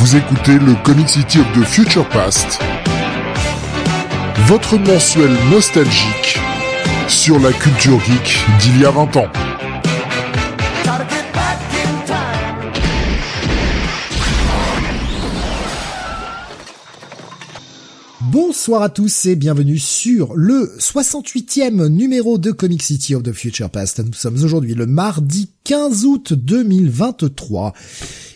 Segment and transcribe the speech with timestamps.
[0.00, 2.58] Vous écoutez le Comic City of the Future Past,
[4.46, 6.38] votre mensuel nostalgique
[7.06, 9.28] sur la culture geek d'il y a 20 ans.
[18.50, 23.70] Bonsoir à tous et bienvenue sur le 68e numéro de Comic City of the Future
[23.70, 24.00] Past.
[24.04, 27.72] Nous sommes aujourd'hui le mardi 15 août 2023.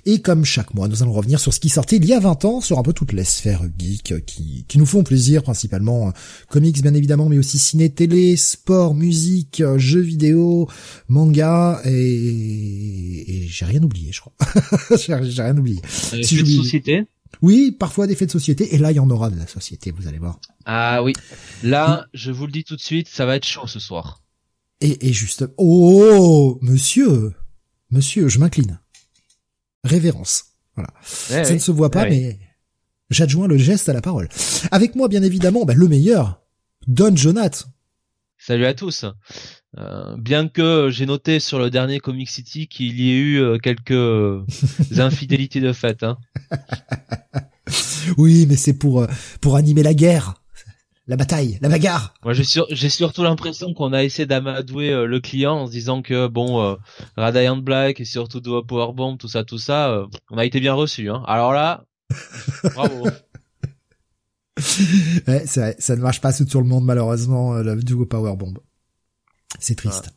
[0.06, 2.44] Et comme chaque mois, nous allons revenir sur ce qui sortait il y a 20
[2.44, 6.10] ans, sur un peu toutes les sphères geeks qui, qui nous font plaisir, principalement euh,
[6.48, 10.68] comics bien évidemment, mais aussi ciné, télé, sport, musique, euh, jeux vidéo,
[11.08, 14.34] manga, et, et j'ai rien oublié, je crois.
[14.96, 15.80] j'ai rien oublié.
[16.12, 17.08] Euh, si société
[17.42, 19.90] oui, parfois des faits de société, et là il y en aura de la société,
[19.90, 20.40] vous allez voir.
[20.64, 21.12] Ah oui,
[21.62, 24.22] là, je vous le dis tout de suite, ça va être chaud ce soir.
[24.80, 27.32] Et, et juste, oh, monsieur,
[27.90, 28.80] monsieur, je m'incline.
[29.84, 30.90] Révérence, voilà.
[31.02, 32.38] ça ne se voit pas, mais
[33.10, 34.28] j'adjoins le geste à la parole.
[34.70, 36.42] Avec moi, bien évidemment, bah, le meilleur,
[36.86, 37.66] Don Jonath.
[38.38, 39.04] Salut à tous.
[39.78, 43.58] Euh, bien que j'ai noté sur le dernier Comic City qu'il y ait eu euh,
[43.58, 44.44] quelques euh,
[44.98, 46.04] infidélités de fait.
[46.04, 46.16] Hein.
[48.16, 49.06] oui, mais c'est pour
[49.40, 50.34] pour animer la guerre,
[51.08, 52.14] la bataille, la bagarre.
[52.22, 56.28] Moi, j'ai j'ai surtout l'impression qu'on a essayé d'amadouer le client en se disant que
[56.28, 56.76] bon,
[57.16, 61.10] Radiant Black et surtout de Powerbomb, tout ça, tout ça, on a été bien reçu.
[61.10, 61.24] Hein.
[61.26, 61.84] Alors là,
[62.74, 63.08] bravo.
[65.26, 68.54] ouais, ça ne marche pas sur le monde malheureusement, le Duo Powerbomb.
[69.60, 70.10] C'est triste.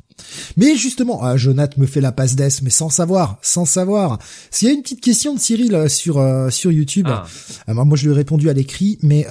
[0.55, 4.19] Mais justement, ah, Jonath me fait la passe d'ess, mais sans savoir, sans savoir.
[4.51, 7.25] S'il y a une petite question de Cyril euh, sur euh, sur YouTube, ah.
[7.69, 9.27] Euh, moi je lui ai répondu à l'écrit, mais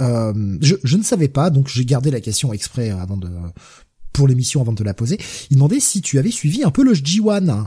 [0.61, 3.29] je, je ne savais pas, donc j'ai gardé la question exprès avant de
[4.13, 5.19] pour l'émission avant de la poser.
[5.51, 7.67] Il demandait si tu avais suivi un peu le G1.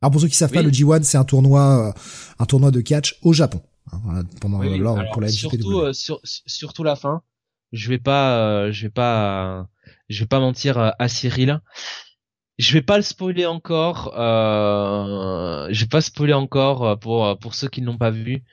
[0.00, 1.94] Alors pour ceux qui savent pas, le G1 c'est un tournoi
[2.38, 4.60] un tournoi de catch au Japon hein, pendant
[5.12, 5.84] pour la surtout
[6.22, 7.22] surtout la fin.
[7.72, 9.66] Je vais pas je vais pas
[10.12, 11.60] je vais pas mentir à Cyril.
[12.58, 14.14] Je vais pas le spoiler encore.
[14.18, 18.10] Euh, je vais pas spoiler encore euh, pour euh, pour ceux qui ne l'ont pas
[18.10, 18.44] vu.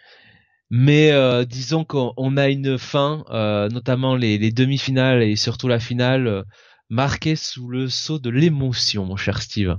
[0.72, 3.24] Mais euh, disons qu'on a une fin,
[3.72, 6.44] notamment les, les demi-finales et surtout la finale,
[6.90, 9.78] marquée sous le sceau de l'émotion, mon cher Steve.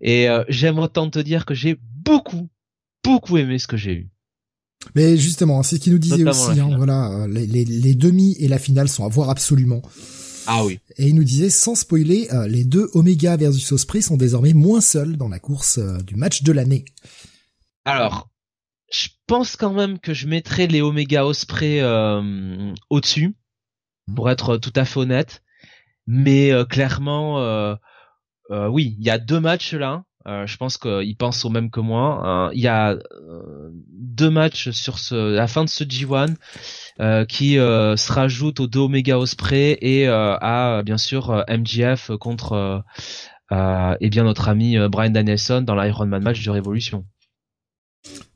[0.00, 2.48] Et j'aime autant te dire que j'ai beaucoup,
[3.02, 4.10] beaucoup aimé ce que j'ai eu.
[4.94, 6.60] Mais justement, c'est ce qu'il nous disait aussi.
[6.60, 9.82] Hein, voilà, les, les, les, demi et la finale sont à voir absolument.
[10.46, 10.78] Ah oui.
[10.96, 14.80] Et il nous disait, sans spoiler, euh, les deux Omega versus Osprey sont désormais moins
[14.80, 16.84] seuls dans la course euh, du match de l'année.
[17.84, 18.28] Alors,
[18.92, 23.36] je pense quand même que je mettrais les Omega Osprey euh, au-dessus,
[24.06, 24.14] hmm.
[24.14, 25.42] pour être tout à fait honnête.
[26.06, 27.78] Mais clairement,
[28.50, 30.04] oui, il y a deux matchs là.
[30.26, 32.50] je pense qu'ils pensent au même que moi.
[32.52, 32.98] Il y a
[34.14, 36.34] deux matchs sur ce, la fin de ce G1 euh,
[37.28, 42.82] qui euh, se rajoute au deux Omega Osprey et euh, à bien sûr MGF contre
[43.50, 47.04] et bien notre ami Brian Danielson dans l'Iron Man match de Révolution.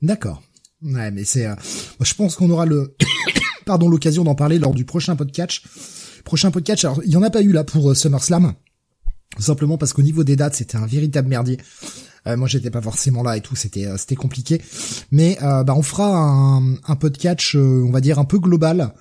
[0.01, 0.43] D'accord.
[0.81, 1.49] Mais c'est,
[2.01, 2.95] je pense qu'on aura le,
[3.67, 5.63] pardon, l'occasion d'en parler lors du prochain podcast.
[6.25, 6.87] Prochain podcast.
[7.05, 8.55] Il y en a pas eu là pour SummerSlam.
[9.39, 11.59] Simplement parce qu'au niveau des dates, c'était un véritable merdier.
[12.29, 14.61] Euh, moi, j'étais pas forcément là et tout, c'était euh, compliqué.
[15.11, 18.93] Mais euh, bah, on fera un, un podcast, on va dire un peu global,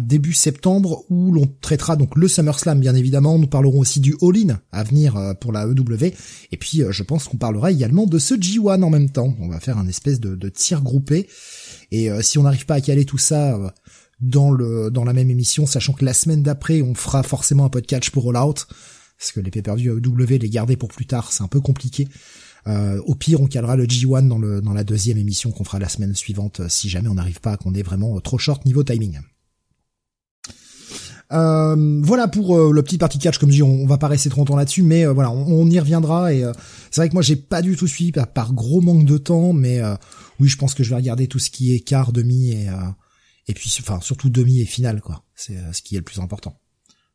[0.00, 3.38] début septembre, où l'on traitera donc le SummerSlam, bien évidemment.
[3.38, 6.12] Nous parlerons aussi du All-In à venir pour la EW.
[6.50, 9.32] Et puis, je pense qu'on parlera également de ce G1 en même temps.
[9.38, 11.28] On va faire un espèce de, de tir groupé.
[11.92, 13.56] Et si on n'arrive pas à caler tout ça
[14.20, 17.70] dans le dans la même émission, sachant que la semaine d'après, on fera forcément un
[17.70, 18.66] podcast pour All Out
[19.20, 22.08] parce que les pay-per-view AEW, les garder pour plus tard, c'est un peu compliqué.
[22.66, 26.14] Euh, au pire, on calera le G1 dans, la deuxième émission qu'on fera la semaine
[26.14, 29.20] suivante, euh, si jamais on n'arrive pas, qu'on est vraiment euh, trop short niveau timing.
[31.30, 34.56] Voilà pour le petit party catch, comme je dis, on, va pas rester trop longtemps
[34.56, 36.32] là-dessus, mais voilà, on, y reviendra.
[36.32, 36.42] Et
[36.90, 39.80] c'est vrai que moi j'ai pas du tout suivi par, gros manque de temps, mais
[40.40, 42.66] oui, je pense que je vais regarder tout ce qui est quart, demi et
[43.46, 45.24] et puis enfin surtout demi et finale quoi.
[45.36, 46.60] C'est ce qui est le plus important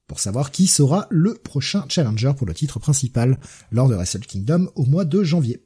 [0.07, 3.39] pour savoir qui sera le prochain challenger pour le titre principal
[3.71, 5.65] lors de Wrestle Kingdom au mois de janvier.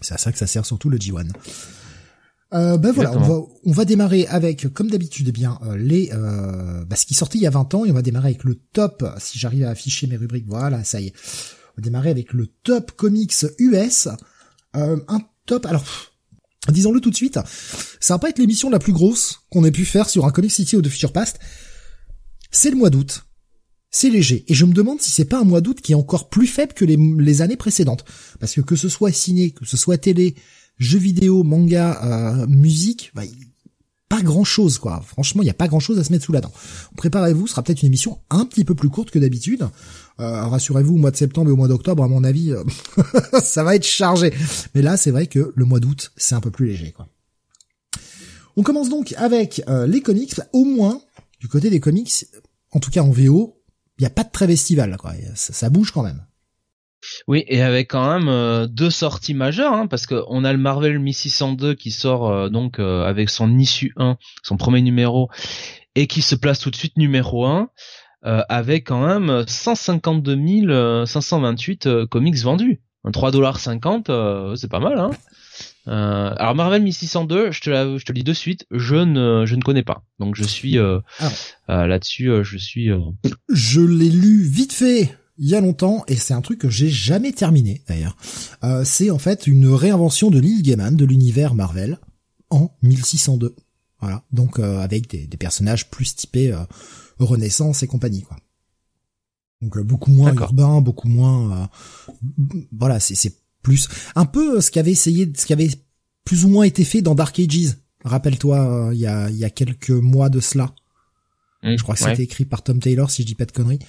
[0.00, 1.30] C'est à ça que ça sert surtout le G1.
[2.54, 6.10] Euh, ben voilà, on va, on va démarrer avec, comme d'habitude, eh bien euh, les
[6.14, 8.44] euh, bah, ce qui sortait il y a 20 ans, et on va démarrer avec
[8.44, 9.04] le top.
[9.18, 11.12] Si j'arrive à afficher mes rubriques, voilà, ça y est.
[11.72, 14.08] On va démarrer avec le top comics US.
[14.76, 15.84] Euh, un top, alors
[16.68, 17.38] disons-le tout de suite,
[18.00, 20.52] ça va pas être l'émission la plus grosse qu'on ait pu faire sur un Comic
[20.52, 21.38] City ou de Future Past,
[22.50, 23.24] c'est le mois d'août.
[23.90, 24.44] C'est léger.
[24.48, 26.74] Et je me demande si c'est pas un mois d'août qui est encore plus faible
[26.74, 28.04] que les, années précédentes.
[28.38, 30.34] Parce que que ce soit ciné, que ce soit télé,
[30.76, 33.22] jeux vidéo, manga, euh, musique, bah,
[34.10, 35.02] pas grand chose quoi.
[35.06, 36.52] Franchement, il y a pas grand chose à se mettre sous la dent.
[36.96, 39.66] Préparez-vous, ce sera peut-être une émission un petit peu plus courte que d'habitude.
[40.20, 42.64] Euh, rassurez-vous, au mois de septembre et au mois d'octobre, à mon avis, euh,
[43.42, 44.34] ça va être chargé.
[44.74, 47.08] Mais là, c'est vrai que le mois d'août, c'est un peu plus léger quoi.
[48.56, 50.34] On commence donc avec les comics.
[50.52, 51.00] Au moins,
[51.40, 52.26] du côté des comics,
[52.72, 53.62] en tout cas en VO,
[53.98, 55.12] il n'y a pas de trêve estivale quoi.
[55.34, 56.24] Ça, ça bouge quand même.
[57.26, 60.98] Oui, et avec quand même euh, deux sorties majeures, hein, parce qu'on a le Marvel
[60.98, 65.30] 1602 qui sort euh, donc euh, avec son issue 1, son premier numéro,
[65.94, 67.70] et qui se place tout de suite numéro 1,
[68.22, 72.80] avec quand même 152 528 comics vendus.
[73.06, 74.98] 3,50$, c'est pas mal.
[74.98, 75.10] Hein
[75.88, 79.62] alors Marvel 1602, je te, je te le dis de suite, je ne, je ne
[79.62, 80.02] connais pas.
[80.18, 81.86] Donc je suis ah.
[81.86, 82.90] là-dessus, je suis.
[83.48, 86.90] Je l'ai lu vite fait il y a longtemps et c'est un truc que j'ai
[86.90, 88.16] jamais terminé d'ailleurs.
[88.64, 91.98] Euh, c'est en fait une réinvention de Neil Gaiman de l'univers Marvel
[92.50, 93.54] en 1602.
[94.00, 96.64] Voilà, donc euh, avec des, personnages plus typés euh,
[97.18, 98.36] Renaissance et compagnie quoi.
[99.60, 101.68] Donc beaucoup moins urbain, beaucoup moins
[102.70, 103.34] voilà, c'est c'est
[103.68, 105.70] plus un peu ce qu'avait essayé ce qui avait
[106.24, 107.76] plus ou moins été fait dans Dark Ages.
[108.04, 110.74] Rappelle-toi il y a y a quelques mois de cela.
[111.62, 113.80] Mmh, je crois que c'était écrit par Tom Taylor si je dis pas de conneries.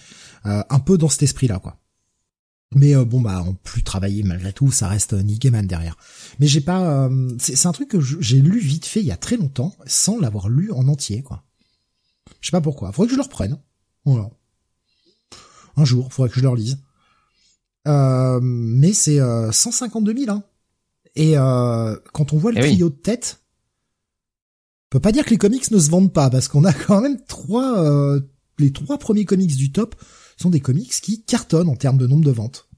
[0.45, 1.77] Euh, un peu dans cet esprit-là, quoi.
[2.75, 5.97] Mais euh, bon bah en plus travailler malgré tout, ça reste euh, Nick Gaiman derrière.
[6.39, 7.09] Mais j'ai pas,
[7.39, 10.49] c'est un truc que j'ai lu vite fait il y a très longtemps, sans l'avoir
[10.49, 11.43] lu en entier quoi.
[12.41, 12.91] Je sais pas pourquoi.
[12.91, 13.57] Faudrait que je le reprenne.
[14.05, 14.29] Voilà.
[15.75, 16.77] Un jour, faudrait que je le relise.
[17.89, 20.43] Euh, mais c'est 152 000 hein.
[21.15, 23.41] Et quand on voit le eh trio de tête,
[24.87, 27.01] on peut pas dire que les comics ne se vendent pas parce qu'on a quand
[27.01, 28.19] même trois,
[28.59, 29.95] les trois premiers comics du top
[30.37, 32.68] sont des comics qui cartonnent en termes de nombre de ventes.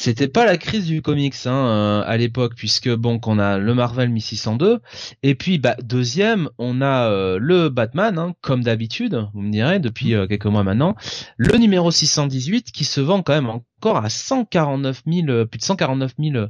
[0.00, 3.74] C'était pas la crise du comics hein, euh, à l'époque puisque bon qu'on a le
[3.74, 4.80] Marvel 1602
[5.24, 9.80] et puis bah deuxième on a euh, le Batman hein, comme d'habitude vous me direz
[9.80, 10.94] depuis euh, quelques mois maintenant
[11.36, 16.12] le numéro 618 qui se vend quand même encore à 149 000 plus de 149
[16.16, 16.46] 000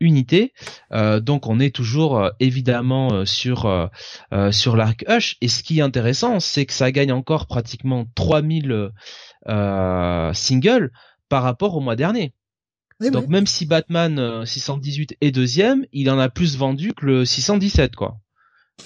[0.00, 0.52] unités
[1.20, 3.90] donc on est toujours évidemment sur
[4.50, 8.90] sur l'arc Hush et ce qui est intéressant c'est que ça gagne encore pratiquement 3000
[9.48, 10.90] euh, single
[11.28, 12.32] par rapport au mois dernier.
[13.00, 17.24] Donc même si Batman 618 euh, est deuxième, il en a plus vendu que le
[17.24, 18.18] 617 quoi.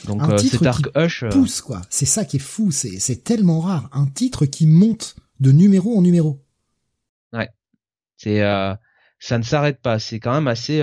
[0.06, 1.82] Donc un euh, titre Dark qui Hush pousse quoi.
[1.88, 5.96] C'est ça qui est fou, c'est c'est tellement rare, un titre qui monte de numéro
[5.96, 6.44] en numéro.
[7.32, 7.48] Ouais.
[8.16, 8.40] C'est
[9.18, 10.82] ça ne s'arrête pas, c'est quand même assez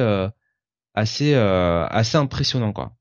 [0.96, 2.96] assez assez impressionnant quoi.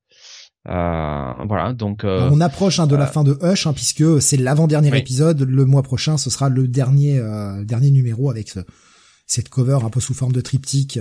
[0.69, 4.21] Euh, voilà, donc euh, on approche hein, de la euh, fin de Hush, hein, puisque
[4.21, 5.41] c'est l'avant-dernier épisode.
[5.41, 7.21] Le mois prochain, ce sera le dernier
[7.65, 8.53] dernier numéro avec
[9.29, 10.99] cette cover un peu sous forme de triptyque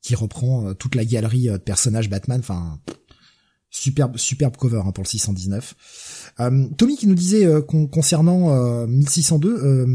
[0.00, 2.38] qui reprend toute la galerie de personnages Batman.
[2.38, 2.78] Enfin,
[3.70, 5.74] superbe superbe cover hein, pour le 619.
[6.76, 7.48] Tommy qui nous disait
[7.90, 9.86] concernant 1602,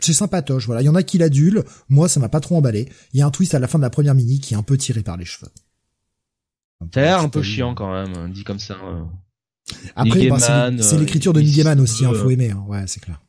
[0.00, 0.66] c'est sympatoche.
[0.66, 1.64] Voilà, il y en a qui l'adulent.
[1.88, 2.90] Moi, ça m'a pas trop emballé.
[3.14, 4.62] Il y a un twist à la fin de la première mini qui est un
[4.62, 5.50] peu tiré par les cheveux.
[6.92, 8.76] Ça a l'air un peu chiant quand même, dit comme ça.
[9.94, 12.50] Après, bah, c'est l'écriture de Neil Gaiman aussi, hein, faut aimer.
[12.50, 12.64] Hein.
[12.66, 13.22] Ouais, c'est clair.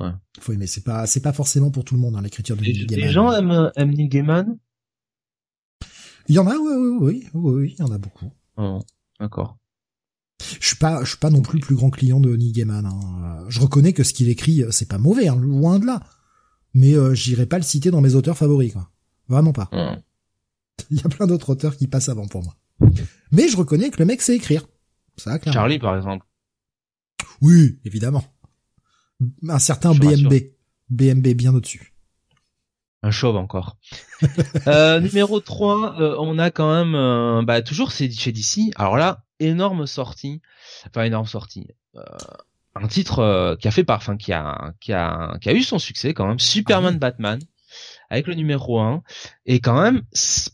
[0.00, 0.10] Ouais.
[0.40, 0.66] Faut aimer.
[0.66, 3.04] C'est pas, c'est pas forcément pour tout le monde hein, l'écriture de Neil Gaiman.
[3.04, 4.58] Les gens aiment, aiment Neil Gaiman?
[6.28, 8.30] Il y en a, oui, oui, oui, oui, oui, il y en a beaucoup.
[8.56, 8.80] Oh,
[9.18, 9.58] d'accord.
[10.60, 12.86] Je suis pas, je suis pas non plus le plus grand client de Neil Gaiman.
[12.86, 13.44] Hein.
[13.48, 16.00] Je reconnais que ce qu'il écrit, c'est pas mauvais, hein, loin de là.
[16.72, 18.90] Mais euh, j'irai pas le citer dans mes auteurs favoris, quoi.
[19.28, 19.70] Vraiment pas.
[20.90, 22.56] Il y a plein d'autres auteurs qui passent avant pour moi.
[23.32, 24.66] Mais je reconnais que le mec sait écrire.
[25.16, 26.26] Ça, Charlie, par exemple.
[27.42, 28.24] Oui, évidemment.
[29.48, 30.34] Un certain BMB.
[30.90, 31.92] BMB bien au-dessus.
[33.02, 33.76] Un chauve encore.
[34.66, 38.72] euh, numéro 3, euh, on a quand même euh, bah toujours chez DC.
[38.76, 40.42] Alors là, énorme sortie.
[40.86, 41.68] Enfin énorme sortie.
[41.96, 42.02] Euh,
[42.74, 45.78] un titre qui a fait par enfin qui a qui a qui a eu son
[45.78, 47.40] succès quand même, Superman ah Batman
[48.10, 49.02] avec le numéro 1
[49.46, 50.02] et quand même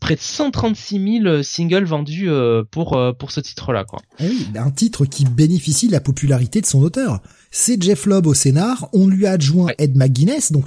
[0.01, 4.01] près de 136 000 singles vendus euh, pour euh, pour ce titre-là quoi.
[4.19, 7.21] Eh oui, un titre qui bénéficie de la popularité de son auteur.
[7.51, 10.67] C'est Jeff Lobb au scénar, on lui a adjoint Ed McGuinness, donc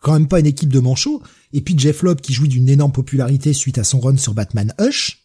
[0.00, 2.92] quand même pas une équipe de manchots, et puis Jeff Lobb qui jouit d'une énorme
[2.92, 5.22] popularité suite à son run sur Batman Hush.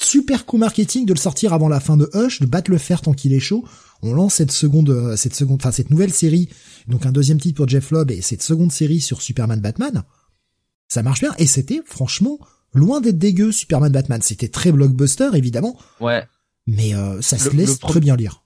[0.00, 3.00] Super coup marketing de le sortir avant la fin de Hush, de battre le fer
[3.00, 3.64] tant qu'il est chaud.
[4.02, 6.48] On lance cette seconde, euh, cette seconde, enfin cette nouvelle série,
[6.88, 10.02] donc un deuxième titre pour Jeff Lobb et cette seconde série sur Superman Batman.
[10.88, 12.38] Ça marche bien et c'était franchement
[12.74, 14.20] loin d'être dégueu Superman Batman.
[14.20, 15.78] C'était très blockbuster évidemment.
[16.00, 16.24] Ouais.
[16.66, 18.43] Mais euh, ça se laisse très bien lire.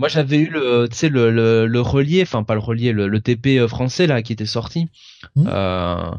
[0.00, 3.06] Moi j'avais eu le tu sais le, le, le relié, enfin pas le relié, le,
[3.06, 4.88] le TP euh, français là qui était sorti.
[5.36, 5.44] Mmh.
[5.46, 6.10] Euh,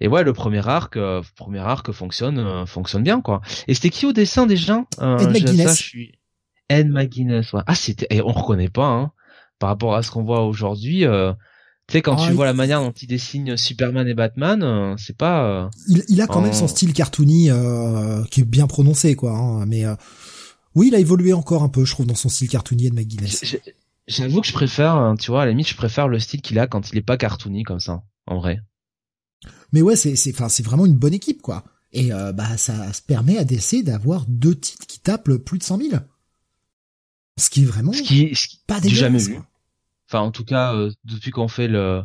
[0.00, 3.40] et ouais, le premier arc, euh, premier arc fonctionne, euh, fonctionne bien quoi.
[3.68, 4.82] Et c'était qui au dessin déjà?
[5.00, 5.78] Euh, Ed McGuinness.
[5.78, 6.18] je suis...
[6.68, 7.52] Ed McGuinness.
[7.52, 7.62] Ouais.
[7.68, 9.12] Ah c'était, et on reconnaît pas hein,
[9.60, 11.04] par rapport à ce qu'on voit aujourd'hui.
[11.04, 11.32] Euh,
[11.86, 15.16] tu sais quand tu ah, vois la manière dont il dessine Superman et Batman, c'est
[15.16, 15.70] pas.
[15.86, 17.50] Il, il, a quand même son style cartoony
[18.32, 19.30] qui est bien prononcé quoi.
[19.30, 19.84] Hein, mais
[20.74, 23.56] oui, il a évolué encore un peu, je trouve, dans son style cartoony Ed McGuinness.
[24.08, 26.58] J'avoue que je préfère, hein, tu vois, à la limite, je préfère le style qu'il
[26.58, 28.60] a quand il est pas cartoony comme ça, en vrai.
[29.72, 31.64] Mais ouais, c'est c'est enfin c'est vraiment une bonne équipe quoi.
[31.92, 35.62] Et euh, bah ça se permet à DC d'avoir deux titres qui tapent plus de
[35.62, 36.02] 100 000.
[37.38, 39.38] Ce qui est vraiment ce qui, ce qui pas jamais vu.
[40.08, 42.02] Enfin en tout cas euh, depuis qu'on fait le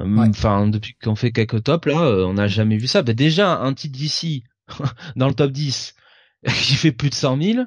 [0.00, 3.02] euh, enfin depuis qu'on fait quelques tops là, on n'a jamais vu ça.
[3.02, 4.44] Bah, déjà un titre d'ici
[5.16, 5.94] dans le top 10
[6.46, 7.64] qui fait plus de 100 000.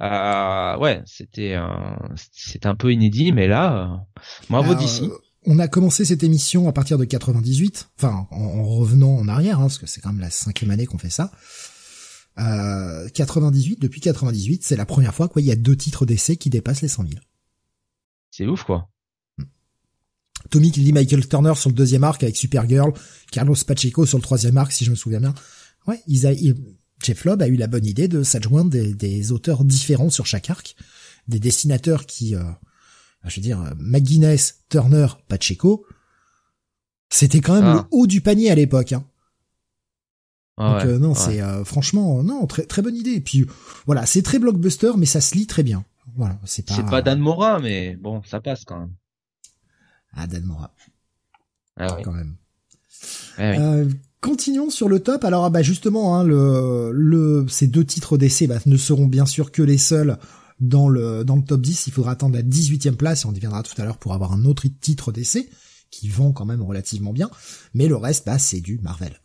[0.00, 1.56] Euh, ouais, c'était
[2.32, 4.06] c'est un peu inédit, mais là,
[4.48, 5.10] bravo d'ici
[5.50, 9.62] on a commencé cette émission à partir de 98, enfin en, revenant en arrière, hein,
[9.62, 11.32] parce que c'est quand même la cinquième année qu'on fait ça.
[12.38, 16.36] Euh, 98, depuis 98, c'est la première fois quoi, il y a deux titres d'essai
[16.36, 17.14] qui dépassent les 100 000.
[18.30, 18.90] C'est ouf quoi.
[20.50, 22.92] Tommy qui dit Michael Turner sur le deuxième arc avec Supergirl,
[23.32, 25.34] Carlos Pacheco sur le troisième arc si je me souviens bien.
[25.86, 26.02] Ouais,
[27.02, 30.50] Jeff Lobb a eu la bonne idée de s'adjoindre des, des, auteurs différents sur chaque
[30.50, 30.74] arc,
[31.28, 32.42] des dessinateurs qui euh,
[33.24, 35.86] je veux dire, McGuinness, Turner, Pacheco,
[37.10, 37.88] c'était quand même le ah.
[37.90, 38.92] haut du panier à l'époque.
[38.92, 39.04] Hein.
[40.56, 43.12] Ah Donc euh, non, c'est euh, franchement non très très bonne idée.
[43.12, 43.46] Et puis
[43.86, 45.84] voilà, c'est très blockbuster, mais ça se lit très bien.
[46.16, 46.74] Voilà, c'est pas.
[46.74, 48.92] C'est pas Dan Mora, mais bon, ça passe quand même.
[50.12, 50.74] Ah Dan Mora.
[51.76, 52.02] Ah oui.
[52.02, 52.36] Quand même.
[53.36, 53.88] Ah euh,
[54.20, 55.24] continuons sur le top.
[55.24, 59.52] Alors bah justement, hein, le, le, ces deux titres d'essai bah, ne seront bien sûr
[59.52, 60.18] que les seuls
[60.60, 63.38] dans le, dans le top 10, il faudra attendre la 18e place, et on y
[63.38, 65.48] viendra tout à l'heure pour avoir un autre titre d'essai,
[65.90, 67.30] qui vend quand même relativement bien,
[67.74, 69.20] mais le reste, bah, c'est du Marvel.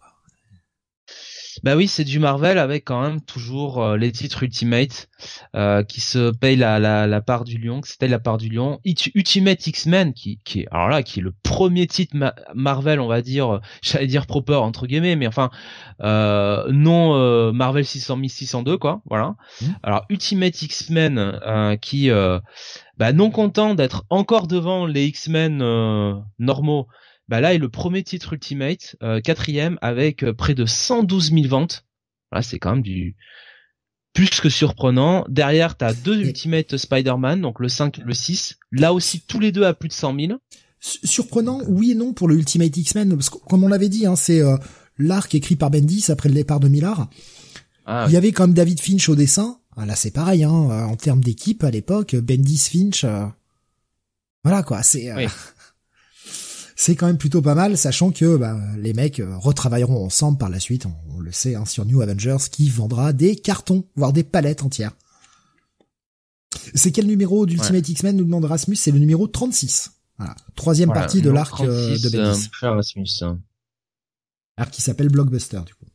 [1.63, 5.09] Bah oui, c'est du Marvel avec quand même toujours euh, les titres Ultimate
[5.55, 8.49] euh, qui se payent la, la, la part du lion, qui se la part du
[8.49, 8.79] lion.
[8.83, 12.15] Ultimate X-Men qui, qui est alors là qui est le premier titre
[12.53, 15.49] Marvel, on va dire, j'allais dire proper entre guillemets, mais enfin
[16.01, 19.35] euh, non euh, Marvel 600 602 quoi, voilà.
[19.61, 19.65] Mmh.
[19.83, 22.09] Alors Ultimate X-Men euh, qui
[22.97, 25.57] bah, non content d'être encore devant les X-Men
[26.39, 26.87] normaux
[27.29, 31.47] bah là est le premier titre Ultimate, euh, quatrième avec euh, près de 112 000
[31.47, 31.85] ventes.
[32.31, 33.15] Là, c'est quand même du
[34.13, 35.25] plus que surprenant.
[35.29, 38.57] Derrière, t'as deux Ultimate Spider-Man, donc le 5 le 6.
[38.71, 40.33] Là aussi, tous les deux à plus de 100 000.
[40.79, 44.17] Surprenant, oui et non pour le Ultimate X-Men, parce que comme on l'avait dit, hein,
[44.17, 44.57] c'est euh,
[44.97, 47.09] l'arc écrit par Bendis après le départ de Millard.
[47.85, 49.59] Ah, Il y avait quand même David Finch au dessin.
[49.77, 53.05] Ah, là, c'est pareil, hein, en termes d'équipe à l'époque, Bendis, Finch.
[54.43, 55.09] Voilà quoi, c'est
[56.75, 60.49] c'est quand même plutôt pas mal, sachant que bah, les mecs euh, retravailleront ensemble par
[60.49, 64.23] la suite, on, le sait, hein, sur New Avengers, qui vendra des cartons, voire des
[64.23, 64.93] palettes entières.
[66.73, 68.75] C'est quel numéro d'Ultimate X-Men nous demande Rasmus?
[68.75, 69.91] C'est le numéro 36.
[70.17, 70.35] Voilà.
[70.55, 72.49] Troisième partie de l'arc euh, de Bendis.
[72.63, 73.35] Euh,
[74.57, 75.85] arc qui s'appelle Blockbuster, du coup.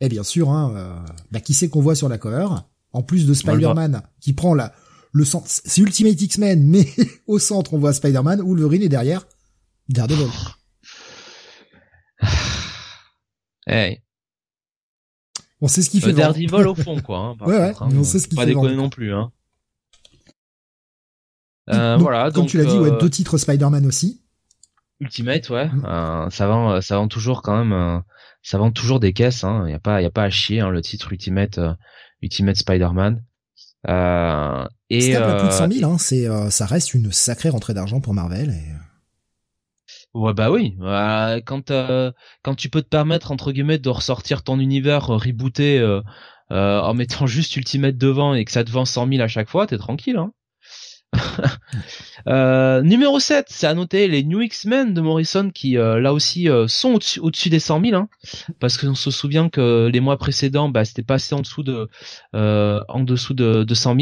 [0.00, 2.48] Et bien sûr, hein, bah, qui c'est qu'on voit sur la cover?
[2.92, 4.74] En plus de Spider-Man, qui prend la,
[5.12, 6.88] le centre, c'est Ultimate X-Men, mais
[7.26, 9.26] au centre on voit Spider-Man, Wolverine est derrière,
[9.92, 10.28] Daredevil.
[13.66, 14.02] hey.
[15.60, 16.10] On sait ce qu'il fait.
[16.10, 17.18] Euh, Daredevil au fond, quoi.
[17.18, 18.44] Hein, ouais, ouais, hein, on sait ce qu'il fait.
[18.44, 19.32] Pas déconner non plus, hein.
[21.70, 22.24] Euh, voilà.
[22.32, 24.20] Comme donc, tu l'as dit, ouais, euh, deux titres Spider-Man aussi.
[24.98, 25.68] Ultimate, ouais.
[25.68, 25.84] Mm.
[25.86, 28.00] Euh, ça vend, ça vend toujours quand même, euh,
[28.42, 29.44] ça vend toujours des caisses.
[29.44, 29.68] Hein.
[29.68, 30.60] Y a pas, y a pas à chier.
[30.60, 31.60] Hein, le titre Ultimate,
[32.20, 33.22] Ultimate Spider-Man.
[33.88, 38.00] Euh, et à plus de 100 000, hein, c'est, ça reste une sacrée rentrée d'argent
[38.00, 38.50] pour Marvel.
[38.50, 38.72] Et...
[40.14, 40.76] Ouais bah oui,
[41.46, 45.78] quand euh, quand tu peux te permettre entre guillemets de ressortir ton univers euh, rebooté
[45.78, 46.02] euh,
[46.50, 49.66] en mettant juste Ultimate devant et que ça te vend 100 000 à chaque fois,
[49.66, 50.16] t'es tranquille.
[50.18, 50.32] Hein
[52.28, 56.48] euh, numéro 7, c'est à noter les New X-Men de Morrison qui euh, là aussi
[56.48, 58.08] euh, sont au-dessus des 100 000 hein,
[58.60, 61.88] parce qu'on se souvient que les mois précédents bah, c'était passé en dessous de
[62.32, 63.96] en dessous de, de 100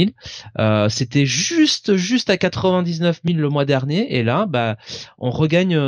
[0.56, 4.16] 000 c'était juste juste à 99 000 le mois dernier.
[4.16, 4.76] Et là bah
[5.18, 5.78] on regagne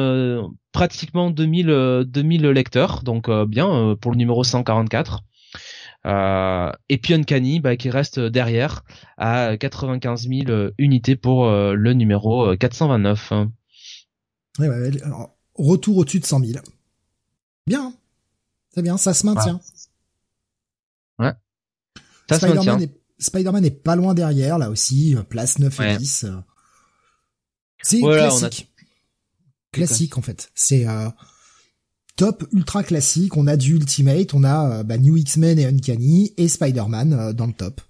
[0.73, 3.03] pratiquement 2000 2000 lecteurs.
[3.03, 5.32] Donc bien pour le numéro 144 euh,
[6.05, 8.85] et puis Uncanny bah, qui reste derrière
[9.17, 13.33] à 95 000 unités pour euh, le numéro 429.
[13.33, 13.45] Euh,
[14.59, 14.91] ouais, ouais,
[15.55, 16.61] retour au-dessus de 100 000.
[17.67, 17.95] Bien, hein.
[18.75, 19.61] c'est bien, ça se maintient.
[21.19, 21.33] Ouais.
[23.19, 26.27] Spider-Man est, pas loin derrière, là aussi, place 9 et 10.
[27.83, 28.73] C'est classique.
[29.71, 30.51] Classique, en fait.
[30.55, 30.87] C'est
[32.17, 33.37] top ultra classique.
[33.37, 37.53] On a du Ultimate, on a bah, New X-Men et Uncanny et Spider-Man dans le
[37.53, 37.81] top.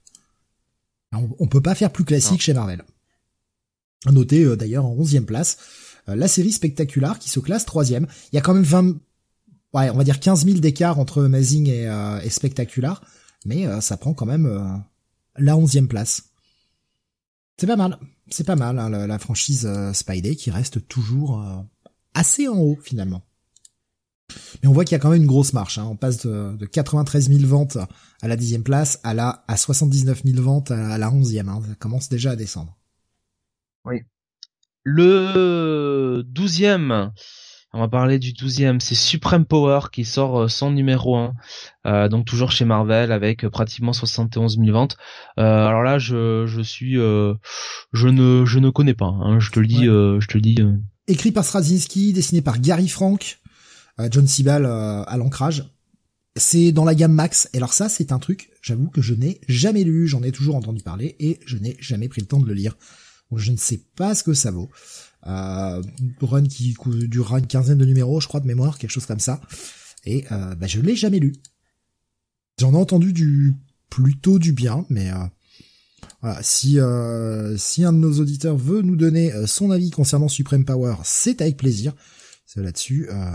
[1.13, 2.83] On, on, peut pas faire plus classique chez Marvel.
[4.11, 5.59] Noté d'ailleurs en 11 place,
[6.07, 8.07] la série Spectacular qui se classe troisième.
[8.33, 8.97] Il y a quand même 20,
[9.75, 13.03] ouais, on va dire 15 000 d'écart entre Amazing et, et Spectacular,
[13.45, 14.83] mais ça prend quand même
[15.37, 16.33] la onzième place.
[17.59, 17.99] C'est pas mal,
[18.29, 21.63] c'est pas mal hein, la, franchise euh, Spidey qui reste toujours euh,
[22.15, 23.23] assez en haut finalement.
[24.63, 25.79] Mais on voit qu'il y a quand même une grosse marche.
[25.79, 25.87] Hein.
[25.91, 27.79] On passe de, de 93 000 ventes
[28.21, 31.49] à la dixième place à la à 79 000 ventes à la onzième.
[31.49, 31.61] Hein.
[31.67, 32.77] Ça commence déjà à descendre.
[33.85, 34.03] Oui.
[34.85, 37.13] Le douzième,
[37.75, 41.35] on va parler du douzième, c'est Supreme Power qui sort euh, son numéro 1,
[41.87, 44.97] euh, donc toujours chez Marvel avec euh, pratiquement 71 000 ventes.
[45.37, 49.07] alors là, je, je suis, je ne, je ne connais pas.
[49.07, 50.59] Hein, je te le dis, je te le dis.
[51.09, 53.41] Écrit par Straczynski, dessiné par Gary Frank,
[54.11, 55.71] John Sibal à l'ancrage.
[56.37, 57.49] C'est dans la gamme Max.
[57.53, 60.57] Et alors ça, c'est un truc, j'avoue que je n'ai jamais lu, j'en ai toujours
[60.57, 62.77] entendu parler et je n'ai jamais pris le temps de le lire.
[63.35, 64.71] Je ne sais pas ce que ça vaut
[65.27, 65.83] euh,
[66.21, 66.75] run qui
[67.09, 69.41] durera une quinzaine de numéros, je crois, de mémoire, quelque chose comme ça.
[70.05, 71.35] Et euh, bah, je l'ai jamais lu.
[72.59, 73.55] J'en ai entendu du
[73.89, 75.17] plutôt du bien, mais euh,
[76.21, 80.29] voilà, si euh, si un de nos auditeurs veut nous donner euh, son avis concernant
[80.29, 81.95] Supreme Power, c'est avec plaisir.
[82.47, 83.09] C'est là-dessus.
[83.11, 83.33] Euh.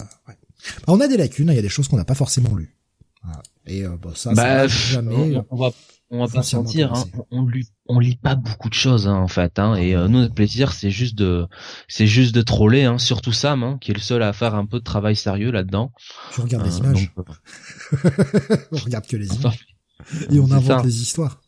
[0.79, 2.55] Bah, on a des lacunes, hein, il y a des choses qu'on n'a pas forcément
[2.55, 2.75] lues.
[3.23, 3.43] Voilà.
[3.65, 5.41] Et bah, ça, bah, ça jamais.
[5.49, 5.71] On va
[6.09, 9.27] on va pas sentir, hein, on lit, on lit pas beaucoup de choses hein, en
[9.27, 11.47] fait, hein, et euh, nous notre plaisir c'est juste de,
[11.89, 14.65] c'est juste de troller, hein, surtout Sam, hein, qui est le seul à faire un
[14.65, 15.91] peu de travail sérieux là-dedans.
[16.33, 17.11] Je regarde les euh, images.
[18.71, 19.67] on regarde que les images.
[20.31, 21.41] et on invente les histoires.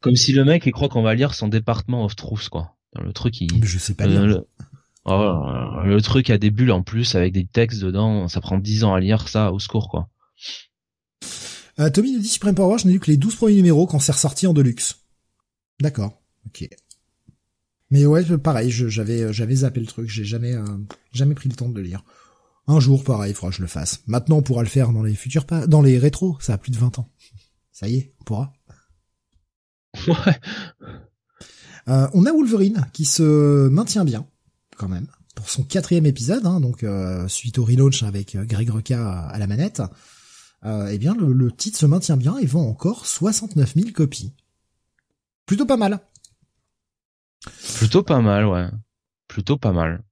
[0.00, 2.76] Comme si le mec il croit qu'on va lire son département of truth quoi.
[2.98, 3.52] Le truc il.
[3.60, 4.26] Mais je sais pas lire.
[4.26, 4.46] Le...
[5.04, 5.42] Oh,
[5.84, 8.94] le truc a des bulles en plus avec des textes dedans, ça prend dix ans
[8.94, 10.08] à lire ça au secours quoi.
[11.78, 13.98] Euh, Tommy nous dit Supreme Power, je n'ai lu que les 12 premiers numéros quand
[13.98, 15.06] c'est ressorti en deluxe.
[15.80, 16.68] D'accord, ok.
[17.90, 20.64] Mais ouais, pareil, j'avais j'avais zappé le truc, j'ai jamais euh,
[21.12, 22.04] jamais pris le temps de le lire.
[22.66, 24.02] Un jour, pareil, il faudra que je le fasse.
[24.06, 26.70] Maintenant, on pourra le faire dans les futurs pas, dans les rétros, ça a plus
[26.70, 27.10] de 20 ans.
[27.72, 28.52] Ça y est, on pourra.
[30.06, 30.38] Ouais.
[31.88, 34.26] Euh, on a Wolverine qui se maintient bien,
[34.80, 39.26] quand même, pour son quatrième épisode, hein, donc euh, suite au relaunch avec Greg Reca
[39.28, 39.82] à la manette
[40.64, 44.34] euh, eh bien le, titre se maintient bien et vend encore 69 000 copies.
[45.46, 46.00] Plutôt pas mal.
[47.76, 48.68] Plutôt pas mal, ouais.
[49.26, 50.02] Plutôt pas mal.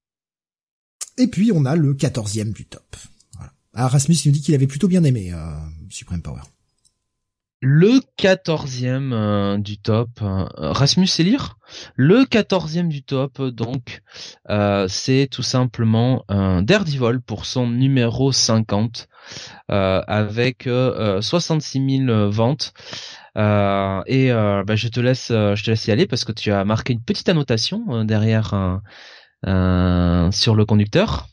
[1.19, 2.97] Et puis on a le quatorzième du top.
[3.35, 3.53] Voilà.
[3.75, 5.59] Alors Rasmus nous dit qu'il avait plutôt bien aimé euh,
[5.91, 6.41] Supreme Power.
[7.61, 11.59] Le quatorzième euh, du top, euh, Rasmus c'est lire?
[11.97, 14.03] Le quatorzième du top, donc,
[14.49, 19.09] euh, c'est tout simplement un Daredevil pour son numéro 50,
[19.69, 20.69] avec
[21.21, 22.73] 66 000 ventes.
[23.37, 26.93] et bah, je te laisse, je te laisse y aller parce que tu as marqué
[26.93, 28.81] une petite annotation derrière
[29.45, 31.29] sur le conducteur.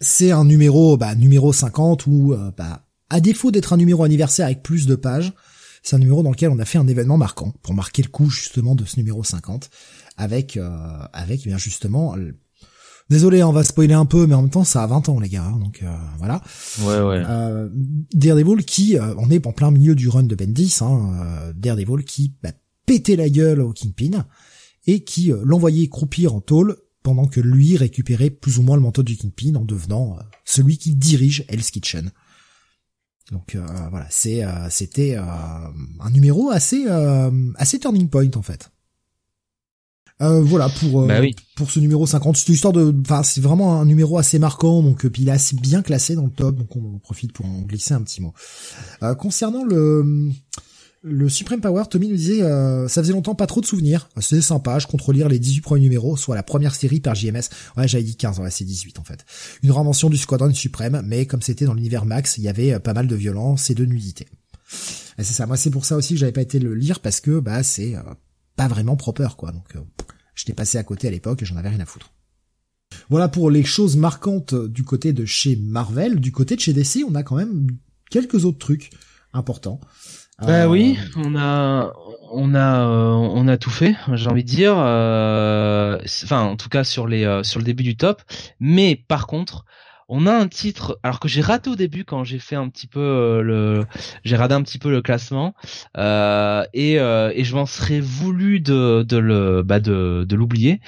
[0.00, 2.84] C'est un numéro, bah, numéro 50 où bah,
[3.14, 5.32] à défaut d'être un numéro anniversaire avec plus de pages,
[5.84, 8.28] c'est un numéro dans lequel on a fait un événement marquant pour marquer le coup
[8.28, 9.70] justement de ce numéro 50
[10.16, 12.16] avec euh, avec eh bien justement
[13.10, 15.28] Désolé, on va spoiler un peu, mais en même temps, ça a 20 ans, les
[15.28, 15.44] gars.
[15.44, 16.42] Hein, donc euh, voilà.
[16.80, 17.22] Ouais, ouais.
[17.28, 17.68] Euh,
[18.14, 20.78] Daredevil qui, euh, on est en plein milieu du run de Bendis.
[20.80, 22.52] Hein, euh, Daredevil qui bah,
[22.86, 24.24] pétait la gueule au Kingpin
[24.86, 29.02] et qui l'envoyait croupir en tôle pendant que lui récupérait plus ou moins le manteau
[29.02, 32.10] du Kingpin en devenant celui qui dirige Hell's Kitchen.
[33.32, 36.86] Donc euh, voilà, c'est euh, c'était euh, un numéro assez
[37.56, 38.70] assez turning point en fait.
[40.20, 41.34] voilà pour bah oui.
[41.56, 45.06] pour ce numéro 50, c'est histoire de enfin c'est vraiment un numéro assez marquant donc
[45.08, 47.94] puis il est assez bien classé dans le top donc on profite pour en glisser
[47.94, 48.34] un petit mot.
[49.18, 50.30] concernant le
[51.06, 54.08] le Supreme Power, Tommy nous disait, euh, ça faisait longtemps pas trop de souvenirs.
[54.20, 57.42] C'est sympa, je compte relire les 18 premiers numéros, soit la première série par JMS.
[57.76, 59.26] Ouais, j'avais dit 15, ouais, c'est 18 en fait.
[59.62, 62.78] Une réinvention du Squadron Suprême, mais comme c'était dans l'univers Max, il y avait euh,
[62.78, 64.26] pas mal de violence et de nudité.
[65.18, 67.38] C'est ça, moi c'est pour ça aussi que j'avais pas été le lire, parce que
[67.38, 68.02] bah c'est euh,
[68.56, 69.52] pas vraiment proper, quoi.
[69.52, 69.74] Donc
[70.34, 72.14] je t'ai passé à côté à l'époque et j'en avais rien à foutre.
[73.10, 76.18] Voilà pour les choses marquantes du côté de chez Marvel.
[76.18, 77.66] Du côté de chez DC, on a quand même
[78.10, 78.90] quelques autres trucs
[79.34, 79.80] importants.
[80.40, 81.92] Bah oui, on a
[82.32, 84.74] on a euh, on a tout fait, j'ai envie de dire.
[84.76, 88.22] Euh, enfin, en tout cas sur les sur le début du top.
[88.58, 89.64] Mais par contre,
[90.08, 92.88] on a un titre alors que j'ai raté au début quand j'ai fait un petit
[92.88, 93.86] peu le
[94.24, 95.54] j'ai raté un petit peu le classement
[95.96, 100.80] euh, et et je m'en serais voulu de de le bah de de l'oublier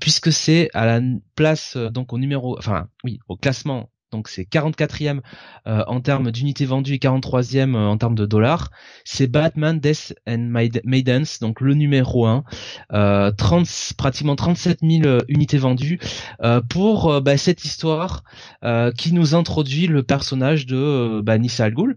[0.00, 1.00] puisque c'est à la
[1.36, 5.20] place donc au numéro enfin oui au classement donc c'est 44e
[5.66, 8.70] euh, en termes d'unités vendues et 43e en termes de dollars.
[9.04, 10.50] C'est Batman Death and
[10.84, 12.44] Maidens, donc le numéro 1,
[13.36, 15.98] 30, pratiquement 37 000 unités vendues
[16.68, 18.24] pour bah, cette histoire
[18.96, 21.96] qui nous introduit le personnage de bah, Nissa Al Ghul.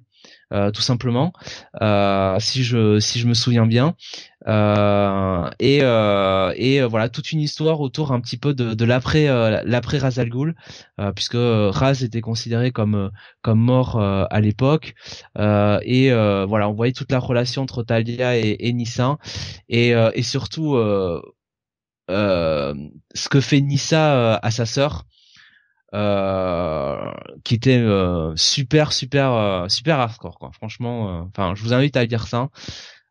[0.52, 1.34] Euh, tout simplement,
[1.82, 3.96] euh, si je si je me souviens bien.
[4.48, 5.78] Euh, et
[6.58, 9.28] et voilà toute une histoire autour un petit peu de, de l'après
[9.66, 10.56] l'après Raz Al Ghul,
[11.16, 14.96] puisque Raz était considéré comme comme mort à l'époque.
[15.38, 19.18] et voilà, on voyait toute la relation entre Talia et, et Nissa,
[19.70, 20.76] et et surtout
[22.10, 25.06] ce que fait Nissa à sa sœur
[25.94, 27.12] euh,
[27.44, 30.52] qui était euh, super super euh, super hardcore quoi.
[30.52, 32.50] Franchement, enfin, je vous invite à lire ça.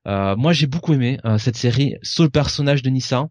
[0.04, 3.28] moi, j'ai beaucoup aimé cette série sur le personnage de Nissa.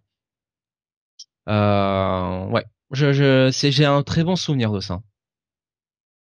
[1.47, 5.01] ouais, je, je j'ai un très bon souvenir de ça.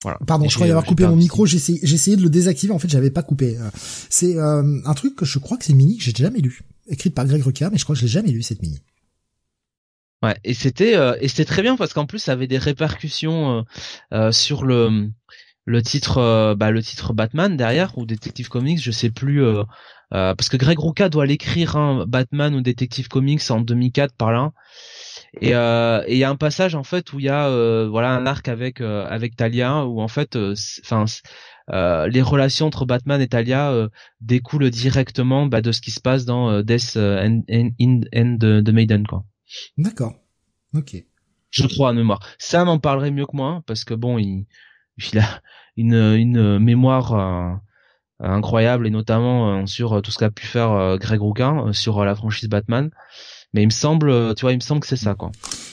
[0.02, 0.18] Voilà.
[0.26, 1.46] Pardon, je croyais avoir coupé mon micro.
[1.46, 2.72] J'ai essayé, essayé, de le désactiver.
[2.72, 3.58] En fait, j'avais pas coupé.
[4.10, 7.26] C'est un truc que je crois que c'est mini que j'ai jamais lu, écrite par
[7.26, 8.80] Greg Rucka, mais je crois que je l'ai jamais lu cette mini.
[10.22, 13.60] Ouais, et c'était euh, et c'était très bien parce qu'en plus ça avait des répercussions
[13.60, 13.62] euh,
[14.14, 15.10] euh sur le
[15.66, 19.42] le titre euh, bah le titre Batman derrière ou Detective Comics, je sais plus
[20.10, 24.52] parce que Greg Rucka doit l'écrire hein, Batman ou Detective Comics en 2004 par là.
[25.42, 28.48] Et il y a un passage en fait où il y a voilà un arc
[28.50, 30.38] avec avec Talia où en fait
[30.84, 31.06] enfin
[32.08, 33.88] les relations entre Batman et Talia
[34.22, 39.24] découlent directement bah, de ce qui se passe dans Death and, the Maiden quoi.
[39.78, 40.16] D'accord.
[40.74, 41.04] Ok.
[41.52, 42.20] Je crois à mémoire.
[42.38, 44.46] Sam en parlerait mieux que moi parce que bon, il,
[45.18, 45.42] a
[45.78, 47.56] une, mémoire euh,
[48.20, 52.16] incroyable et notamment euh, sur tout ce qu'a pu faire euh, Greg Rucka sur la
[52.16, 52.92] franchise Batman.
[53.54, 55.32] Mais il me semble, tu vois, il me semble que c'est ça, quoi.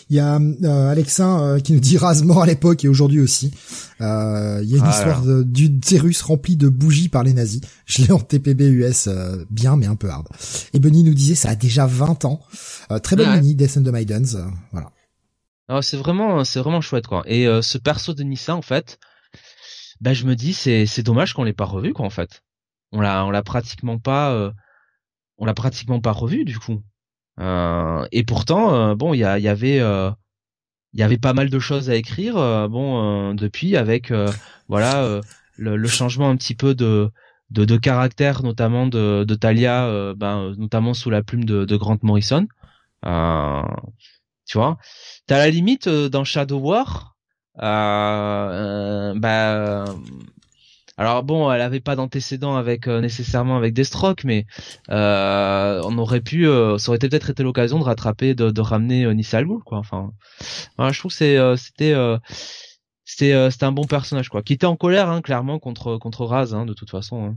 [0.08, 3.52] Il y a euh, Alexin qui nous dit rasement à l'époque et aujourd'hui aussi.
[4.00, 7.60] Euh, il y a une ah histoire d'une Cérus remplie de bougies par les nazis.
[7.86, 9.08] Je l'ai en TPB US
[9.50, 10.28] bien, mais un peu hard.
[10.72, 12.40] Et Benny nous disait ça a déjà 20 ans.
[13.02, 14.38] très bonne mini, Death and the Maidens.
[14.72, 14.92] voilà.
[15.68, 17.24] Ah, c'est vraiment, c'est vraiment chouette, quoi.
[17.26, 19.00] Et ce perso de Nissa, en fait,
[20.00, 22.42] bah, je me dis, c'est, c'est dommage qu'on l'ait pas revu, quoi, en fait.
[22.92, 24.52] On l'a, on l'a pratiquement pas,
[25.38, 26.80] on l'a pratiquement pas revu, du coup.
[27.40, 30.10] Euh, et pourtant, euh, bon, il y, y avait euh,
[30.92, 32.36] il y avait pas mal de choses à écrire
[32.70, 34.12] bon depuis avec
[34.68, 35.20] voilà
[35.58, 37.10] le, changement un petit peu de
[37.50, 41.98] de, de caractère notamment de, de Talia ben notamment sous la plume de, de Grant
[42.02, 42.46] Morrison.
[43.02, 44.78] Tu vois
[45.26, 47.16] t'as la limite dans Shadow War
[47.62, 49.84] euh, bah
[50.98, 54.46] alors bon, elle avait pas d'antécédent avec euh, nécessairement avec Deathstroke, mais
[54.90, 59.04] euh, on aurait pu, euh, ça aurait peut-être été l'occasion de rattraper, de, de ramener
[59.04, 59.78] euh, Nissa Al quoi.
[59.78, 60.12] Enfin,
[60.78, 61.94] voilà, je trouve que c'est, c'était,
[63.04, 66.54] c'était, c'était un bon personnage, quoi, qui était en colère, hein, clairement contre contre Raz,
[66.54, 67.36] hein, de toute façon.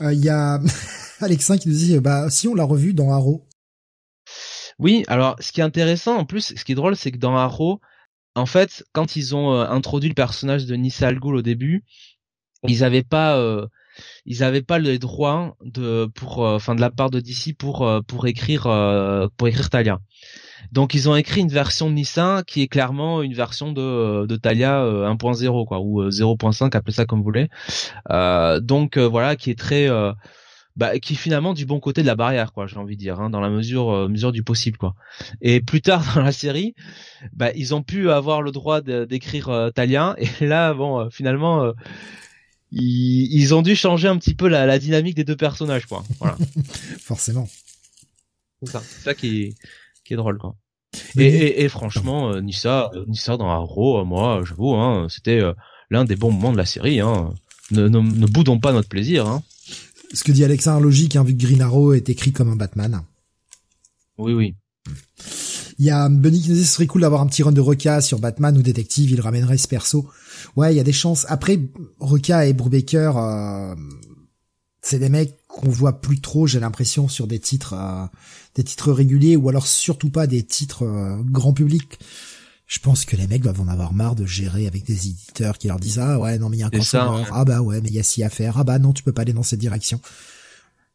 [0.00, 0.12] Il hein.
[0.12, 0.60] y a
[1.20, 3.44] Alexin qui nous dit, bah si on l'a revu dans Arrow.
[4.78, 7.36] Oui, alors ce qui est intéressant en plus, ce qui est drôle, c'est que dans
[7.36, 7.80] Arrow,
[8.34, 11.84] en fait, quand ils ont euh, introduit le personnage de Nissa Al Ghul au début,
[12.66, 13.66] ils avaient pas euh,
[14.24, 17.88] ils avaient pas le droit de pour euh, enfin de la part de DC pour
[18.06, 18.62] pour écrire
[19.36, 20.00] pour écrire Talia.
[20.72, 24.36] Donc ils ont écrit une version de Nissa qui est clairement une version de de
[24.36, 27.48] Talia 1.0 quoi ou 0.5 appelez ça comme vous voulez.
[28.62, 29.88] donc voilà qui est très
[30.76, 33.20] bah, qui est finalement du bon côté de la barrière, quoi, j'ai envie de dire,
[33.20, 34.94] hein, dans la mesure euh, mesure du possible, quoi.
[35.40, 36.74] Et plus tard dans la série,
[37.32, 41.72] bah, ils ont pu avoir le droit d'écrire euh, Talien, et là, bon, euh, finalement,
[42.72, 46.02] ils, ils, ont dû changer un petit peu la, la dynamique des deux personnages, quoi.
[46.18, 46.36] Voilà.
[46.98, 47.48] Forcément.
[48.62, 49.54] C'est ça, qui est,
[50.04, 50.56] qui est drôle, quoi.
[51.18, 55.40] Et, et, et, franchement, Nissa, Nissa dans Arrow, moi, j'avoue, hein, c'était
[55.90, 57.00] l'un des bons moments de la série.
[57.00, 57.32] Hein.
[57.70, 59.26] Ne, ne, ne boudons pas notre plaisir.
[59.26, 59.42] Hein
[60.14, 63.02] ce que dit Alexandre logique, hein, vu que Green Arrow est écrit comme un Batman.
[64.16, 64.54] Oui, oui.
[65.78, 67.60] Il y a Bunny qui nous dit ce serait cool d'avoir un petit run de
[67.60, 70.08] Roca sur Batman ou Détective, il ramènerait ce perso.
[70.56, 71.26] Ouais, il y a des chances.
[71.28, 71.58] Après,
[71.98, 73.74] Roca et Brubaker, euh,
[74.82, 78.06] c'est des mecs qu'on voit plus trop, j'ai l'impression, sur des titres, euh,
[78.54, 81.98] des titres réguliers ou alors surtout pas des titres euh, grand public
[82.74, 85.68] je pense que les mecs doivent en avoir marre de gérer avec des éditeurs qui
[85.68, 87.88] leur disent ah ouais non mais il y a un crossover ah bah ouais mais
[87.88, 88.58] il y a ci à faire.
[88.58, 90.00] Ah bah non tu peux pas aller dans cette direction.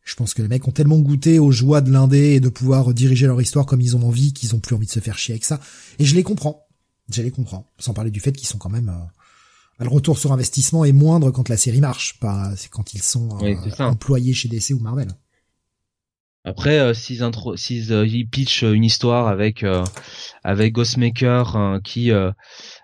[0.03, 2.93] Je pense que les mecs ont tellement goûté aux joies de l'indé et de pouvoir
[2.93, 5.35] diriger leur histoire comme ils ont envie qu'ils ont plus envie de se faire chier
[5.35, 5.61] avec ça.
[5.99, 6.67] Et je les comprends.
[7.09, 7.71] Je les comprends.
[7.77, 11.31] Sans parler du fait qu'ils sont quand même euh, le retour sur investissement est moindre
[11.31, 15.07] quand la série marche pas c'est quand ils sont euh, employés chez DC ou Marvel
[16.45, 19.83] après, euh, s'ils intro s'ils euh, pitchent une histoire avec euh,
[20.43, 22.31] avec Ghostmaker qui euh,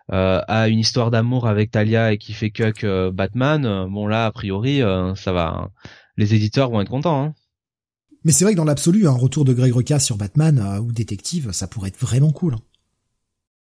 [0.10, 4.82] a une histoire d'amour avec Talia et qui fait que Batman, bon là a priori
[5.16, 5.72] ça va,
[6.18, 7.24] les éditeurs vont être contents.
[7.24, 7.34] Hein.
[8.24, 11.52] Mais c'est vrai que dans l'absolu, un retour de Greg Rucka sur Batman ou détective,
[11.52, 12.56] ça pourrait être vraiment cool.
[12.56, 12.62] Hein.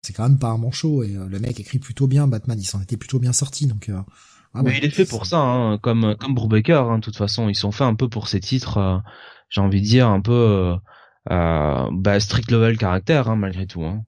[0.03, 2.27] C'est quand même pas un manchot et le mec écrit plutôt bien.
[2.27, 3.90] Batman, il s'en était plutôt bien sorti, donc.
[4.55, 6.90] Ah mais il est fait pour ça, hein, comme comme Brubaker.
[6.90, 9.03] Hein, de toute façon, ils sont faits un peu pour ces titres.
[9.48, 10.76] J'ai envie de dire un peu
[11.30, 13.85] euh, bah, strict level caractère hein, malgré tout.
[13.85, 14.04] Hein.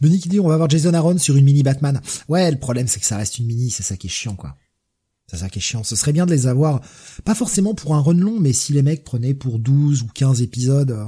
[0.00, 2.00] Benny qui dit on va voir Jason Aaron sur une mini Batman.
[2.28, 4.56] Ouais, le problème c'est que ça reste une mini, c'est ça qui est chiant quoi.
[5.26, 5.82] C'est ça qui est chiant.
[5.84, 6.80] Ce serait bien de les avoir,
[7.24, 10.42] pas forcément pour un run long, mais si les mecs prenaient pour 12 ou 15
[10.42, 11.06] épisodes, euh,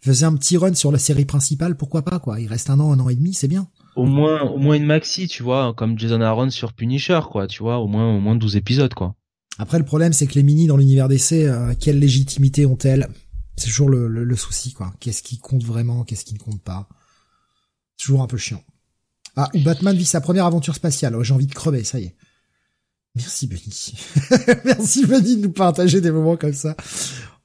[0.00, 2.40] faisaient un petit run sur la série principale, pourquoi pas quoi.
[2.40, 3.68] Il reste un an, un an et demi, c'est bien.
[3.96, 7.62] Au moins, au moins une maxi, tu vois, comme Jason Aaron sur Punisher, quoi, tu
[7.62, 9.16] vois, au moins, au moins 12 épisodes, quoi.
[9.58, 13.08] Après, le problème, c'est que les mini dans l'univers d'essai, euh, quelle légitimité ont-elles?
[13.56, 14.92] C'est toujours le, souci, quoi.
[14.98, 16.88] Qu'est-ce qui compte vraiment, qu'est-ce qui ne compte pas?
[17.98, 18.62] Toujours un peu chiant.
[19.36, 21.14] Ah, ou Batman vit sa première aventure spatiale.
[21.16, 22.16] Oh, j'ai envie de crever, ça y est.
[23.14, 23.94] Merci Benny.
[24.64, 26.74] Merci Benny de nous partager des moments comme ça.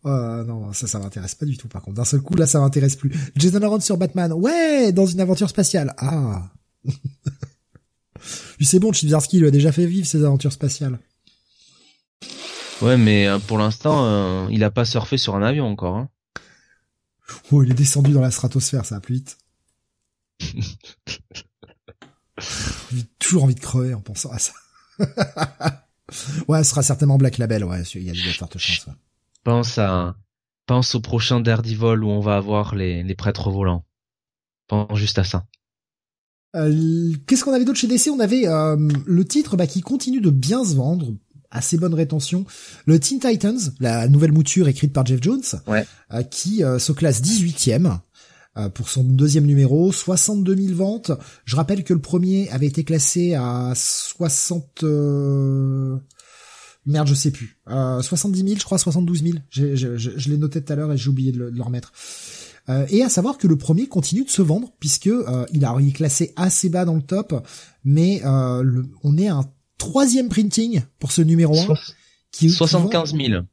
[0.05, 1.67] Euh, non, ça, ça m'intéresse pas du tout.
[1.67, 3.11] Par contre, d'un seul coup, là, ça m'intéresse plus.
[3.35, 4.31] Jason Aaron sur Batman.
[4.31, 5.93] Ouais, dans une aventure spatiale.
[5.97, 6.49] Ah.
[8.61, 10.99] C'est bon, Chibzarski lui a déjà fait vivre ses aventures spatiales.
[12.81, 15.97] Ouais, mais euh, pour l'instant, euh, il a pas surfé sur un avion encore.
[15.97, 16.09] Hein.
[17.51, 19.37] Oh, il est descendu dans la stratosphère, ça va plus vite.
[22.91, 24.53] J'ai toujours envie de crever en pensant à ça.
[26.47, 28.87] ouais, ce sera certainement Black Label, ouais, il y a de fortes chances.
[29.43, 30.15] Pense à,
[30.67, 33.85] pense au prochain Daredevil où on va avoir les, les prêtres volants.
[34.67, 35.47] Pense juste à ça.
[36.55, 40.21] Euh, Qu'est-ce qu'on avait d'autre chez DC On avait euh, le titre bah, qui continue
[40.21, 41.13] de bien se vendre,
[41.51, 42.45] assez bonne rétention.
[42.85, 45.85] Le Teen Titans, la nouvelle mouture écrite par Jeff Jones, ouais.
[46.13, 47.99] Euh, qui euh, se classe 18e
[48.57, 51.11] euh, pour son deuxième numéro, 62 000 ventes.
[51.45, 54.83] Je rappelle que le premier avait été classé à 60...
[56.85, 57.57] Merde, je sais plus.
[57.67, 59.37] 70 000, je crois, 72 000.
[59.49, 61.91] Je, je, je, l'ai noté tout à l'heure et j'ai oublié de le, remettre.
[62.87, 65.09] et à savoir que le premier continue de se vendre puisque
[65.51, 67.45] il a il est classé assez bas dans le top,
[67.83, 69.43] mais le, on est à un
[69.77, 71.75] troisième printing pour ce numéro 1.
[72.31, 73.43] Qui, 75 000.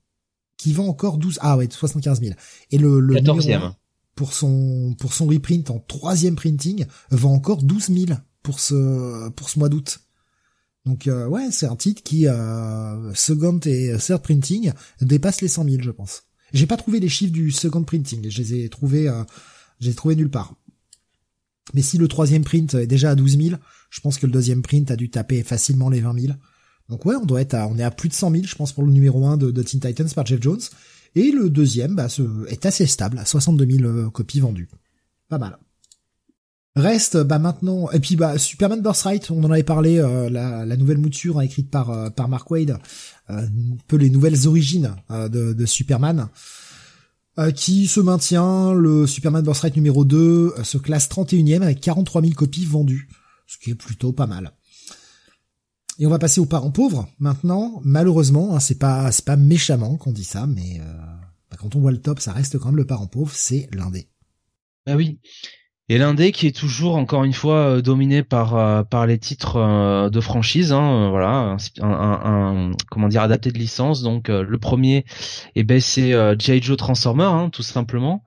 [0.57, 2.35] Qui vend encore 12, ah ouais, 75 000.
[2.71, 3.73] Et le, le 14e.
[4.15, 9.49] pour son, pour son reprint en troisième printing, vend encore 12 000 pour ce, pour
[9.49, 10.01] ce mois d'août.
[10.85, 15.65] Donc, euh, ouais, c'est un titre qui, euh, second et third printing dépasse les 100
[15.65, 16.25] 000, je pense.
[16.53, 18.29] J'ai pas trouvé les chiffres du second printing.
[18.29, 19.25] Je les ai trouvés, euh,
[19.81, 20.55] j'ai trouvé nulle part.
[21.73, 23.57] Mais si le troisième print est déjà à 12 000,
[23.95, 26.33] je pense que le deuxième print a dû taper facilement les 20 000.
[26.89, 28.73] Donc ouais, on doit être à, on est à plus de 100 000, je pense,
[28.73, 30.61] pour le numéro 1 de, de Teen Titans par Jeff Jones.
[31.15, 32.09] Et le deuxième, bah,
[32.49, 34.69] est assez stable, à 62 000 euh, copies vendues.
[35.29, 35.59] Pas mal.
[36.75, 40.77] Reste, bah maintenant, et puis bah Superman Birthright, on en avait parlé, euh, la, la,
[40.77, 42.79] nouvelle mouture hein, écrite par euh, par Mark Wade,
[43.29, 43.47] un
[43.87, 46.31] peu les nouvelles origines de, de, Superman,
[47.55, 48.75] qui se maintient.
[48.75, 53.09] Le Superman Birthright numéro 2 se classe 31e avec 43 000 copies vendues
[53.47, 54.53] ce qui est plutôt pas mal.
[55.99, 57.81] Et on va passer aux parents pauvres maintenant.
[57.85, 60.93] Malheureusement, hein, c'est pas c'est pas méchamment qu'on dit ça, mais euh,
[61.51, 64.09] bah, quand on voit le top, ça reste quand même le parent pauvre, c'est l'indé.
[64.87, 65.21] Bah oui.
[65.91, 69.57] Et l'indé qui est toujours encore une fois euh, dominé par euh, par les titres
[69.57, 74.03] euh, de franchise, hein, voilà, un, un, comment dire adapté de licence.
[74.03, 75.05] Donc le premier,
[75.57, 76.63] eh ben c'est G.I.
[76.63, 78.25] Joe Transformer, hein, tout simplement,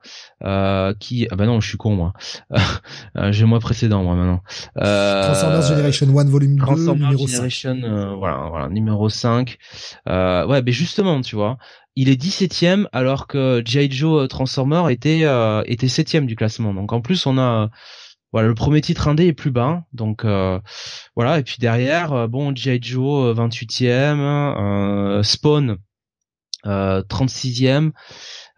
[1.00, 2.12] qui ah bah non, je suis con moi,
[3.30, 4.42] j'ai le mois précédent moi maintenant.
[4.76, 9.58] Transformers Generation 1 volume 2 Transformers Generation, voilà, voilà, numéro 5.
[10.06, 11.58] ouais, mais justement, tu vois,
[11.98, 13.90] il est 17ème alors que G.I.
[13.90, 16.72] Joe euh, Transformer était euh, était 7ème du classement.
[16.72, 17.70] Donc en plus on a
[18.32, 20.60] voilà le premier titre indé est plus bas donc euh,
[21.16, 22.78] voilà et puis derrière bon G.I.
[22.80, 25.78] Joe 28ème Spawn
[26.64, 27.90] 36ème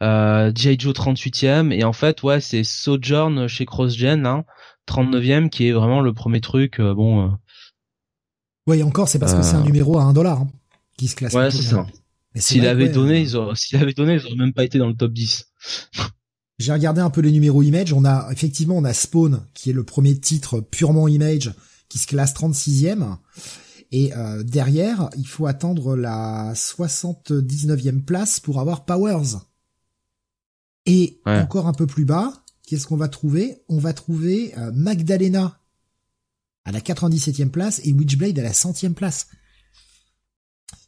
[0.02, 0.76] G.I.
[0.78, 4.44] Joe 38ème et en fait ouais c'est Sojourn chez CrossGen hein,
[4.86, 7.32] 39ème qui est vraiment le premier truc bon
[8.66, 10.48] Ouais, encore, c'est parce que c'est un numéro à 1 dollar hein,
[10.96, 11.32] qui se classe.
[11.32, 11.86] Ouais, c'est ça.
[12.36, 14.94] S'il avait donné, ils auraient, s'il avait donné, ils auraient même pas été dans le
[14.94, 15.46] top 10.
[16.58, 17.92] J'ai regardé un peu les numéros Image.
[17.92, 21.52] On a, effectivement, on a Spawn, qui est le premier titre purement Image,
[21.88, 23.16] qui se classe 36e.
[23.92, 29.40] Et euh, derrière, il faut attendre la 79e place pour avoir Powers.
[30.86, 32.32] Et encore un peu plus bas,
[32.66, 33.62] qu'est-ce qu'on va trouver?
[33.68, 35.60] On va trouver euh, Magdalena
[36.64, 39.28] à la 97e place et Witchblade à la 100e place.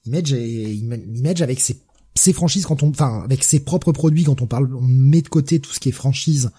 [0.07, 1.81] Image, Image avec ses,
[2.15, 5.29] ses franchises quand on, enfin, avec ses propres produits quand on parle, on met de
[5.29, 6.51] côté tout ce qui est franchise.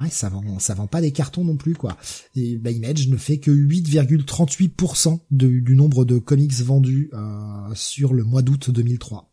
[0.00, 1.96] Ouais, ça vend, vend pas des cartons non plus, quoi.
[2.36, 8.22] Et bah, Image ne fait que 8,38% du nombre de comics vendus euh, sur le
[8.22, 9.32] mois d'août 2003.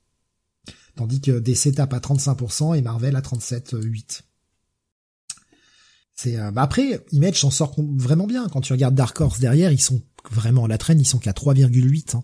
[0.95, 4.21] Tandis que DC tape à 35% et Marvel à 37,8%.
[6.15, 9.74] C'est euh, bah après Image s'en sort vraiment bien quand tu regardes Dark Horse derrière
[9.74, 12.24] ils sont vraiment à la traîne ils sont qu'à 3,8 hein.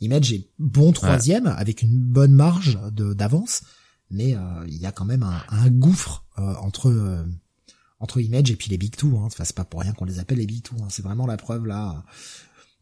[0.00, 3.62] Image est bon troisième avec une bonne marge d'avance
[4.10, 7.24] mais euh, il y a quand même un, un gouffre euh, entre euh,
[7.98, 9.16] entre Image et puis les Big Two.
[9.16, 9.24] Hein.
[9.24, 10.76] Enfin, c'est pas pour rien qu'on les appelle les Big Two.
[10.80, 10.86] Hein.
[10.90, 12.04] C'est vraiment la preuve là.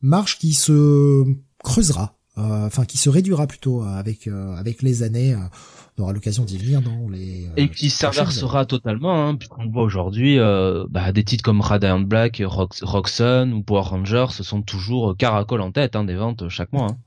[0.02, 1.24] Marche qui se
[1.62, 5.34] creusera, enfin qui se réduira plutôt avec avec les années.
[5.96, 10.36] on aura l'occasion d'y venir dans les et qui s'inversera totalement hein, puisqu'on voit aujourd'hui
[10.90, 15.62] bah, des titres comme Radiant Black, Rox Roxanne ou Power Rangers ce sont toujours caracol
[15.62, 16.88] en tête hein, des ventes chaque mois.
[16.90, 16.98] Hein.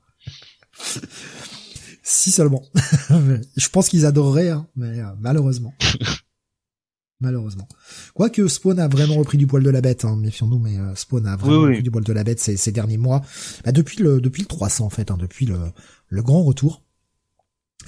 [2.02, 2.62] Si seulement.
[3.56, 5.74] je pense qu'ils adoreraient, hein, mais euh, malheureusement.
[7.20, 7.68] malheureusement.
[8.14, 11.26] Quoique Spawn a vraiment repris du poil de la bête, hein, méfions-nous, mais euh, Spawn
[11.26, 13.22] a vraiment repris du poil de la bête ces, ces derniers mois.
[13.64, 15.58] Bah, depuis le depuis le 300 en fait, hein, depuis le,
[16.08, 16.82] le grand retour.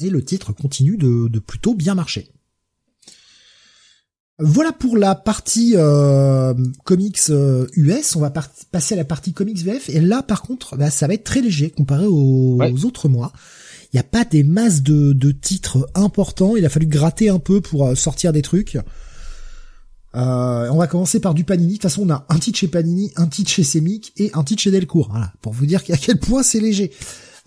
[0.00, 2.30] Et le titre continue de, de plutôt bien marcher.
[4.40, 7.20] Voilà pour la partie euh, comics
[7.76, 8.16] US.
[8.16, 8.32] On va
[8.72, 9.88] passer à la partie comics VF.
[9.90, 13.32] Et là, par contre, bah, ça va être très léger comparé aux autres mois
[13.92, 16.56] il n'y a pas des masses de, de, titres importants.
[16.56, 18.76] Il a fallu gratter un peu pour euh, sortir des trucs.
[20.14, 21.72] Euh, on va commencer par du Panini.
[21.72, 24.44] De toute façon, on a un titre chez Panini, un titre chez Semic et un
[24.44, 25.08] titre chez Delcourt.
[25.10, 26.92] Voilà, pour vous dire à quel point c'est léger.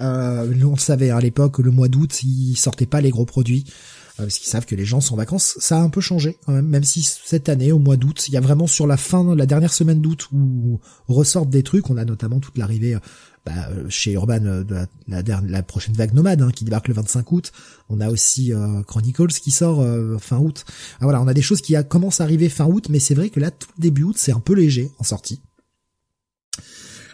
[0.01, 3.63] Euh, on le savait à l'époque, le mois d'août, ils sortaient pas les gros produits
[3.67, 3.71] euh,
[4.17, 5.55] parce qu'ils savent que les gens sont en vacances.
[5.59, 8.33] Ça a un peu changé quand même, même si cette année, au mois d'août, il
[8.33, 11.89] y a vraiment sur la fin, la dernière semaine d'août où ressortent des trucs.
[11.89, 12.97] On a notamment toute l'arrivée
[13.45, 17.29] bah, euh, chez Urban euh, de la, prochaine vague nomade hein, qui débarque le 25
[17.33, 17.51] août.
[17.89, 19.85] On a aussi euh, Chronicles qui sort
[20.19, 20.63] fin août.
[21.01, 23.29] Ah, voilà, on a des choses qui commencent à arriver fin août, mais c'est vrai
[23.29, 25.41] que là, tout début août, c'est un peu léger en sortie.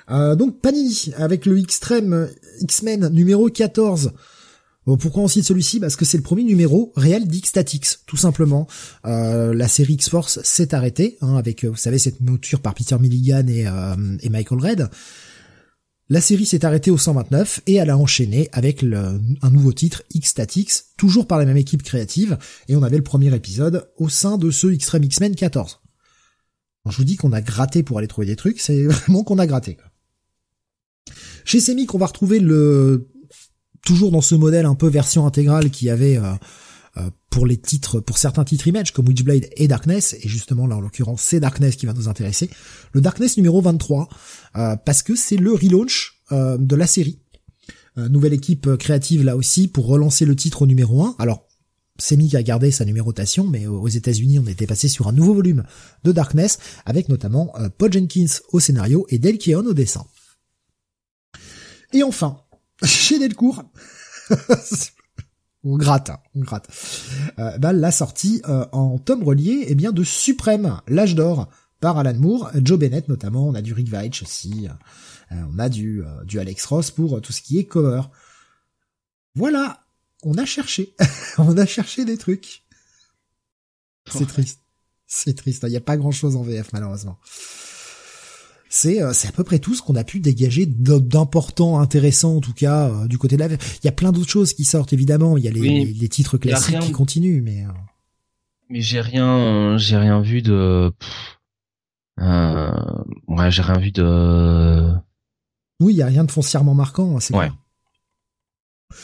[0.09, 4.11] donc Panini avec le X-Men numéro 14.
[4.85, 5.79] Bon, pourquoi on cite celui-ci?
[5.79, 8.67] Parce que c'est le premier numéro réel d'X-Statix, tout simplement.
[9.03, 13.65] la série X-Force s'est arrêtée, hein, avec, vous savez, cette mouture par Peter Milligan et,
[14.21, 14.89] et Michael Red.
[16.11, 20.95] La série s'est arrêtée au 129 et elle a enchaîné avec un nouveau titre, X-Statix,
[20.97, 24.49] toujours par la même équipe créative, et on avait le premier épisode au sein de
[24.49, 25.81] ce Extreme X-Men 14.
[26.83, 29.37] Quand je vous dis qu'on a gratté pour aller trouver des trucs, c'est vraiment qu'on
[29.37, 29.77] a gratté.
[31.45, 33.11] Chez Semic, on va retrouver le
[33.83, 36.33] toujours dans ce modèle un peu version intégrale qui avait euh,
[36.97, 40.75] euh, pour les titres, pour certains titres Image comme Witchblade et Darkness, et justement là
[40.75, 42.49] en l'occurrence c'est Darkness qui va nous intéresser,
[42.93, 44.09] le Darkness numéro 23,
[44.55, 47.19] euh, parce que c'est le relaunch euh, de la série.
[47.95, 51.15] nouvelle équipe créative là aussi pour relancer le titre au numéro 1.
[51.19, 51.45] Alors
[51.99, 55.65] Semi a gardé sa numérotation, mais aux États-Unis, on était passé sur un nouveau volume
[56.05, 60.05] de Darkness, avec notamment Paul Jenkins au scénario et Dale Keown au dessin.
[61.91, 62.39] Et enfin,
[62.83, 63.63] chez Delcourt,
[65.63, 66.67] on gratte, hein, on gratte.
[67.39, 71.97] Euh, bah, la sortie euh, en tome relié eh bien de Suprême, l'âge d'or par
[71.97, 74.67] Alan Moore, Joe Bennett notamment, on a du Rick Veitch aussi,
[75.31, 78.01] euh, on a du du Alex Ross pour tout ce qui est cover.
[79.35, 79.85] Voilà,
[80.23, 80.95] on a cherché,
[81.37, 82.63] on a cherché des trucs.
[84.11, 84.61] C'est triste,
[85.05, 85.63] c'est triste.
[85.67, 87.19] Il n'y a pas grand chose en VF malheureusement.
[88.71, 92.39] C'est euh, c'est à peu près tout ce qu'on a pu dégager d'important, intéressant en
[92.39, 93.47] tout cas euh, du côté de la.
[93.47, 95.37] Il y a plein d'autres choses qui sortent évidemment.
[95.37, 97.65] Il y a les, les, titres classiques qui continuent, mais.
[97.65, 97.71] Euh,
[98.69, 100.91] mais j'ai rien, j'ai rien vu de.
[102.19, 102.71] Euh...
[103.27, 104.93] Ouais, j'ai rien vu de.
[105.79, 107.51] Oui, il y a rien de foncièrement marquant, hein, c'est ouais.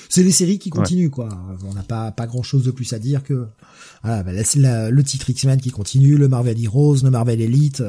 [0.10, 1.30] C'est les séries qui continuent, quoi.
[1.64, 3.48] On n'a pas pas grand chose de plus à dire que
[4.04, 7.84] voilà, bah, le titre X-Men qui continue, le Marvel Heroes, le Marvel Elite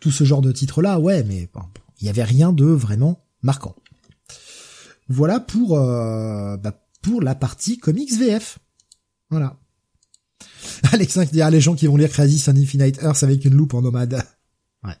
[0.00, 1.48] tout ce genre de titres-là, ouais, mais
[2.00, 3.74] il n'y avait rien de vraiment marquant.
[5.08, 8.58] Voilà pour euh, bah, pour la partie comics VF.
[9.30, 9.56] Voilà.
[10.92, 13.54] Alexin qui dit ah, les gens qui vont lire Crazy on Infinite Earth avec une
[13.54, 14.22] loupe en nomade.
[14.84, 14.92] Ouais.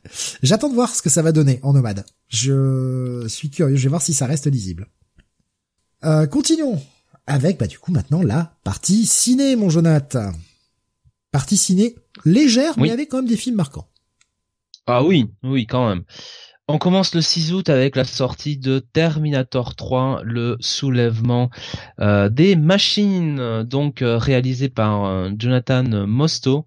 [0.42, 2.04] J'attends de voir ce que ça va donner en nomade.
[2.26, 4.88] Je suis curieux, je vais voir si ça reste lisible.
[6.02, 6.82] Euh, continuons
[7.28, 10.32] avec bah du coup maintenant la partie ciné mon Jonathan.
[11.30, 11.94] Partie ciné
[12.24, 13.88] légère mais avec quand même des films marquants.
[14.86, 16.04] Ah oui, oui, quand même.
[16.68, 21.50] On commence le 6 août avec la sortie de Terminator 3, le soulèvement
[22.00, 26.66] euh, des machines, donc euh, réalisé par euh, Jonathan Mosto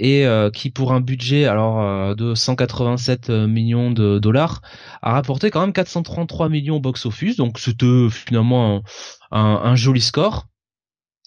[0.00, 4.60] et qui pour un budget alors de 187 millions de dollars
[5.02, 8.82] a rapporté quand même 433 millions au box-office, donc c'était finalement
[9.30, 10.46] un, un, joli score.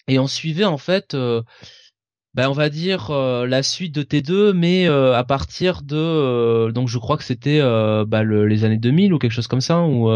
[0.08, 1.16] Et on suivait en fait
[2.34, 7.16] ben on va dire la suite de T2 mais à partir de donc je crois
[7.16, 7.60] que c'était
[8.06, 10.08] bah, les années 2000 ou quelque chose comme ça ou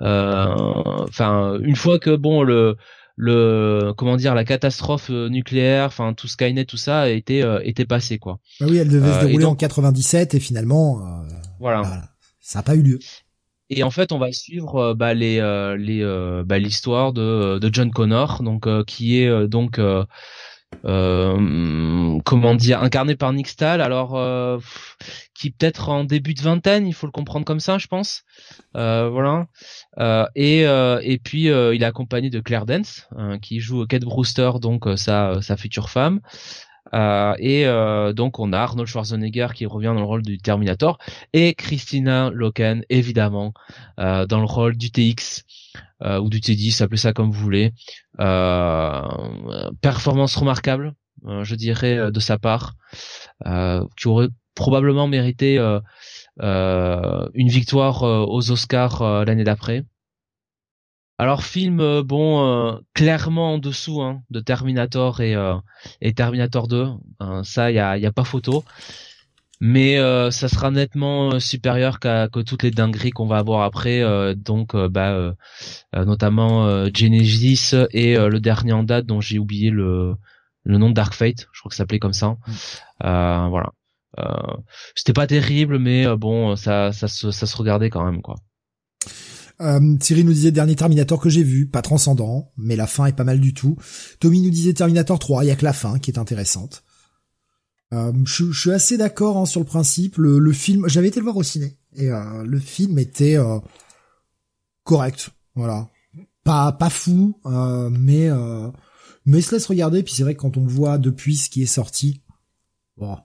[0.00, 2.76] enfin une fois que bon le
[3.18, 8.18] le comment dire la catastrophe euh, nucléaire, enfin tout Skynet, tout ça euh, était passé
[8.18, 8.38] quoi.
[8.60, 11.02] Bah oui, elle devait se euh, dérouler en 97 et finalement
[11.58, 11.82] voilà.
[11.82, 12.02] Bah,
[12.40, 13.00] ça n'a pas eu lieu.
[13.70, 15.40] Et en fait, on va suivre bah, les
[15.78, 19.80] les bah, l'histoire de de John Connor, donc qui est donc
[20.84, 24.58] euh, comment dire, incarné par Nick Stahl, alors euh,
[25.34, 28.24] qui peut-être en début de vingtaine, il faut le comprendre comme ça, je pense.
[28.76, 29.46] Euh, voilà.
[30.34, 34.86] et et puis il est accompagné de Claire Dance, hein, qui joue Kate Brewster, donc
[34.96, 36.20] sa sa future femme.
[36.92, 37.64] et
[38.14, 40.98] donc on a Arnold Schwarzenegger qui revient dans le rôle du Terminator
[41.32, 43.52] et Christina Loken évidemment
[43.96, 45.44] dans le rôle du TX
[46.02, 47.72] euh, ou du T10, appelez ça comme vous voulez.
[48.20, 49.02] Euh,
[49.80, 50.94] performance remarquable,
[51.26, 52.74] euh, je dirais, de sa part,
[53.96, 55.58] qui aurait probablement mérité
[56.40, 59.84] une victoire aux Oscars l'année d'après.
[61.20, 66.86] Alors film bon clairement en dessous hein, de Terminator et, Terminator 2,
[67.18, 68.64] hein, ça y y a pas photo
[69.60, 73.62] mais euh, ça sera nettement euh, supérieur qu'à que toutes les dingueries qu'on va avoir
[73.62, 75.34] après euh, donc bah
[75.94, 80.14] notamment Genesis et le dernier en date dont j'ai oublié le
[80.64, 83.48] le nom de Dark Fate je crois que ça s'appelait comme ça mm.
[83.48, 83.72] voilà
[84.94, 88.36] c'était pas terrible mais bon ça ça se ça se regardait quand même quoi
[89.60, 93.12] euh, Thierry nous disait dernier Terminator que j'ai vu, pas transcendant, mais la fin est
[93.12, 93.76] pas mal du tout.
[94.20, 96.84] Tommy nous disait Terminator 3, il y a que la fin qui est intéressante.
[97.94, 100.16] Euh, je, suis assez d'accord hein, sur le principe.
[100.18, 103.58] Le, film, j'avais été le voir au ciné et euh, le film était euh,
[104.84, 105.88] correct, voilà,
[106.44, 108.28] pas pas fou, mais
[109.24, 110.02] mais se laisse regarder.
[110.02, 112.22] Puis c'est vrai que quand on le voit depuis ce qui est sorti,
[112.96, 113.16] bon,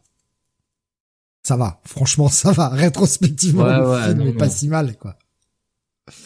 [1.43, 1.81] ça va.
[1.83, 2.69] Franchement, ça va.
[2.69, 5.17] Rétrospectivement, le film est pas si mal, quoi.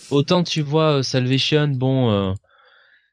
[0.10, 2.36] Autant tu vois Salvation, bon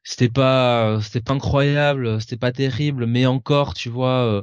[0.05, 4.43] c'était pas c'était pas incroyable c'était pas terrible mais encore tu vois euh,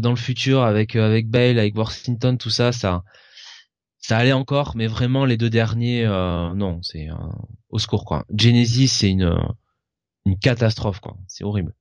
[0.00, 3.04] dans le futur avec euh, avec Bale, avec Washington, tout ça, ça
[3.98, 7.08] ça allait encore, mais vraiment les deux derniers, euh, non, c'est
[7.68, 8.24] au secours quoi.
[8.34, 9.36] Genesis, c'est une
[10.24, 11.74] une catastrophe quoi, c'est horrible.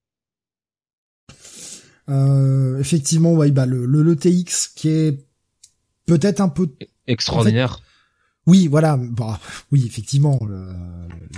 [2.80, 5.26] effectivement, ouais, bah le, le, TX qui est
[6.06, 6.76] peut-être un peu
[7.08, 7.80] extraordinaire.
[8.48, 9.40] oui, voilà, bah,
[9.72, 10.40] oui, effectivement,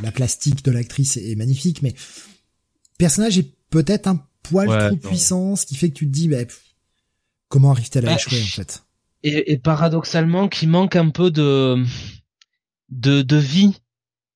[0.01, 5.55] la plastique de l'actrice est, magnifique, mais le personnage est peut-être un poil trop puissant,
[5.55, 6.37] ce qui fait que tu te dis, bah,
[7.47, 8.83] comment arrive-t-elle à bah, échouer en fait?
[9.23, 11.83] Et, paradoxalement, qui manque un peu de,
[12.89, 13.81] de, de vie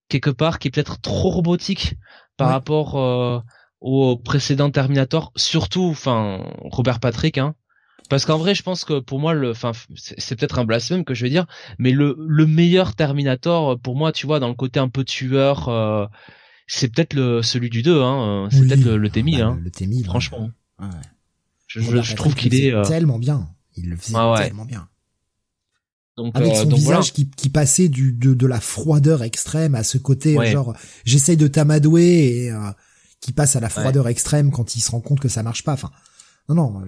[0.07, 1.95] quelque part, qui est peut-être trop robotique
[2.37, 3.39] par rapport euh,
[3.79, 7.55] au précédent Terminator, surtout, enfin Robert Patrick, hein.
[8.09, 11.13] Parce qu'en vrai, je pense que pour moi, le, enfin, c'est peut-être un blasphème que
[11.13, 11.45] je vais dire,
[11.77, 15.69] mais le, le meilleur Terminator, pour moi, tu vois, dans le côté un peu tueur,
[15.69, 16.07] euh,
[16.71, 19.59] c'est peut-être le celui du 2 hein c'est peut-être le, T1000 bah, hein.
[19.61, 20.51] le T1000 franchement.
[20.79, 20.87] Ouais.
[21.67, 23.49] je, je, trouve qu'il est euh, tellement bien.
[23.75, 24.87] Il le faisait tellement bien.
[26.15, 29.83] Donc, avec euh, son visage qui, qui passait du de, de la froideur extrême à
[29.83, 32.71] ce côté genre j'essaye de t'amadouer et euh,
[33.19, 35.73] qui passe à la froideur extrême quand il se rend compte que ça marche pas.
[35.73, 35.91] Enfin
[36.49, 36.83] non non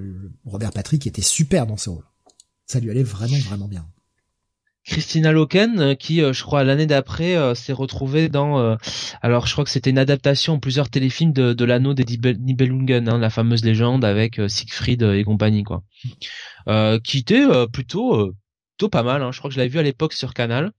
[0.45, 2.05] Robert Patrick était super dans ce rôle.
[2.67, 3.87] Ça lui allait vraiment vraiment bien
[4.83, 8.77] Christina Loken euh, qui euh, je crois l'année d'après euh, s'est retrouvée dans
[9.21, 13.07] alors je crois que c'était une adaptation en plusieurs téléfilms de, de l'anneau des Nibelungen
[13.07, 15.83] hein, la fameuse légende avec Siegfried et compagnie quoi.
[17.03, 18.33] Qui était plutôt
[18.77, 19.31] plutôt pas mal hein.
[19.31, 20.71] je crois que je l'avais vu à l'époque sur Canal.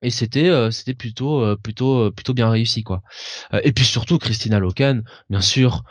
[0.00, 3.02] Et c'était c'était plutôt plutôt plutôt bien réussi quoi.
[3.62, 5.82] Et puis surtout Christina Loken bien sûr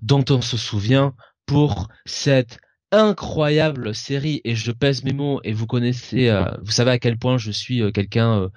[0.00, 1.14] dont on se souvient
[1.46, 2.58] pour cette
[2.92, 7.18] incroyable série et je pèse mes mots et vous connaissez, euh, vous savez à quel
[7.18, 8.50] point je suis euh, quelqu'un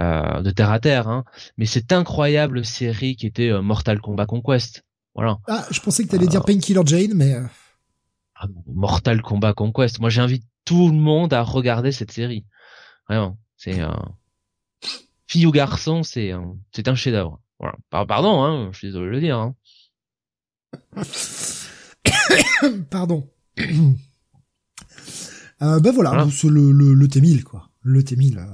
[0.00, 1.24] euh, de terre à terre, hein,
[1.58, 4.84] mais cette incroyable série qui était Mortal Kombat Conquest.
[5.14, 5.38] Voilà.
[5.46, 7.36] Ah, je pensais que tu allais dire Painkiller Jane, mais
[8.34, 10.00] ah, Mortal Kombat Conquest.
[10.00, 12.46] Moi, j'invite tout le monde à regarder cette série.
[13.08, 13.80] Vraiment, c'est
[15.26, 16.32] fille ou garçon, c'est
[16.72, 17.40] c'est un chef-d'œuvre.
[17.58, 17.76] Voilà.
[17.90, 19.38] Pardon, hein, je suis désolé de le dire.
[19.38, 19.54] Hein.
[22.90, 23.31] Pardon.
[23.58, 23.94] Euh,
[25.80, 28.44] ben voilà, le, le, le, T1000 quoi, le T1000, euh,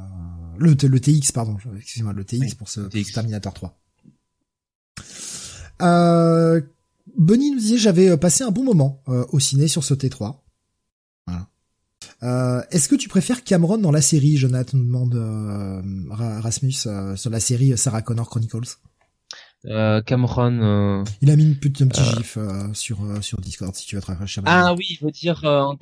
[0.59, 2.81] le, le TX pardon, excusez-moi, le TX pour ce,
[3.13, 3.79] Terminator 3.
[5.83, 6.61] Euh,
[7.17, 10.37] Bunny nous disait j'avais euh, passé un bon moment euh, au ciné sur ce T3.
[11.27, 11.49] Voilà.
[12.23, 15.15] Euh, Est-ce que tu préfères Cameron dans la série, Jonathan nous demande
[16.11, 18.79] Rasmus sur la série Sarah Connor Chronicles?
[19.67, 20.61] Euh, Cameron.
[20.63, 22.39] Euh, il a mis une petite, un petit gif
[22.75, 24.43] sur sur Discord si tu veux te rafraîchir.
[24.47, 25.73] Ah oui, il veut dire euh,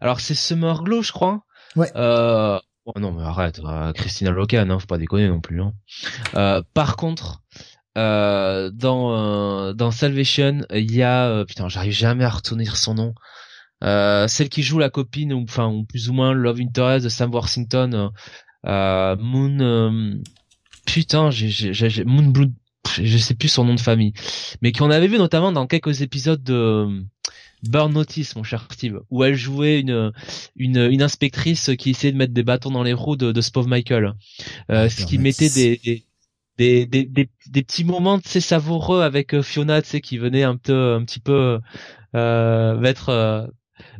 [0.00, 1.44] Alors c'est Summer Glow, je crois.
[1.76, 1.90] Ouais.
[1.96, 3.60] Euh, oh non mais arrête,
[3.94, 5.60] Christina Locan, hein, faut pas déconner non plus.
[5.60, 6.62] Hein.
[6.72, 7.42] par contre,
[7.96, 13.14] dans dans Salvation, il y a putain, j'arrive jamais à retenir son nom.
[14.28, 17.32] celle qui joue la copine ou enfin ou plus ou moins love interest de Sam
[17.34, 18.12] Worthington,
[18.64, 20.20] Moon.
[20.86, 22.52] putain, j'ai Moon Blue
[23.02, 24.12] je sais plus son nom de famille,
[24.62, 27.00] mais qu'on avait vu notamment dans quelques épisodes de euh,
[27.62, 30.12] Burn Notice, mon cher Steve, où elle jouait une
[30.56, 33.68] une, une inspectrice qui essayait de mettre des bâtons dans les roues de, de Spove
[33.68, 34.14] Michael,
[34.70, 36.06] euh, ce qui mettait des, des
[36.56, 40.44] des, des, des, petits moments tu sais savoureux avec euh, Fiona tu sais qui venait
[40.44, 41.60] un peu un petit peu
[42.14, 43.46] euh, mettre euh,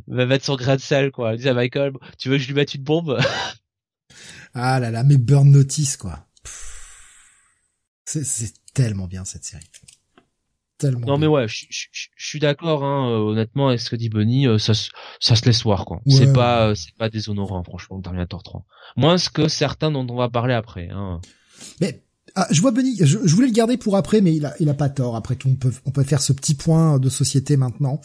[0.07, 1.31] mettre son grain de sel quoi.
[1.31, 3.19] Elle disait à Michael tu veux que je lui mette une bombe?
[4.53, 6.27] Ah là là mais Burn Notice quoi.
[8.05, 9.65] C'est tellement bien cette série.
[10.77, 11.07] Tellement.
[11.07, 11.65] Non mais ouais, je,
[12.17, 12.83] suis d'accord.
[12.83, 14.73] Hein, euh, honnêtement, avec ce que dit Bunny, euh, ça,
[15.21, 16.01] ça se laisse voir quoi.
[16.05, 18.65] c'est pas, euh, c'est pas déshonorant franchement, Terminator 3.
[18.97, 20.89] Moins que certains dont on va parler après.
[20.89, 21.21] Hein.
[21.79, 22.03] Mais
[22.35, 24.73] ah, je vois Bunny, je, voulais le garder pour après, mais il a, il a
[24.73, 25.15] pas tort.
[25.15, 28.01] Après tout, on peut, on peut faire ce petit point de société maintenant.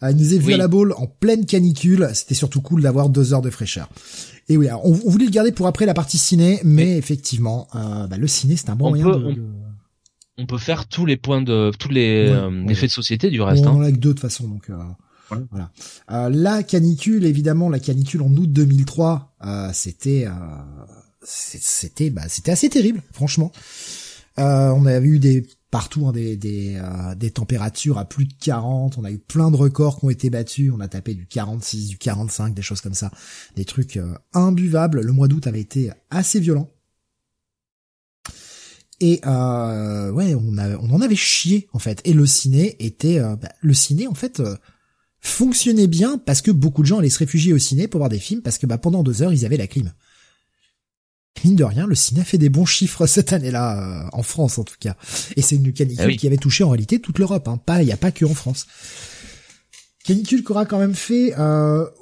[0.00, 2.08] il nous est vu à la boule en pleine canicule.
[2.14, 3.90] C'était surtout cool d'avoir deux heures de fraîcheur.
[4.48, 8.26] Et oui, on, voulait le garder pour après la partie ciné, mais effectivement, bah, le
[8.26, 9.59] ciné c'est un bon moyen de on
[10.46, 13.64] peut faire tous les points de tous les euh, effets de société du reste.
[13.66, 13.84] On en hein.
[13.84, 14.76] a que deux de toute façon, donc euh,
[15.50, 15.70] voilà.
[16.10, 19.36] Euh, la canicule, évidemment, la canicule en août 2003,
[19.72, 20.26] c'était
[21.22, 23.52] c'était bah, c'était assez terrible, franchement.
[24.36, 26.80] on a eu des partout hein, des des,
[27.16, 30.30] des températures à plus de 40, on a eu plein de records qui ont été
[30.30, 33.10] battus, on a tapé du 46, du 45, des choses comme ça,
[33.54, 34.00] des trucs
[34.32, 35.00] imbuvables.
[35.00, 36.68] Le mois d'août avait été assez violent.
[39.00, 42.00] Et euh, ouais, on, on en avait chié en fait.
[42.04, 44.56] Et le ciné était, euh, bah, le ciné en fait euh,
[45.20, 48.18] fonctionnait bien parce que beaucoup de gens allaient se réfugier au ciné pour voir des
[48.18, 49.92] films parce que bah pendant deux heures ils avaient la clim.
[51.44, 54.58] Mine de rien, le ciné a fait des bons chiffres cette année-là euh, en France
[54.58, 54.96] en tout cas.
[55.36, 57.48] Et c'est une canicule ah qui avait touché en réalité toute l'Europe.
[57.48, 57.56] Hein.
[57.56, 58.66] Pas, il y a pas que en France.
[60.04, 61.34] Canicule qu'aura quand même fait.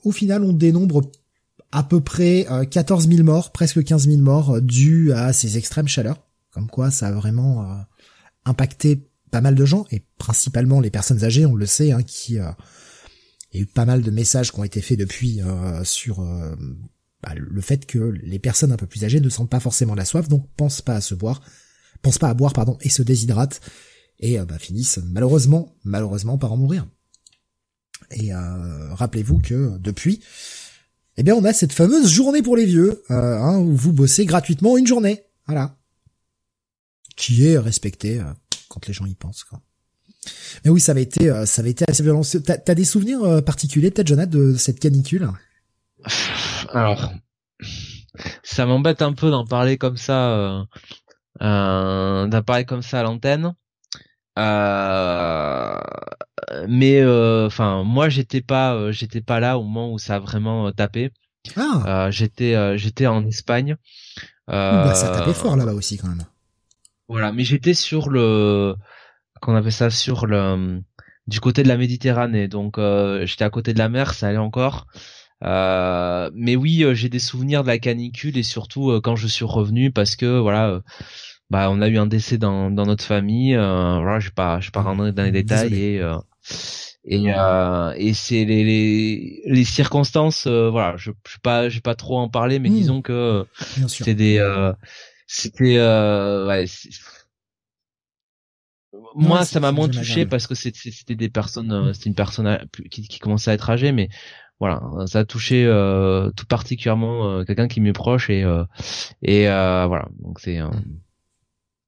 [0.05, 1.03] au final, on dénombre
[1.73, 6.28] à peu près 14 000 morts, presque 15 000 morts, dus à ces extrêmes chaleurs.
[6.59, 7.77] Comme quoi, ça a vraiment euh,
[8.45, 12.37] impacté pas mal de gens et principalement les personnes âgées, on le sait, hein, qui
[12.41, 12.51] euh,
[13.53, 16.19] il y a eu pas mal de messages qui ont été faits depuis euh, sur
[17.23, 20.05] bah, le fait que les personnes un peu plus âgées ne sentent pas forcément la
[20.05, 21.43] soif, donc pensent pas à se boire,
[22.03, 23.61] pensent pas à boire pardon et se déshydratent
[24.19, 26.89] et bah, finissent malheureusement malheureusement par en mourir.
[28.11, 30.25] Et rappelez-vous que depuis,
[31.19, 34.77] eh bien on a cette fameuse journée pour les vieux, hein, où vous bossez gratuitement
[34.77, 35.23] une journée.
[35.47, 35.78] Voilà
[37.19, 38.33] qui est respecté euh,
[38.69, 39.45] quand les gens y pensent.
[39.45, 39.61] Quoi.
[40.65, 42.23] Mais oui, ça avait été, euh, ça avait été assez violent.
[42.45, 45.29] T'as, as des souvenirs euh, particuliers, peut-être, Jonathan, de cette canicule?
[46.71, 47.13] Alors,
[48.43, 50.67] ça m'embête un peu d'en parler comme ça,
[51.43, 53.55] euh, d'en parler comme ça à l'antenne.
[56.69, 61.11] mais enfin, moi, j'étais pas, j'étais pas là au moment où ça a vraiment tapé.
[61.57, 62.09] Ah.
[62.11, 63.77] j'étais, j'étais en Espagne.
[64.47, 66.25] Bah, ça tapait fort là-bas aussi quand même.
[67.09, 68.75] Voilà, mais j'étais sur le
[69.41, 70.83] qu'on appelle ça sur le
[71.27, 74.39] du côté de la Méditerranée, donc euh, j'étais à côté de la mer, ça allait
[74.39, 74.87] encore.
[75.45, 79.45] Euh, mais oui, euh, j'ai des souvenirs de la canicule et surtout quand je suis
[79.45, 80.81] revenu parce que voilà,
[81.51, 83.55] bah on a eu un décès dans, dans notre famille.
[83.55, 86.03] voilà, je pas je vais pas rentrer dans les détails et
[87.05, 87.25] et
[87.97, 90.47] et c'est les, les, les circonstances.
[90.47, 92.75] voilà, je je vais pas je vais pas trop en parler, mais mmh.
[92.75, 93.47] disons que
[93.87, 94.39] c'est des
[95.29, 96.65] c'était euh, ouais,
[99.15, 102.59] moi ça m'a moins touché parce que c'était des personnes euh, c'était une personne
[102.91, 104.09] qui, qui commençait à être âgée mais
[104.59, 108.65] voilà ça a touché euh, tout particulièrement euh, quelqu'un qui m'est proche et euh,
[109.23, 110.59] et voilà donc c'est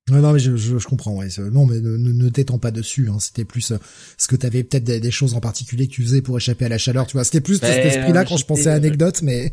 [0.08, 1.12] non, non, mais je, je, comprends.
[1.12, 1.28] Ouais.
[1.52, 3.08] Non, mais ne, ne t'étends pas dessus.
[3.08, 3.20] Hein.
[3.20, 3.72] C'était plus
[4.18, 6.78] ce que t'avais peut-être des, choses en particulier que tu faisais pour échapper à la
[6.78, 7.06] chaleur.
[7.06, 9.52] Tu vois, c'était plus cet ben, esprit-là quand je pensais à anecdote, mais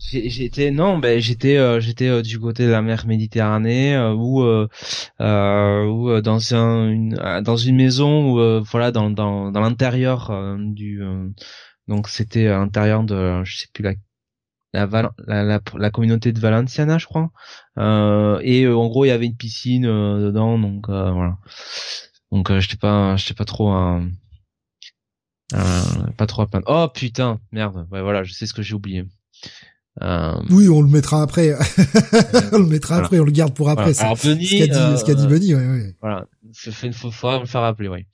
[0.00, 4.42] J'étais non, ben j'étais euh, j'étais euh, du côté de la mer Méditerranée euh, ou
[4.42, 4.66] euh,
[5.84, 11.02] ou dans un une, dans une maison où voilà dans dans dans l'intérieur du
[11.86, 13.92] donc c'était à l'intérieur de je sais plus la
[14.72, 14.86] la,
[15.26, 17.30] la, la, communauté de Valenciana je crois.
[17.76, 21.36] Et en gros il y avait une piscine dedans donc voilà.
[22.32, 23.70] Donc j'étais pas j'étais pas trop
[25.50, 27.86] pas trop à peine oh putain merde.
[27.90, 29.04] Ouais voilà je sais ce que j'ai oublié
[30.02, 31.54] Euh, Oui, on le mettra après.
[32.52, 33.92] on le mettra après, on le garde pour après.
[33.92, 33.94] voilà.
[33.94, 34.04] ça.
[34.04, 35.96] Alors Bunny, ce qu'a dit, euh, qu'a dit Bunny, ouais, ouais.
[36.00, 38.06] voilà, ça fait une fois, faudra me le faire rappeler, oui.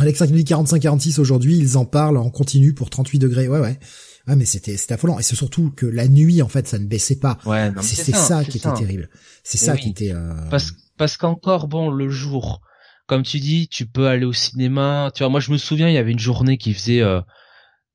[0.00, 3.48] Nous dit 45-46 aujourd'hui, ils en parlent en continu pour 38 degrés.
[3.48, 3.78] Ouais, ouais.
[4.26, 5.18] Ouais, mais c'était, c'était affolant.
[5.18, 7.38] Et c'est surtout que la nuit, en fait, ça ne baissait pas.
[7.44, 8.70] Ouais, C'est ça, c'est qui ça.
[8.72, 9.10] était terrible.
[9.44, 9.80] C'est ça oui.
[9.80, 10.34] qui était, euh...
[10.50, 12.60] Parce, parce qu'encore, bon, le jour,
[13.06, 15.10] comme tu dis, tu peux aller au cinéma.
[15.14, 17.20] Tu vois, moi, je me souviens, il y avait une journée qui faisait, euh,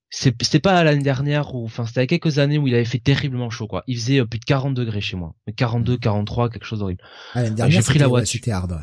[0.10, 2.86] c'était pas l'année dernière ou, enfin, c'était il y a quelques années où il avait
[2.86, 3.84] fait terriblement chaud, quoi.
[3.88, 5.36] Il faisait euh, plus de 40 degrés chez moi.
[5.56, 7.04] 42, 43, quelque chose d'horrible.
[7.36, 8.42] ah, j'ai pris la voiture.
[8.42, 8.76] Ouais.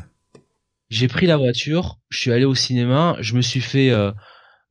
[0.89, 4.11] J'ai pris la voiture, je suis allé au cinéma, je me suis fait euh,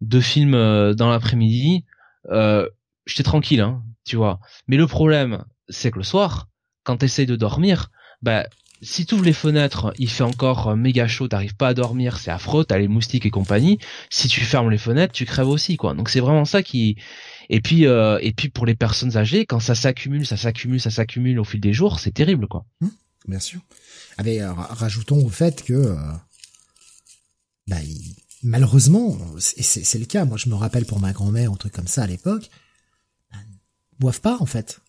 [0.00, 1.84] deux films euh, dans l'après-midi.
[2.30, 2.66] Euh,
[3.04, 4.40] J'étais tranquille, hein, tu vois.
[4.66, 6.48] Mais le problème, c'est que le soir,
[6.82, 7.90] quand t'essayes de dormir,
[8.22, 8.46] bah
[8.83, 12.18] si tu ouvres les fenêtres, il fait encore euh, méga chaud, t'arrives pas à dormir,
[12.18, 13.79] c'est affreux, t'as les moustiques et compagnie.
[14.11, 15.95] Si tu fermes les fenêtres, tu crèves aussi, quoi.
[15.95, 16.97] Donc c'est vraiment ça qui.
[17.49, 20.91] Et puis euh, et puis pour les personnes âgées, quand ça s'accumule, ça s'accumule, ça
[20.91, 22.64] s'accumule au fil des jours, c'est terrible, quoi.
[23.29, 23.61] Bien sûr.
[24.18, 25.97] Avec, euh, ra- rajoutons au fait que, euh,
[27.66, 27.77] bah,
[28.43, 30.24] malheureusement, c'est le cas.
[30.24, 32.49] Moi, je me rappelle pour ma grand-mère, un truc comme ça à l'époque,
[33.33, 33.39] bah,
[33.99, 34.81] boivent pas en fait.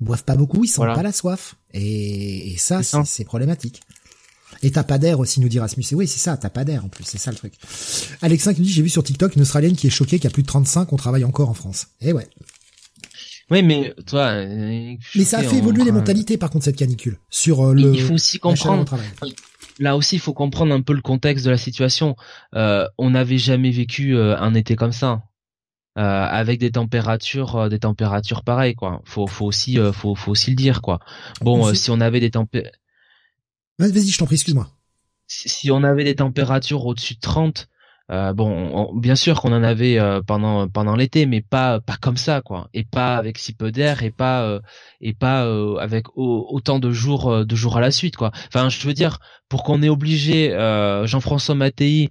[0.00, 0.94] Ils boivent pas beaucoup, ils sentent Voilà.
[0.94, 1.56] pas la soif.
[1.72, 3.80] Et, et ça, C'est problématique.
[4.62, 5.84] Et t'as pas d'air aussi, nous dit Rasmus.
[5.90, 7.54] Et oui, c'est ça, t'as pas d'air en plus, c'est ça le truc.
[8.22, 10.42] Alexin qui nous dit, j'ai vu sur TikTok une Australienne qui est choquée qu'à plus
[10.42, 11.88] de 35, on travaille encore en France.
[12.00, 12.28] Et ouais.
[13.50, 14.28] Oui, mais toi.
[14.28, 17.18] euh, Mais ça a fait évoluer les mentalités, par contre, cette canicule.
[17.30, 18.84] Sur euh, le, Il faut aussi comprendre.
[19.80, 22.16] Là aussi, il faut comprendre un peu le contexte de la situation.
[22.54, 25.24] Euh, on n'avait jamais vécu un été comme ça,
[26.00, 29.00] avec des températures, euh, des températures pareilles, quoi.
[29.04, 30.98] Faut, faut aussi, euh, faut, faut aussi le dire, quoi.
[31.40, 32.70] Bon, euh, si on avait des tempé-
[33.78, 34.68] Vas- Vas-y, je t'en prie, excuse-moi.
[35.26, 37.68] si si on avait des températures au-dessus de 30,
[38.10, 41.96] euh, bon, on- bien sûr qu'on en avait euh, pendant pendant l'été, mais pas pas
[41.96, 44.60] comme ça, quoi, et pas avec si peu d'air, et pas euh,
[45.00, 48.30] et pas euh, avec au- autant de jours euh, de jours à la suite, quoi.
[48.48, 49.18] Enfin, je veux dire,
[49.48, 52.10] pour qu'on ait obligé euh, Jean-François Mattei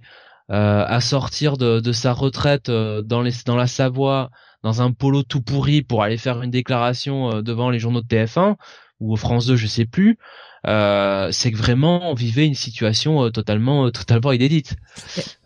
[0.50, 4.30] à sortir de, de sa retraite euh, dans les dans la Savoie,
[4.62, 8.06] dans un polo tout pourri pour aller faire une déclaration euh, devant les journaux de
[8.06, 8.56] TF1
[9.00, 10.18] ou France 2, je sais plus.
[10.66, 14.76] Euh, c'est que vraiment on vivait une situation euh, totalement euh, totalement inédite.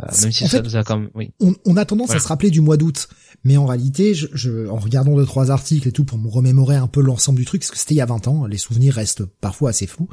[0.01, 1.33] Euh, même si ça fait, nous a quand même oui.
[1.41, 2.21] on, on a tendance Voilà.
[2.21, 3.09] à se rappeler du mois d'août,
[3.43, 6.77] mais en réalité, je, je- en regardant deux trois articles et tout pour me remémorer
[6.77, 8.95] un peu l'ensemble du truc, parce que c'était il y a 20 ans, les souvenirs
[8.95, 10.09] restent parfois assez flous.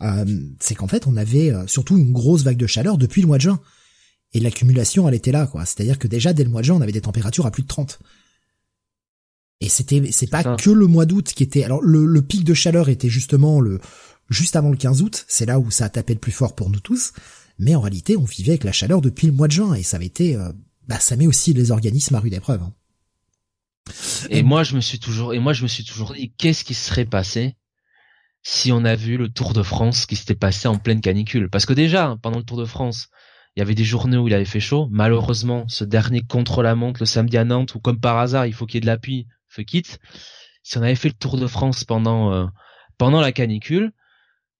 [0.00, 0.24] euh,
[0.60, 3.36] c'est qu'en fait, on avait euh, surtout une grosse vague de chaleur depuis le mois
[3.36, 3.60] de juin,
[4.34, 5.64] et l'accumulation, elle était là, quoi.
[5.64, 7.68] C'est-à-dire que déjà dès le mois de juin, on avait des températures à plus de
[7.68, 7.98] 30.
[9.60, 10.56] Et c'était, c'est pas Ça.
[10.58, 11.64] que le mois d'août qui était.
[11.64, 13.80] Alors le, le pic de chaleur était justement le
[14.30, 15.24] juste avant le 15 août.
[15.28, 17.12] C'est là où ça a tapé le plus fort pour nous tous.
[17.58, 19.96] Mais en réalité, on vivait avec la chaleur depuis le mois de juin et ça
[19.96, 20.52] avait été, euh,
[20.86, 22.62] bah, ça met aussi les organismes à rude épreuve.
[22.62, 22.72] hein.
[24.30, 26.74] Et moi je me suis toujours et moi je me suis toujours dit qu'est-ce qui
[26.74, 27.56] serait passé
[28.42, 31.48] si on a vu le Tour de France qui s'était passé en pleine canicule?
[31.50, 33.08] Parce que déjà pendant le Tour de France
[33.56, 36.74] il y avait des journées où il avait fait chaud malheureusement ce dernier contre la
[36.74, 38.86] montre le samedi à Nantes où comme par hasard il faut qu'il y ait de
[38.86, 39.98] la pluie feu quitte
[40.62, 42.46] si on avait fait le Tour de France pendant euh,
[42.98, 43.92] pendant la canicule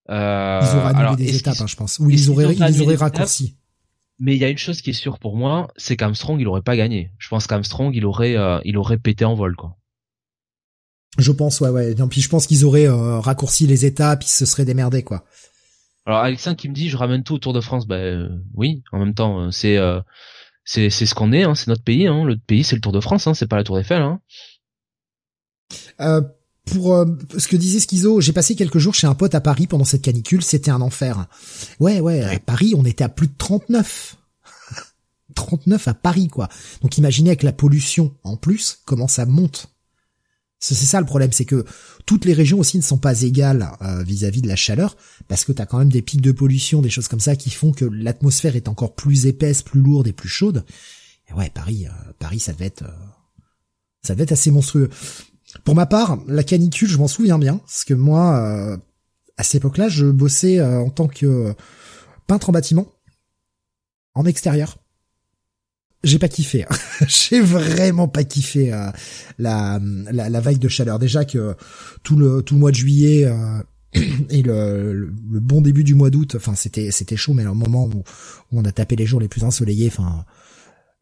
[0.09, 1.99] euh, Ils auraient annulé alors, des étapes, hein, je pense.
[1.99, 3.57] Ou ils auraient, ils auraient étapes raccourci.
[4.17, 6.63] Mais il y a une chose qui est sûre pour moi, c'est qu'Armstrong il aurait
[6.63, 7.11] pas gagné.
[7.19, 9.77] Je pense qu'Armstrong il aurait euh, il aurait pété en vol quoi.
[11.17, 11.95] Je pense, ouais, ouais.
[11.95, 15.25] Non, puis je pense qu'ils auraient euh, raccourci les étapes, ils se seraient démerdés, quoi.
[16.05, 18.83] Alors Alexin qui me dit je ramène tout au Tour de France, ben euh, oui,
[18.91, 20.01] en même temps euh, c'est euh,
[20.63, 22.23] c'est c'est ce qu'on est, hein, c'est notre pays, hein.
[22.23, 24.01] le pays c'est le Tour de France, hein, c'est pas la Tour Eiffel.
[24.01, 24.19] Hein.
[26.01, 26.21] Euh,
[26.65, 27.05] pour euh,
[27.37, 30.01] ce que disait Schizo, j'ai passé quelques jours chez un pote à Paris pendant cette
[30.01, 31.25] canicule, c'était un enfer.
[31.79, 34.15] Ouais, ouais, à Paris, on était à plus de 39.
[35.35, 36.47] 39 à Paris, quoi.
[36.81, 39.67] Donc imaginez avec la pollution en plus, comment ça monte.
[40.59, 41.63] C'est ça le problème, c'est que
[42.05, 44.97] toutes les régions aussi ne sont pas égales euh, vis-à-vis de la chaleur,
[45.29, 47.71] parce que t'as quand même des pics de pollution, des choses comme ça qui font
[47.71, 50.65] que l'atmosphère est encore plus épaisse, plus lourde et plus chaude.
[51.29, 52.91] Et ouais, Paris, euh, Paris, ça devait être, euh,
[54.03, 54.89] ça devait être assez monstrueux.
[55.63, 58.77] Pour ma part, la canicule, je m'en souviens bien, parce que moi, euh,
[59.37, 61.55] à cette époque-là, je bossais en tant que
[62.27, 62.91] peintre en bâtiment,
[64.13, 64.78] en extérieur.
[66.03, 66.63] J'ai pas kiffé.
[66.63, 66.75] hein.
[67.07, 68.89] J'ai vraiment pas kiffé euh,
[69.37, 69.79] la,
[70.11, 70.97] la la vague de chaleur.
[70.99, 71.55] Déjà que
[72.03, 73.61] tout le tout le mois de juillet euh,
[74.29, 77.85] et le, le, bon début du mois d'août, enfin c'était c'était chaud, mais au moment
[77.87, 78.03] où, où
[78.59, 80.25] on a tapé les jours les plus ensoleillés, enfin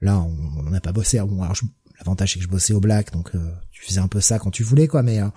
[0.02, 1.20] là on n'a pas bossé.
[1.20, 1.56] Bon, alors
[2.00, 4.52] l'avantage c'est que je bossais au black, donc euh, tu faisais un peu ça quand
[4.52, 5.04] tu voulais, quoi.
[5.04, 5.28] Mais euh,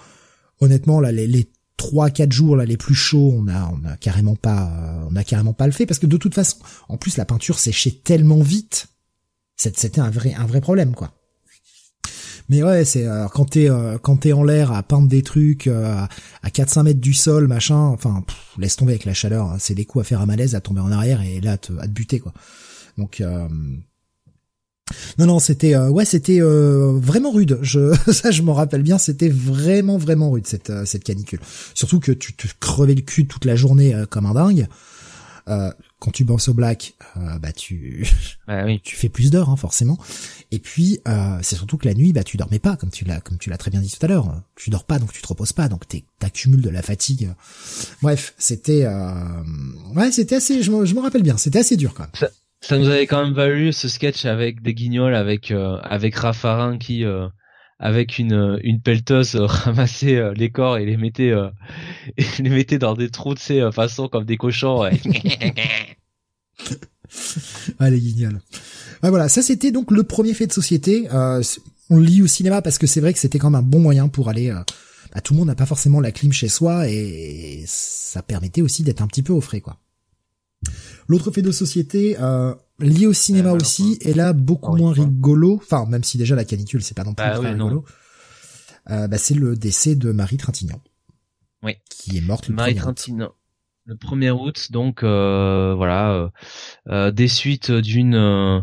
[0.61, 3.97] honnêtement, là les, les trois quatre jours là les plus chauds, on a on a
[3.97, 6.57] carrément pas euh, on a carrément pas le fait parce que de toute façon,
[6.89, 8.87] en plus la peinture séchait tellement vite,
[9.69, 11.13] c'était un vrai un vrai problème, quoi.
[12.49, 15.67] Mais ouais, c'est euh, quand t'es euh, quand t'es en l'air à peindre des trucs
[15.69, 15.95] euh,
[16.43, 17.77] à 4-5 mètres du sol, machin.
[17.77, 18.25] Enfin,
[18.59, 19.47] laisse tomber avec la chaleur.
[19.47, 21.59] Hein, c'est des coups à faire à malaise, à tomber en arrière et là à
[21.59, 22.33] te, à te buter quoi.
[22.99, 23.23] Donc
[25.19, 27.61] non non, c'était ouais, c'était vraiment rude.
[27.63, 31.41] Je ça je m'en rappelle bien, c'était vraiment vraiment rude cette cette canicule.
[31.75, 34.67] Surtout que tu te crevais le cul toute la journée comme un dingue.
[36.01, 38.07] Euh, quand tu bosses au black, euh, bah tu
[38.49, 38.81] bah oui.
[38.83, 39.99] tu fais plus d'heures hein, forcément.
[40.51, 43.21] Et puis euh, c'est surtout que la nuit, bah tu dormais pas comme tu l'as
[43.21, 44.43] comme tu l'as très bien dit tout à l'heure.
[44.57, 45.85] Tu dors pas donc tu te reposes pas donc
[46.19, 47.31] t'accumules de la fatigue.
[48.03, 48.87] Bref, c'était
[49.95, 50.63] ouais c'était assez.
[50.63, 52.31] Je me rappelle bien, c'était assez dur quand même.
[52.63, 57.05] Ça, nous avait quand même valu ce sketch avec des guignols avec avec Raffarin qui
[57.81, 61.49] avec une une pelleteuse euh, ramassait euh, les corps et les mettait euh,
[62.17, 64.83] et les mettait dans des trous de ces façons comme des cochons.
[67.81, 68.41] Allez, guignol.
[69.03, 71.09] voilà, ça c'était donc le premier fait de société.
[71.11, 74.07] on lit au cinéma parce que c'est vrai que c'était quand même un bon moyen
[74.09, 74.55] pour aller.
[75.13, 78.85] Bah, tout le monde n'a pas forcément la clim chez soi et ça permettait aussi
[78.85, 79.81] d'être un petit peu au frais, quoi.
[81.09, 85.57] L'autre fait de société, euh, lié au cinéma aussi, est là beaucoup moins rigolo.
[85.57, 87.85] Enfin, même si déjà la canicule, c'est pas non plus bah très rigolo.
[88.91, 90.81] Euh, bah, c'est le décès de Marie Trintignant.
[91.63, 91.75] Oui.
[91.89, 93.33] Qui est morte le Marie Trintignant.
[93.87, 96.31] Le 1er août, donc euh, voilà,
[96.89, 98.61] euh, des suites d'une euh,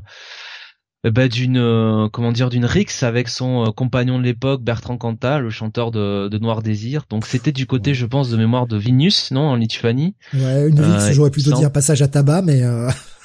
[1.12, 5.40] bah, d'une euh, comment dire d'une Rix avec son euh, compagnon de l'époque Bertrand Cantat,
[5.40, 7.06] le chanteur de, de Noir Désir.
[7.10, 10.16] Donc c'était du côté, je pense, de mémoire de Vinus, non, en Lituanie.
[10.34, 12.66] Ouais, une Rix, j'aurais plutôt dire passage à tabac, mais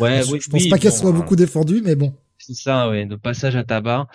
[0.01, 2.14] ouais, je, pense pas qu'elle soit beaucoup défendue, mais bon.
[2.39, 4.09] C'est ça, ouais, de passage à tabac.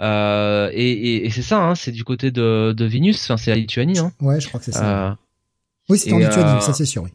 [0.00, 3.50] Euh, et, et, et c'est ça, hein, c'est du côté de, de Vinus, enfin c'est
[3.50, 3.98] la Lituanie.
[3.98, 4.12] Hein.
[4.20, 5.18] Ouais, je crois que c'est ça.
[5.88, 7.10] oui, c'était en Lituanie, ça c'est sûr, oui.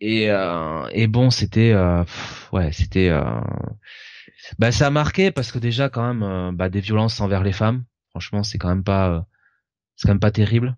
[0.00, 0.28] Et,
[0.92, 1.74] et bon, c'était,
[2.52, 3.10] ouais, c'était
[4.58, 7.52] bah ça a marqué parce que déjà quand même euh, bah, des violences envers les
[7.52, 7.84] femmes.
[8.10, 9.20] Franchement, c'est quand même pas euh,
[9.96, 10.76] c'est quand même pas terrible.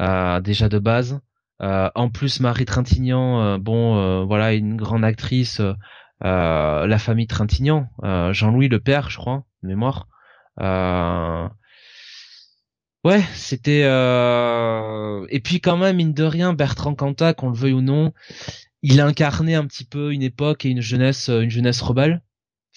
[0.00, 1.20] Euh, déjà de base.
[1.60, 5.60] en plus, Marie Trintignant, bon, voilà, une grande actrice.
[6.20, 7.88] la famille Trintignant,
[8.32, 10.06] Jean-Louis le père, je crois, de mémoire.
[13.04, 13.80] Ouais, c'était
[15.30, 18.12] et puis quand même mine de rien Bertrand Cantat, qu'on le veuille ou non,
[18.82, 22.22] il a incarné un petit peu une époque et une jeunesse, une jeunesse rebelle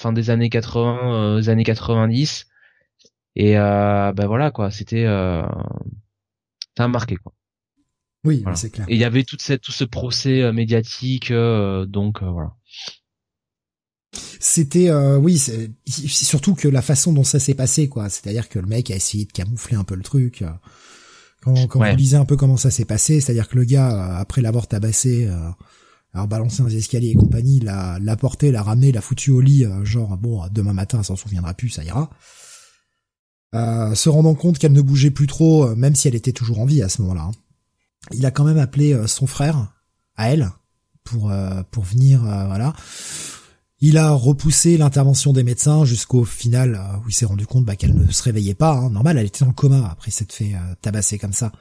[0.02, 2.48] fin des années 80, euh, années 90.
[3.36, 5.44] Et euh, ben voilà quoi, c'était euh,
[6.78, 7.34] ça a marqué quoi.
[8.24, 8.86] Oui, c'est clair.
[8.90, 12.54] Et il y avait toute cette tout ce procès euh, médiatique, donc voilà.
[14.40, 18.68] C'était oui, c'est surtout que la façon dont ça s'est passé quoi, c'est-à-dire que le
[18.68, 20.44] mec a essayé de camoufler un peu le truc.
[21.42, 24.42] Quand, quand vous lisez un peu comment ça s'est passé, c'est-à-dire que le gars après
[24.42, 25.30] l'avoir tabassé
[26.14, 29.40] alors balancer dans les escaliers et compagnie, l'a, l'a porté, l'a ramené, l'a foutu au
[29.40, 32.10] lit, euh, genre bon demain matin elle s'en souviendra plus, ça ira.
[33.56, 36.60] Euh, se rendant compte qu'elle ne bougeait plus trop, euh, même si elle était toujours
[36.60, 37.24] en vie à ce moment-là.
[37.24, 37.32] Hein.
[38.12, 39.74] Il a quand même appelé son frère
[40.16, 40.50] à elle
[41.04, 41.32] pour
[41.70, 42.74] pour venir, voilà.
[43.80, 47.94] Il a repoussé l'intervention des médecins jusqu'au final où il s'est rendu compte bah, qu'elle
[47.94, 48.74] ne se réveillait pas.
[48.74, 48.90] Hein.
[48.90, 51.52] Normal, elle était dans le coma après s'être fait tabasser comme ça.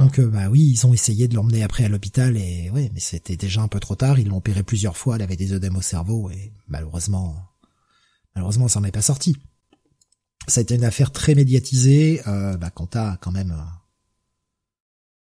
[0.00, 3.00] Donc euh, bah oui, ils ont essayé de l'emmener après à l'hôpital et ouais, mais
[3.00, 4.18] c'était déjà un peu trop tard.
[4.18, 5.16] Ils l'ont opéré plusieurs fois.
[5.16, 7.36] Elle avait des œdèmes au cerveau et malheureusement,
[8.34, 9.36] malheureusement, ça n'en est pas sorti.
[10.46, 12.20] Ça a été une affaire très médiatisée.
[12.26, 13.64] Euh, bah a quand même, euh,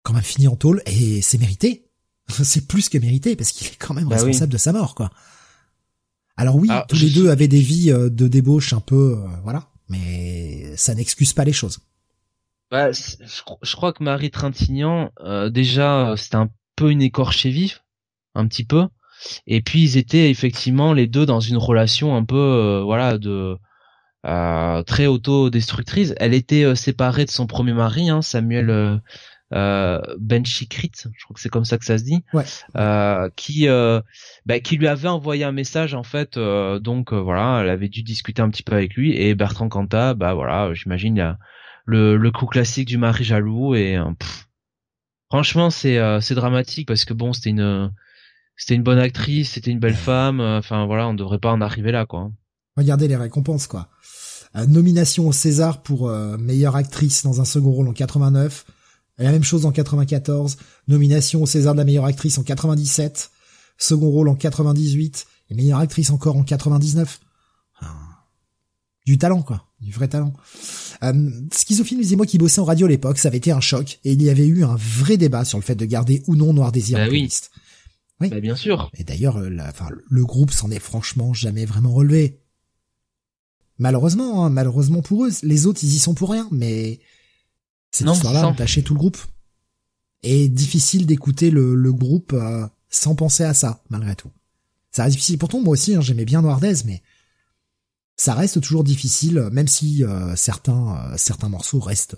[0.03, 1.89] quand même fini en tôle et c'est mérité.
[2.29, 5.11] c'est plus que mérité parce qu'il est quand même bah responsable de sa mort, quoi.
[6.35, 10.75] Alors oui, tous les deux avaient des vies euh, de débauche un peu, voilà, mais
[10.77, 11.79] ça n'excuse pas les choses.
[12.69, 17.79] Bah, je, crois que Marie Trintignant, euh, déjà, c'était un peu une écorchée vive,
[18.35, 18.87] un petit peu.
[19.47, 23.57] Et puis ils étaient effectivement les deux dans une relation un peu, euh, voilà, de
[24.25, 26.13] euh, très autodestructrice.
[26.17, 29.01] Elle était séparée de son premier mari, hein, Samuel
[29.53, 32.43] euh, Benchikrit, je crois que c'est comme ça que ça se dit, ouais.
[33.35, 33.67] qui
[34.45, 36.37] bah, qui lui avait envoyé un message en fait.
[36.37, 40.33] donc voilà, elle avait dû discuter un petit peu avec lui et Bertrand Cantat, bah
[40.33, 41.37] voilà, j'imagine il y a
[41.87, 44.11] le, le coup classique du mari jaloux et euh,
[45.29, 47.91] franchement c'est euh, c'est dramatique parce que bon c'était une
[48.57, 51.61] c'était une bonne actrice, c'était une belle femme, euh, enfin voilà, on devrait pas en
[51.61, 52.31] arriver là quoi.
[52.75, 53.87] Regardez les récompenses quoi.
[54.67, 58.65] nomination au César pour meilleure actrice dans un second rôle en 89,
[59.17, 60.57] la même chose en 94,
[60.87, 63.31] nomination au César de la meilleure actrice en 97,
[63.77, 67.19] second rôle en 98 et meilleure actrice encore en 99.
[69.05, 70.33] du talent quoi, du vrai talent.
[71.03, 73.99] Euh, Schizophile disait moi qui bossais en radio à l'époque, ça avait été un choc
[74.03, 76.53] et il y avait eu un vrai débat sur le fait de garder ou non
[76.53, 77.29] Noir Désir bah en oui.
[78.19, 78.29] Oui.
[78.29, 78.89] Bah bien sûr.
[78.97, 82.39] Et d'ailleurs, euh, enfin, le groupe s'en est franchement jamais vraiment relevé.
[83.77, 86.99] Malheureusement, hein, malheureusement pour eux, les autres ils y sont pour rien, mais
[87.91, 89.17] cette histoire-là a tout le groupe.
[90.23, 94.31] Et difficile d'écouter le, le, groupe euh, sans penser à ça, malgré tout.
[94.91, 95.37] Ça reste difficile.
[95.37, 97.03] Pourtant, moi aussi, hein, j'aimais bien Noirdaise, mais
[98.17, 102.17] ça reste toujours difficile, même si euh, certains euh, certains morceaux restent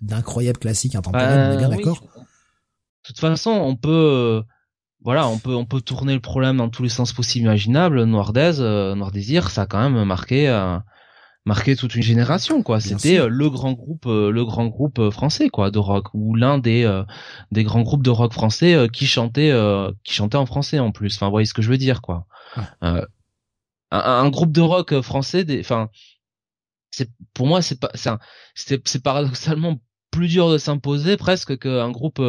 [0.00, 1.50] d'incroyables classiques intemporels.
[1.50, 2.02] on est bien d'accord.
[2.02, 4.42] De toute façon, on peut
[5.02, 8.04] voilà, on peut on peut tourner le problème dans tous les sens possibles imaginables.
[8.04, 10.48] Noirdaise, Noir Désir, ça a quand même marqué
[11.48, 15.10] marqué toute une génération quoi c'était euh, le grand groupe euh, le grand groupe euh,
[15.10, 16.86] français quoi de rock ou l'un des
[17.50, 19.52] des grands groupes de rock français qui chantait
[20.04, 22.26] qui chantait en français en plus enfin vous voyez ce que je veux dire quoi
[23.90, 25.88] un, un, groupe de rock français enfin
[26.90, 27.90] c'est pour moi c'est pas
[28.54, 29.80] c'est c'est paradoxalement
[30.10, 32.20] plus dur de s'imposer presque qu'un groupe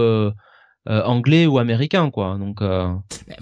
[0.88, 2.38] euh, anglais ou américain quoi.
[2.40, 2.92] Donc euh...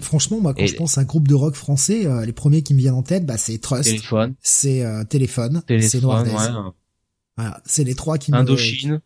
[0.00, 2.74] franchement moi quand je pense à un groupe de rock français euh, les premiers qui
[2.74, 3.84] me viennent en tête bah c'est Trust.
[3.84, 4.34] Téléphone.
[4.42, 6.24] C'est euh, téléphone, c'est Noir
[7.36, 7.62] voilà.
[7.64, 8.94] C'est les trois qui Indochine.
[8.94, 9.00] Me...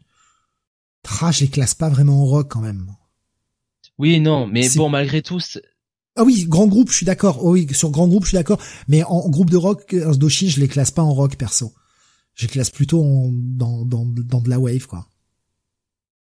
[1.20, 2.86] Ah, je les classe pas vraiment en rock quand même.
[3.98, 5.38] Oui non mais bon malgré tout
[6.16, 7.42] ah oui, grand groupe, je suis d'accord.
[7.42, 8.60] Oh oui, sur grand groupe, je suis d'accord.
[8.88, 11.72] Mais en groupe de rock, Indochine, je les classe pas en rock perso.
[12.34, 15.06] Je les classe plutôt en, dans, dans, dans de la wave, quoi.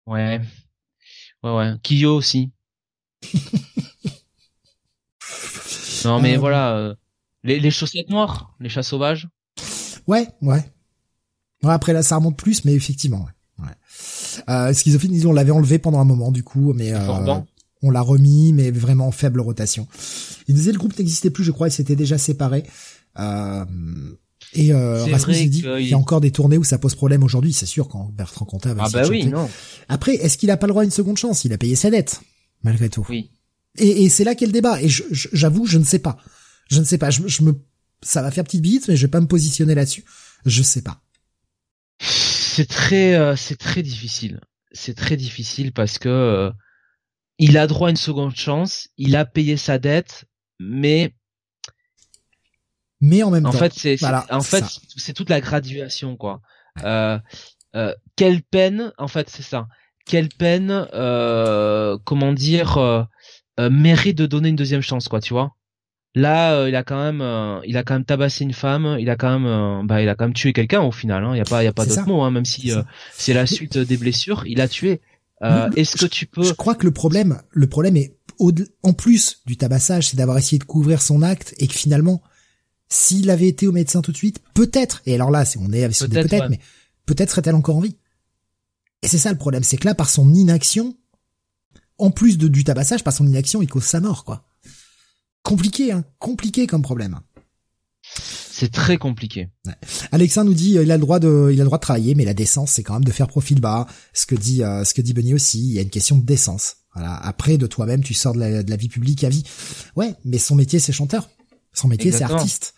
[0.05, 0.41] Ouais.
[1.43, 1.73] Ouais, ouais.
[1.83, 2.51] Kyo aussi.
[6.05, 6.77] non, mais euh, voilà.
[6.77, 6.95] Euh,
[7.43, 9.27] les, les chaussettes noires, les chats sauvages.
[10.07, 10.63] Ouais, ouais.
[11.63, 13.25] Ouais, après là, ça remonte plus, mais effectivement,
[13.59, 13.65] ouais.
[13.65, 13.71] ouais.
[14.49, 14.73] Euh,
[15.25, 17.39] on l'avait enlevé pendant un moment, du coup, mais euh,
[17.81, 19.87] on l'a remis, mais vraiment en faible rotation.
[20.47, 22.63] Il disait le groupe n'existait plus, je crois, il s'était déjà séparé.
[23.19, 23.65] Euh,
[24.53, 27.53] et euh, Rasmus dit il y a encore des tournées où ça pose problème aujourd'hui,
[27.53, 29.49] c'est sûr quand Bertrand Cantat va Ah bah oui, non.
[29.89, 31.45] Après, est-ce qu'il a pas le droit à une seconde chance?
[31.45, 32.21] Il a payé sa dette
[32.63, 33.05] malgré tout.
[33.09, 33.31] Oui.
[33.77, 34.81] Et, et c'est là qu'est le débat.
[34.81, 36.17] Et j'avoue, je, ne sais pas.
[36.69, 37.09] Je ne sais pas.
[37.09, 37.53] Je, me,
[38.01, 40.03] ça va faire petite bite, mais je vais pas me positionner là-dessus.
[40.45, 41.01] Je sais pas.
[41.99, 44.41] C'est très, euh, c'est très difficile.
[44.71, 46.51] C'est très difficile parce que euh,
[47.39, 48.89] il a droit à une seconde chance.
[48.97, 50.25] Il a payé sa dette,
[50.59, 51.13] mais
[52.99, 53.57] mais en même en temps.
[53.59, 53.97] Fait, c'est,
[54.31, 54.65] en fait,
[54.95, 56.41] c'est toute la graduation, quoi.
[56.83, 57.19] Euh,
[57.75, 59.67] euh, quelle peine, en fait, c'est ça.
[60.05, 63.03] Quelle peine, euh, comment dire, euh,
[63.59, 65.53] euh, mérite de donner une deuxième chance, quoi, tu vois.
[66.15, 69.37] Là, il a quand même, il a quand même tabassé une femme, il a quand
[69.37, 71.23] même, bah, il a quand même tué quelqu'un au final.
[71.23, 71.35] Hein.
[71.35, 72.71] Il y a pas, il y a pas d'autre mot, hein, même si
[73.11, 74.99] c'est la suite des blessures, il a tué.
[75.41, 78.17] Est-ce que tu peux Je crois que le problème, le problème est
[78.83, 82.21] en plus du tabassage, c'est d'avoir essayé de couvrir son acte et que finalement
[82.89, 85.97] s'il avait été au médecin tout de suite, peut-être, et alors là, on est avec
[85.97, 86.59] peut-être, peut mais
[87.05, 87.97] peut-être serait-elle encore en vie.
[89.03, 90.95] Et c'est ça le problème, c'est que là, par son inaction,
[91.97, 94.45] en plus de, du tabassage, par son inaction, il cause sa mort, quoi.
[95.43, 97.19] Compliqué, hein, compliqué comme problème.
[98.59, 99.49] C'est très compliqué.
[99.67, 99.73] Ouais.
[100.11, 102.15] Alexandre nous dit, euh, il a le droit de, il a le droit de travailler,
[102.15, 103.85] mais la décence, c'est quand même de faire profil bas.
[104.13, 106.25] Ce que dit, euh, ce que dit Benny aussi, il y a une question de
[106.25, 106.77] décence.
[106.95, 107.17] Voilà.
[107.17, 109.43] Après, de toi-même, tu sors de la, de la vie publique à vie.
[109.95, 111.29] Ouais, mais son métier, c'est chanteur.
[111.71, 112.73] Son métier, c'est artiste.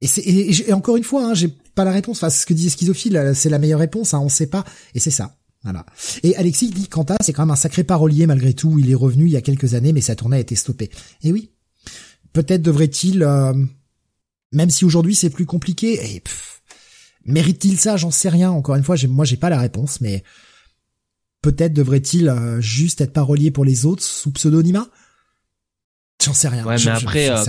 [0.00, 2.18] Et, c'est, et, encore une fois, hein, j'ai pas la réponse.
[2.18, 4.14] Enfin, ce que dit Schizophile, c'est la meilleure réponse.
[4.14, 4.64] Hein, on sait pas.
[4.94, 5.34] Et c'est ça.
[5.64, 5.84] Voilà.
[6.22, 8.78] Et Alexis dit Quanta, c'est quand même un sacré parolier malgré tout.
[8.78, 10.90] Il est revenu il y a quelques années, mais sa tournée a été stoppée.
[11.24, 11.50] Et oui.
[12.32, 13.52] Peut-être devrait-il, euh,
[14.52, 16.22] même si aujourd'hui c'est plus compliqué, et
[17.24, 17.96] mérite-t-il ça?
[17.96, 18.50] J'en sais rien.
[18.50, 20.22] Encore une fois, moi j'ai pas la réponse, mais
[21.40, 24.86] peut-être devrait-il euh, juste être parolier pour les autres sous pseudonymat?
[26.24, 26.64] J'en sais rien.
[26.64, 27.44] Ouais, mais après, euh,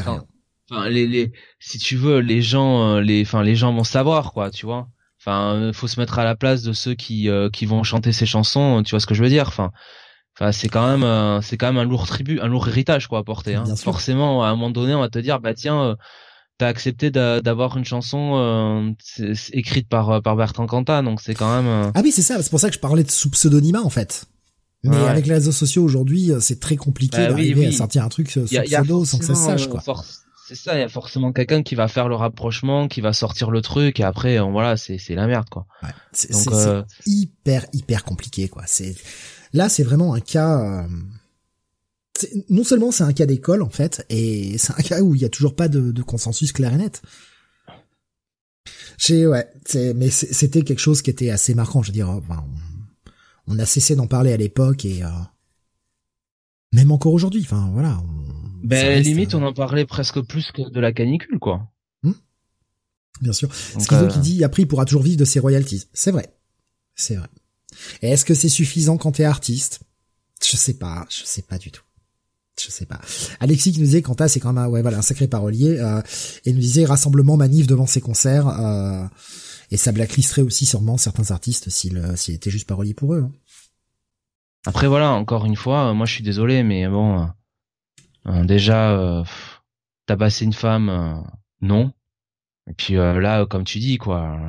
[0.71, 4.33] enfin, les, les, si tu veux, les gens, euh, les, enfin, les gens vont savoir,
[4.33, 4.87] quoi, tu vois.
[5.19, 8.25] Enfin, euh, faut se mettre à la place de ceux qui, qui vont chanter ces
[8.25, 8.81] chansons.
[8.83, 9.47] Tu vois ce que je veux dire?
[9.47, 9.71] Enfin,
[10.35, 13.23] enfin, c'est quand même, c'est quand même un lourd tribut, un lourd héritage, quoi, à
[13.23, 13.53] porter.
[13.53, 13.75] Hein.
[13.75, 15.95] Forcément, à un moment donné, on va te dire, bah tiens
[16.63, 18.95] t'as accepté d'avoir une chanson
[19.51, 22.59] écrite par par Bertrand Cantat donc c'est quand même ah oui c'est ça c'est pour
[22.59, 24.27] ça que je parlais de sous pseudonymat en fait
[24.83, 28.09] mais avec les réseaux sociaux aujourd'hui, euh, c'est très compliqué bah d'arriver à sortir un
[28.09, 29.81] truc sur pseudo sans que ça se sache, quoi.
[30.45, 33.49] C'est ça, il y a forcément quelqu'un qui va faire le rapprochement, qui va sortir
[33.49, 35.65] le truc, et après, voilà, c'est c'est la merde, quoi.
[35.81, 36.83] Ouais, c'est euh...
[37.05, 38.63] hyper hyper compliqué, quoi.
[38.65, 38.93] C'est
[39.53, 40.85] là, c'est vraiment un cas.
[42.49, 45.25] Non seulement c'est un cas d'école en fait, et c'est un cas où il y
[45.25, 47.01] a toujours pas de, de consensus clair et net.
[48.97, 49.47] J'ai ouais,
[49.95, 51.81] mais c'était quelque chose qui était assez marquant.
[51.81, 52.45] Je veux dire, enfin,
[53.47, 55.09] on a cessé d'en parler à l'époque et euh,
[56.71, 57.41] même encore aujourd'hui.
[57.43, 58.01] Enfin voilà.
[58.63, 61.67] ben limite, euh, on en parlait presque plus que de la canicule, quoi.
[62.03, 62.13] Hmm
[63.21, 63.53] Bien sûr.
[63.53, 64.07] Ce qui euh...
[64.21, 65.87] dit après il pourra toujours vivre de ses royalties.
[65.93, 66.35] C'est vrai.
[66.95, 67.27] C'est vrai.
[68.01, 69.81] Et est-ce que c'est suffisant quand t'es artiste?
[70.45, 71.05] Je sais pas.
[71.09, 71.83] Je sais pas du tout.
[72.61, 72.99] Je sais pas.
[73.39, 76.01] Alexis qui nous disait Quanta c'est quand même un, ouais voilà un sacré parolier euh,
[76.45, 79.05] et nous disait rassemblement manif devant ses concerts euh,
[79.71, 83.25] et ça blacklisterait aussi sûrement certains artistes s'il euh, était juste parolier pour eux.
[83.25, 83.31] Hein.
[84.65, 87.27] Après voilà encore une fois moi je suis désolé mais bon
[88.45, 89.25] déjà
[90.05, 91.25] tabasser une femme
[91.61, 91.91] non
[92.69, 94.39] et puis là comme tu dis quoi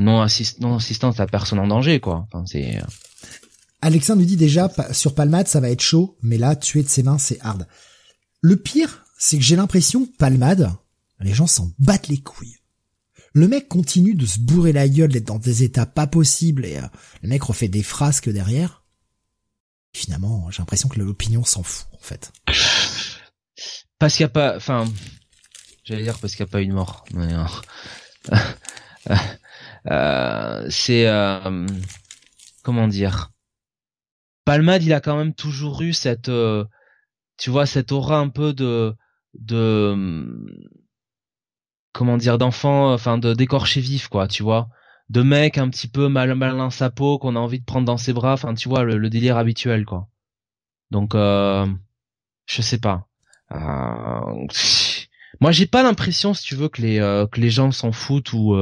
[0.00, 2.80] non assist non assistance à personne en danger quoi c'est
[3.86, 7.04] Alexandre nous dit déjà, sur Palmade, ça va être chaud, mais là, tuer de ses
[7.04, 7.68] mains, c'est hard.
[8.40, 10.72] Le pire, c'est que j'ai l'impression, Palmade,
[11.20, 12.56] les gens s'en battent les couilles.
[13.32, 16.78] Le mec continue de se bourrer la gueule, d'être dans des états pas possibles, et
[16.78, 16.86] euh,
[17.22, 18.82] le mec refait des frasques derrière.
[19.92, 22.32] Finalement, j'ai l'impression que l'opinion s'en fout, en fait.
[24.00, 24.84] Parce qu'il n'y a pas, enfin,
[25.84, 27.04] j'allais dire parce qu'il n'y a pas eu de mort.
[27.14, 27.46] Euh,
[29.92, 31.06] euh, c'est,
[32.64, 33.30] comment dire?
[34.46, 36.64] Palmade, il a quand même toujours eu cette, euh,
[37.36, 38.94] tu vois, cette aura un peu de,
[39.34, 40.24] de,
[41.92, 44.68] comment dire, d'enfant, enfin, de d'écorché vif, quoi, tu vois,
[45.10, 47.96] de mec un petit peu mal malin sa peau qu'on a envie de prendre dans
[47.96, 50.08] ses bras, enfin, tu vois, le, délire habituel, quoi.
[50.92, 51.66] Donc, euh,
[52.46, 53.08] je sais pas.
[53.52, 54.46] Euh,
[55.40, 58.32] moi, j'ai pas l'impression, si tu veux, que les euh, que les gens s'en foutent
[58.32, 58.54] ou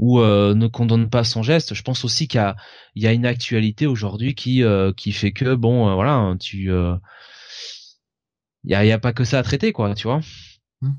[0.00, 1.74] ou euh, ne condamne pas son geste.
[1.74, 2.56] Je pense aussi qu'il y a,
[2.94, 6.70] il y a une actualité aujourd'hui qui euh, qui fait que bon, euh, voilà, tu,
[8.64, 10.20] il y a, y a pas que ça à traiter, quoi, tu vois.
[10.80, 10.94] Hmm.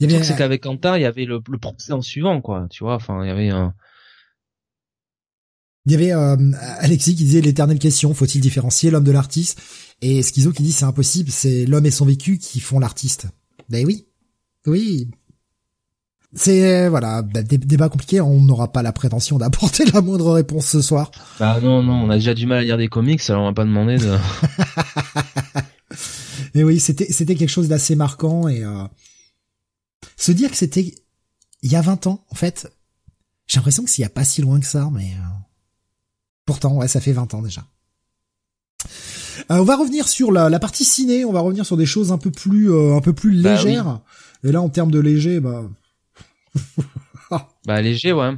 [0.00, 0.24] Il y avait...
[0.24, 2.96] c'est qu'avec Quentin, il y avait le, le procès en suivant, quoi, tu vois.
[2.96, 3.74] Enfin, il y avait un.
[5.86, 9.60] Il y avait Alexis qui disait l'éternelle question, faut-il différencier l'homme de l'artiste?
[10.00, 13.28] Et Schizo qui dit c'est impossible, c'est l'homme et son vécu qui font l'artiste.
[13.68, 14.06] Ben oui,
[14.66, 15.10] oui,
[16.34, 18.20] c'est voilà, bah, débat compliqué.
[18.20, 21.10] On n'aura pas la prétention d'apporter la moindre réponse ce soir.
[21.38, 23.52] Bah non, non, on a déjà du mal à lire des comics, alors on va
[23.52, 24.16] pas demander de.
[26.54, 28.84] Mais oui, c'était c'était quelque chose d'assez marquant et euh...
[30.16, 30.94] se dire que c'était
[31.62, 32.72] il y a 20 ans, en fait,
[33.46, 35.24] j'ai l'impression que s'il y a pas si loin que ça, mais euh...
[36.46, 37.64] pourtant, ouais, ça fait 20 ans déjà.
[39.50, 42.12] Euh, on va revenir sur la, la, partie ciné, on va revenir sur des choses
[42.12, 44.00] un peu plus euh, un peu plus bah légères.
[44.44, 45.64] Et là, en termes de léger, bah
[47.66, 48.30] bah léger ouais.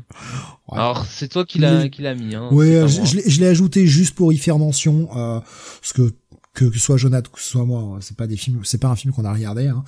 [0.70, 2.34] Alors c'est toi qui l'a qui l'a mis.
[2.34, 5.40] Hein, ouais, je, l'ai ajouté juste pour y faire mention, euh,
[5.80, 6.14] parce que
[6.54, 8.96] que, que soit Jonathan que ce soit moi, c'est pas des films, c'est pas un
[8.96, 9.84] film qu'on a regardé, hein.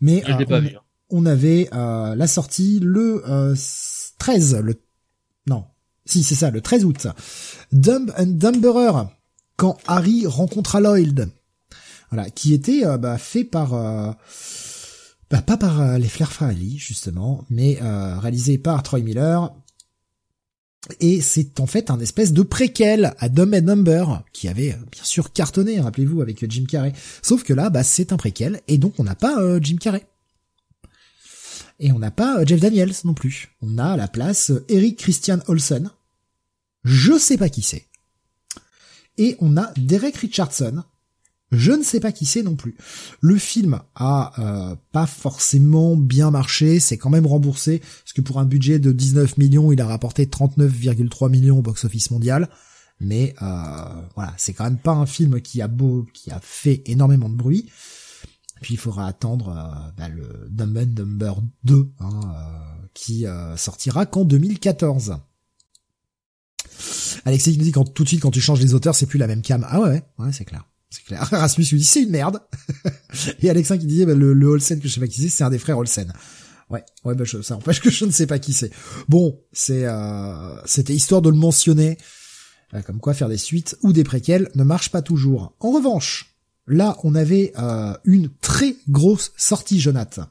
[0.00, 0.70] mais euh, on, hein.
[1.10, 3.22] on, avait euh, la sortie le
[4.18, 4.80] 13, euh, le
[5.46, 5.64] non,
[6.04, 7.06] si c'est ça, le 13 août,
[7.72, 9.08] Dumb and Dumberer
[9.56, 11.28] quand Harry rencontre Lloyd,
[12.10, 13.74] voilà, qui était euh, bah, fait par
[15.30, 19.54] bah, pas par euh, les Flair Family, justement, mais euh, réalisé par Troy Miller.
[20.98, 24.86] Et c'est en fait un espèce de préquel à Dumb and Number, qui avait euh,
[24.90, 26.92] bien sûr cartonné, rappelez-vous, avec Jim Carrey.
[27.22, 30.04] Sauf que là, bah, c'est un préquel, et donc on n'a pas Jim Carrey.
[31.78, 33.50] Et on n'a pas Jeff Daniels non plus.
[33.62, 35.90] On a à la place Eric Christian Olsen.
[36.84, 37.86] Je sais pas qui c'est.
[39.16, 40.82] Et on a Derek Richardson,
[41.52, 42.76] je ne sais pas qui c'est non plus.
[43.20, 48.38] Le film a euh, pas forcément bien marché, c'est quand même remboursé, parce que pour
[48.38, 52.48] un budget de 19 millions, il a rapporté 39,3 millions au box-office mondial.
[53.00, 56.82] Mais euh, voilà, c'est quand même pas un film qui a beau, qui a fait
[56.86, 57.70] énormément de bruit.
[58.60, 61.32] Puis il faudra attendre euh, bah, le Dumb and Dumber
[61.64, 62.20] 2, hein,
[62.94, 63.24] qui
[63.56, 65.16] sortira qu'en 2014.
[67.24, 69.26] Alexis nous dit quand tout de suite quand tu changes les auteurs, c'est plus la
[69.26, 69.66] même cam.
[69.68, 70.69] Ah ouais, ouais, c'est clair.
[70.90, 71.22] C'est clair.
[71.30, 72.40] Rasmus lui dit c'est une merde.
[73.40, 75.50] et Alexin qui disait bah, le, le que je sais pas qui c'est, c'est un
[75.50, 76.12] des frères Olsen.
[76.68, 78.70] Ouais, ouais, bah, ça empêche que je ne sais pas qui c'est.
[79.08, 81.98] Bon, c'est, euh, c'était histoire de le mentionner.
[82.74, 85.56] Euh, comme quoi faire des suites ou des préquels ne marche pas toujours.
[85.58, 86.36] En revanche,
[86.68, 90.26] là, on avait euh, une très grosse sortie, Jonathan.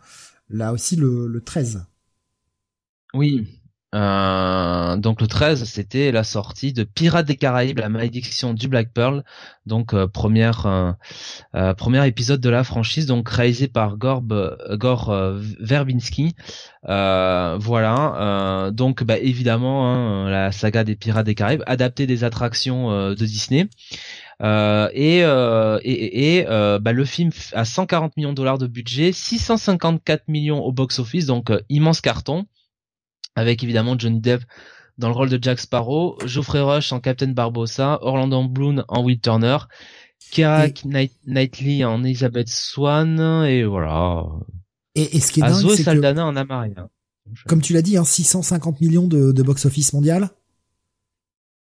[0.49, 1.85] Là aussi, le, le 13.
[3.13, 3.59] Oui,
[3.95, 8.93] euh, donc le 13, c'était la sortie de Pirates des Caraïbes, la malédiction du Black
[8.93, 9.23] Pearl,
[9.65, 10.91] donc euh, première euh,
[11.55, 15.11] euh, premier épisode de la franchise, donc réalisé par Gorb, Gore
[15.59, 16.35] Verbinski.
[16.83, 23.25] voilà, donc bah, évidemment hein, la saga des Pirates des Caraïbes, adaptée des attractions de
[23.25, 23.69] Disney.
[24.43, 30.59] et et, et bah, le film a 140 millions de dollars de budget, 654 millions
[30.59, 32.45] au box office, donc immense carton
[33.39, 34.43] avec évidemment Johnny Depp
[34.97, 39.19] dans le rôle de Jack Sparrow, Geoffrey Rush en Captain Barbossa, Orlando Bloom en Will
[39.19, 39.57] Turner,
[40.31, 40.67] Keira
[41.25, 44.25] Knightley en Elizabeth Swan, et voilà.
[44.95, 46.89] Et, ce qui est dingue, c'est Saldana en Amaria.
[47.47, 50.29] Comme tu l'as dit, hein, 650 millions de, de box-office mondial.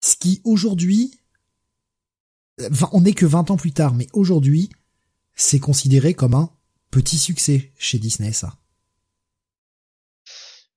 [0.02, 1.12] Ce qui aujourd'hui
[2.92, 4.70] on n'est que 20 ans plus tard, mais aujourd'hui,
[5.36, 6.50] c'est considéré comme un
[6.92, 8.58] petit succès chez Disney, ça.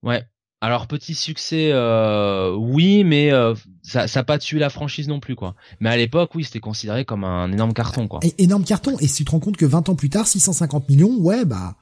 [0.03, 0.25] Ouais.
[0.61, 5.37] Alors petit succès, euh, oui, mais euh, ça, n'a pas tué la franchise non plus,
[5.37, 5.55] quoi.
[5.79, 8.19] Mais à l'époque, oui, c'était considéré comme un énorme carton, quoi.
[8.39, 8.99] énorme carton.
[8.99, 11.77] Et si tu te rends compte que 20 ans plus tard, 650 millions, ouais, bah,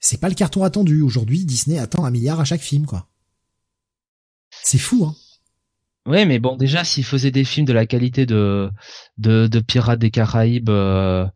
[0.00, 1.02] c'est pas le carton attendu.
[1.02, 3.08] Aujourd'hui, Disney attend un milliard à chaque film, quoi.
[4.50, 5.14] C'est fou, hein.
[6.06, 8.70] Ouais, mais bon, déjà, s'ils faisaient des films de la qualité de
[9.18, 11.26] de, Pirates des Caraïbes euh,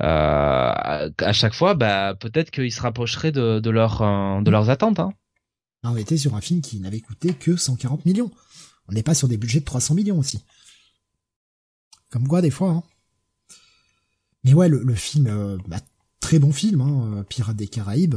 [0.00, 4.00] euh, à chaque fois, bah peut-être qu'ils se rapprocheraient de, de, leur,
[4.42, 5.00] de leurs attentes.
[5.00, 5.12] Hein.
[5.82, 8.30] On était sur un film qui n'avait coûté que 140 millions.
[8.88, 10.42] On n'est pas sur des budgets de 300 millions aussi.
[12.10, 12.70] Comme quoi, des fois.
[12.70, 12.82] Hein.
[14.44, 15.80] Mais ouais, le, film, bah,
[16.20, 18.16] très bon film, hein, Pirates des Caraïbes,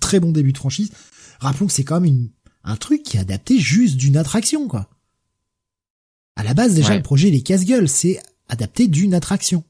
[0.00, 0.90] très bon début de franchise.
[1.38, 2.30] Rappelons que c'est quand même une,
[2.64, 4.88] un truc qui est adapté juste d'une attraction, quoi.
[6.36, 9.64] À la base, déjà, le projet Les Casse-Gueules, c'est adapté d'une attraction.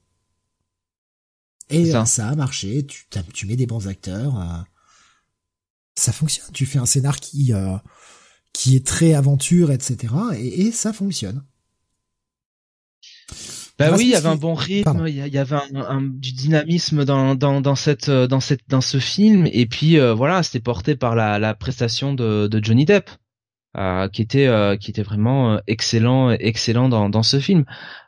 [1.68, 2.04] Et ça.
[2.04, 2.28] ça.
[2.28, 4.62] a marché, tu, tu mets des bons acteurs, euh,
[6.00, 6.50] ça fonctionne.
[6.52, 7.76] Tu fais un scénar qui euh,
[8.52, 10.14] qui est très aventure, etc.
[10.36, 11.44] Et, et ça fonctionne.
[13.78, 17.34] Bah oui, il y avait un bon rythme, il y, avait un, du dynamisme dans,
[17.34, 21.14] dans, dans cette dans cette dans ce film, et puis euh, voilà, c'était porté par
[21.14, 23.08] la, la prestation de, de Johnny Depp.
[23.76, 27.64] Euh, qui était euh, qui était vraiment euh, excellent excellent dans, dans ce film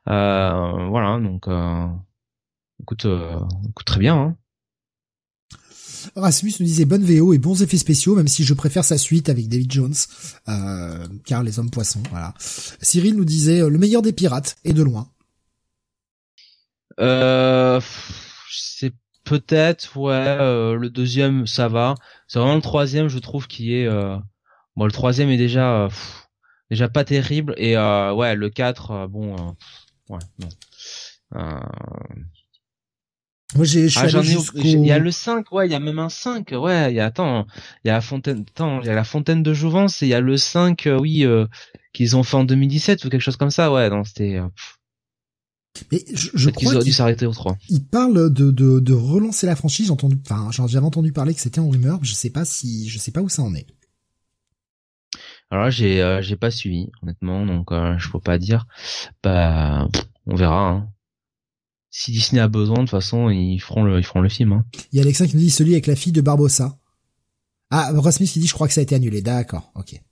[0.06, 1.46] voilà donc
[2.80, 4.36] écoute, écoute très bien hein.
[6.16, 9.28] Rasmus nous disait bonne VO et bons effets spéciaux, même si je préfère sa suite
[9.28, 9.94] avec David Jones,
[11.26, 12.34] car les hommes poissons, voilà.
[12.38, 15.08] Cyril nous disait le meilleur des pirates, et de loin.
[17.00, 17.80] Euh,
[18.50, 18.92] c'est
[19.24, 20.36] peut-être, ouais,
[20.76, 21.94] le deuxième, ça va.
[22.28, 23.88] C'est vraiment le troisième, je trouve, qui est,
[24.76, 25.88] Bon, le troisième est déjà euh,
[26.70, 29.54] déjà pas terrible et euh, ouais, le 4 euh, bon
[30.08, 30.48] ouais, non.
[33.54, 34.06] Moi j'ai ah,
[34.54, 36.52] il y a le 5, ouais, il y a même un 5.
[36.52, 37.46] Ouais, il y a attends,
[37.84, 40.08] il y a la fontaine attends, il y a la fontaine de Jouvence et il
[40.10, 41.26] y a le 5 oui
[41.92, 43.72] qu'ils ont fait en 2017 ou quelque chose comme ça.
[43.72, 44.40] Ouais, non, c'était
[45.90, 47.56] mais je, je crois qu'ils auraient dû s'arrêter au 3.
[47.68, 49.86] Il parle de, de, de relancer la franchise.
[49.86, 51.98] J'ai entendu, enfin, j'avais entendu parler que c'était en rumeur.
[52.02, 53.66] Je sais pas si, je sais pas où ça en est.
[55.50, 58.66] Alors là, j'ai euh, j'ai pas suivi honnêtement, donc euh, je peux pas dire.
[59.22, 59.88] Bah,
[60.26, 60.68] on verra.
[60.68, 60.88] Hein.
[61.94, 64.52] Si Disney a besoin, de toute façon, ils feront le ils feront le film.
[64.52, 64.64] Hein.
[64.90, 66.78] Il y a Alexa qui nous dit celui avec la fille de Barbossa.
[67.70, 69.20] Ah, Rasmus qui dit je crois que ça a été annulé.
[69.20, 70.02] D'accord, ok.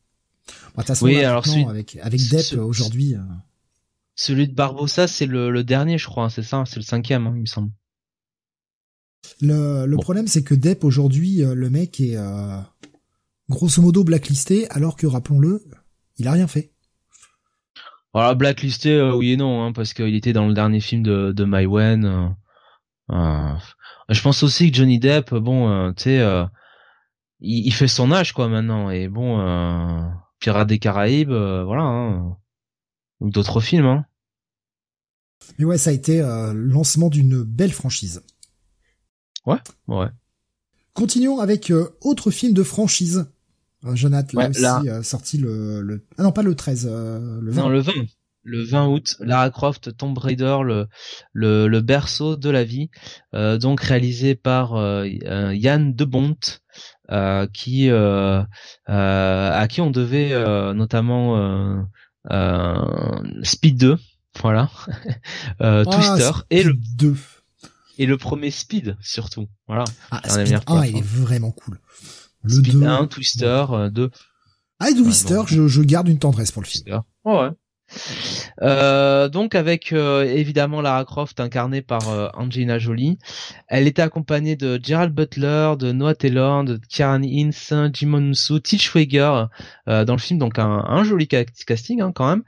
[0.76, 3.14] Bon, oui, alors avec avec Depp aujourd'hui.
[3.14, 3.20] Euh.
[4.14, 6.24] Celui de Barbossa, c'est le, le dernier, je crois.
[6.24, 7.70] Hein, c'est ça, c'est le cinquième, hein, il me semble.
[9.40, 12.16] Le, le problème, c'est que Depp aujourd'hui, le mec est
[13.48, 15.64] grosso modo blacklisté, alors que rappelons-le,
[16.18, 16.72] il a rien fait.
[18.12, 21.32] Voilà, blacklisté, euh, oui et non, hein, parce qu'il était dans le dernier film de,
[21.32, 22.04] de My Wen.
[22.04, 22.28] Euh,
[23.12, 23.54] euh,
[24.08, 26.46] je pense aussi que Johnny Depp, bon, tu sais,
[27.40, 29.38] il, fait son âge quoi maintenant, et bon,
[30.40, 32.36] Pirates des Caraïbes, voilà, hein,
[33.20, 33.86] ou d'autres films.
[33.86, 34.04] Hein.
[35.58, 38.22] Mais ouais, ça a été le lancement d'une belle franchise.
[39.46, 40.08] Ouais, ouais.
[40.92, 43.30] Continuons avec autre film de franchise
[43.84, 47.50] euh, Jonathan, là aussi, euh, sorti le, le, Ah non, pas le 13, euh, le
[47.50, 47.62] 20.
[47.62, 47.92] Non, le 20.
[48.42, 50.88] Le 20 août, Lara Croft, Tomb Raider, le,
[51.34, 52.88] le, le berceau de la vie,
[53.34, 54.72] euh, donc réalisé par
[55.04, 56.38] Yann Debont,
[57.10, 60.32] euh, qui à qui on devait
[60.72, 61.86] notamment
[63.42, 63.98] Speed 2,
[64.40, 64.70] voilà,
[65.60, 67.14] ah, Twister et le 2
[67.98, 69.84] et le premier Speed surtout, voilà.
[70.10, 71.78] Ah, Speed 1, il est vraiment cool.
[72.42, 74.02] Le Speed 1, Twister, 2.
[74.02, 74.08] Euh,
[74.78, 77.02] ah, Twister, je, je, garde une tendresse pour le film.
[77.24, 77.50] Oh, ouais.
[78.62, 83.18] Euh, donc avec euh, évidemment Lara Croft incarnée par euh, Angelina Jolie.
[83.68, 87.52] Elle était accompagnée de Gerald Butler, de Noah Taylor, de Kieran Hines,
[87.92, 89.46] Jimon Su, Til Schweiger
[89.88, 90.38] euh, dans le film.
[90.38, 92.42] Donc un, un joli casting hein, quand même.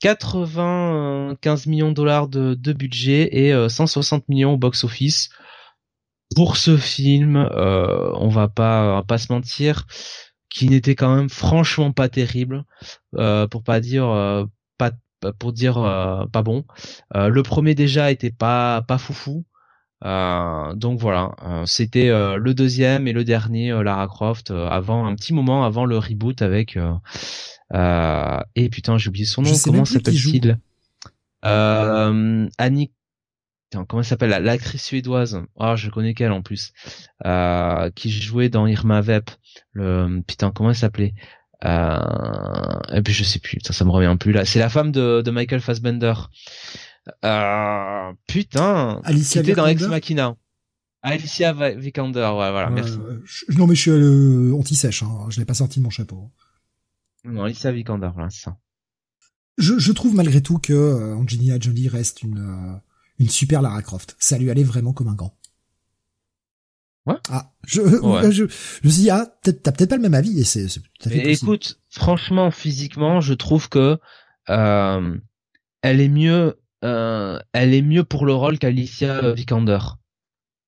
[0.00, 5.30] 95 millions de dollars de, de budget et 160 millions au box office
[6.34, 9.86] pour ce film, euh, on va pas, on va pas se mentir,
[10.48, 12.64] qui n'était quand même franchement pas terrible,
[13.16, 14.44] euh, pour pas dire euh,
[14.78, 14.92] pas,
[15.38, 16.64] pour dire euh, pas bon.
[17.14, 19.44] Euh, le premier déjà était pas pas foufou.
[20.02, 21.34] donc voilà,
[21.64, 26.42] c'était le deuxième et le dernier Lara Croft avant un petit moment avant le reboot
[26.42, 26.78] avec
[27.74, 30.58] et putain j'ai oublié son nom comment s'appelle-t-il?
[31.42, 32.90] Annie
[33.88, 35.40] comment s'appelle l'actrice suédoise?
[35.58, 36.72] Ah, oh, je connais qu'elle en plus,
[37.24, 39.30] euh, qui jouait dans Irma Vep.
[39.72, 41.14] Le putain, comment elle s'appelait?
[41.64, 41.98] Euh,
[42.92, 44.44] Et puis je sais plus, ça, ça me revient plus là.
[44.44, 46.14] C'est la femme de, de Michael Fassbender.
[47.24, 49.00] Euh, putain.
[49.04, 50.36] Alicia C'était dans Ex Machina.
[51.02, 52.98] Alicia Vikander, ouais, voilà, merci.
[53.24, 55.26] Je- non mais je suis euh, anti-sèche, hein.
[55.28, 56.32] je l'ai pas sorti de mon chapeau.
[57.24, 58.56] Non, Alicia Vikander, voilà, c'est ça.
[59.56, 62.76] Je, je trouve malgré tout que euh, Angelina Jolie reste une euh,
[63.18, 64.16] une super Lara Croft.
[64.18, 65.34] Ça lui allait vraiment comme un gant.
[67.06, 67.14] Ouais.
[67.30, 68.32] Ah, je, Ouais.
[68.32, 70.80] je, je me suis dit, ah, t'as peut-être pas le même avis, et c'est, c'est
[70.80, 71.30] tout à fait possible.
[71.52, 73.98] écoute, franchement, physiquement, je trouve que
[74.50, 75.16] euh,
[75.82, 79.78] elle est mieux, euh, elle est mieux pour le rôle qu'Alicia Vikander,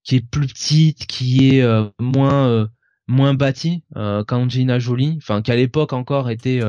[0.04, 2.66] qui est plus petite, qui est euh, moins euh,
[3.08, 6.60] moins bâtie euh, qu'Angelina Jolie, enfin qu'à l'époque encore était.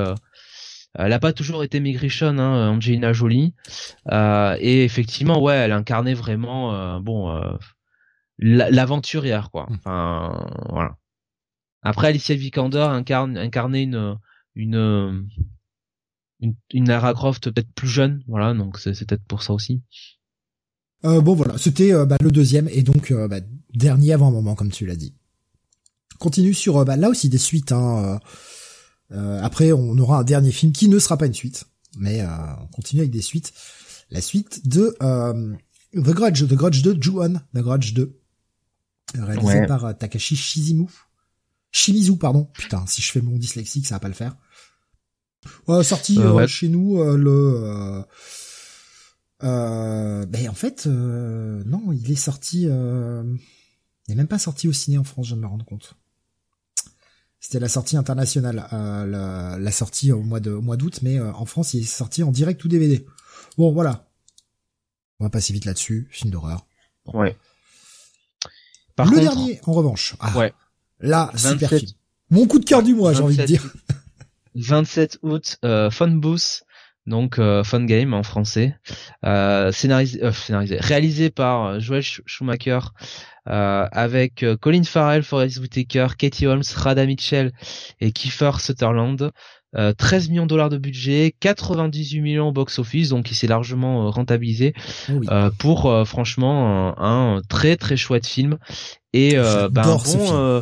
[0.98, 3.54] Euh, elle a pas toujours été maigrichonne, hein, Angelina Jolie,
[4.12, 7.58] Euh, et effectivement, ouais, elle incarnait vraiment, euh, bon, euh,
[8.40, 9.68] la- l'aventurière, quoi.
[9.70, 9.74] Mm.
[9.76, 10.98] Enfin, voilà.
[11.84, 14.18] Après, Alicia Vikander incarne incarnait une
[14.56, 15.28] une
[16.42, 19.82] une, une Lara Croft peut-être plus jeune, voilà, donc c'est peut-être pour ça aussi.
[21.06, 23.40] Euh, bon voilà, c'était bah, le deuxième et donc bah,
[23.74, 25.14] dernier avant moment comme tu l'as dit.
[26.18, 27.72] Continue sur bah, là aussi des suites.
[27.72, 28.20] Hein,
[29.12, 31.66] euh, après on aura un dernier film qui ne sera pas une suite,
[31.98, 32.28] mais euh,
[32.62, 33.54] on continue avec des suites.
[34.12, 35.54] La suite de euh,
[35.94, 38.20] The Grudge, The Grudge 2, Ju-On, The Grudge 2,
[39.16, 39.68] réalisé Ouais.
[39.68, 40.88] par euh, Takashi Shizimu.
[41.72, 42.46] Shimizu, pardon.
[42.54, 44.36] Putain, si je fais mon dyslexique, ça va pas le faire.
[45.84, 46.48] Sorti Euh, euh, ouais.
[46.48, 48.04] chez nous le
[49.42, 52.66] ben en fait, euh, non, il est sorti.
[52.68, 53.24] Euh,
[54.08, 55.94] il est même pas sorti au ciné en France, je viens de me rendre compte.
[57.40, 61.18] C'était la sortie internationale, euh, la, la sortie au mois de au mois d'août, mais
[61.20, 63.06] euh, en France, il est sorti en direct ou DVD.
[63.58, 64.08] Bon, voilà.
[65.20, 66.08] On va passer vite là-dessus.
[66.12, 66.66] Film d'horreur.
[67.06, 67.38] Ouais.
[68.96, 70.16] Par le contre, dernier, en revanche.
[70.20, 70.54] Ah, Ouais.
[71.00, 71.92] Là, super 27 film.
[72.30, 73.74] Mon coup de cœur du mois, j'ai envie de 27 dire.
[74.56, 76.64] 27 août, euh, Fun Booth,
[77.10, 78.76] donc euh, Fun Game en français,
[79.26, 82.80] euh, scénarisé, euh, scénarisé, réalisé par euh, Joel Sch- Schumacher,
[83.48, 87.52] euh, avec euh, Colin Farrell, Forest Whitaker, Katie Holmes, Rada Mitchell
[88.00, 89.32] et Kiefer Sutherland.
[89.76, 94.10] Euh, 13 millions de dollars de budget, 98 millions au box-office, donc il s'est largement
[94.10, 94.74] rentabilisé
[95.10, 95.28] oui.
[95.30, 98.58] euh, pour euh, franchement un, un très très chouette film
[99.14, 100.62] et euh, bah, un bon euh,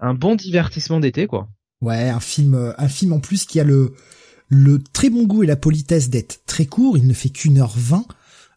[0.00, 1.48] un bon divertissement d'été quoi.
[1.82, 3.92] Ouais, un film, un film en plus qui a le
[4.48, 6.96] le très bon goût et la politesse d'être très court.
[6.98, 8.06] Il ne fait qu'une heure vingt,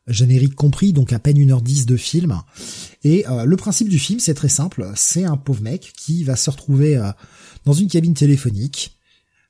[0.07, 2.41] générique compris, donc à peine une heure dix de film.
[3.03, 4.91] Et euh, le principe du film, c'est très simple.
[4.95, 7.11] C'est un pauvre mec qui va se retrouver euh,
[7.65, 8.97] dans une cabine téléphonique.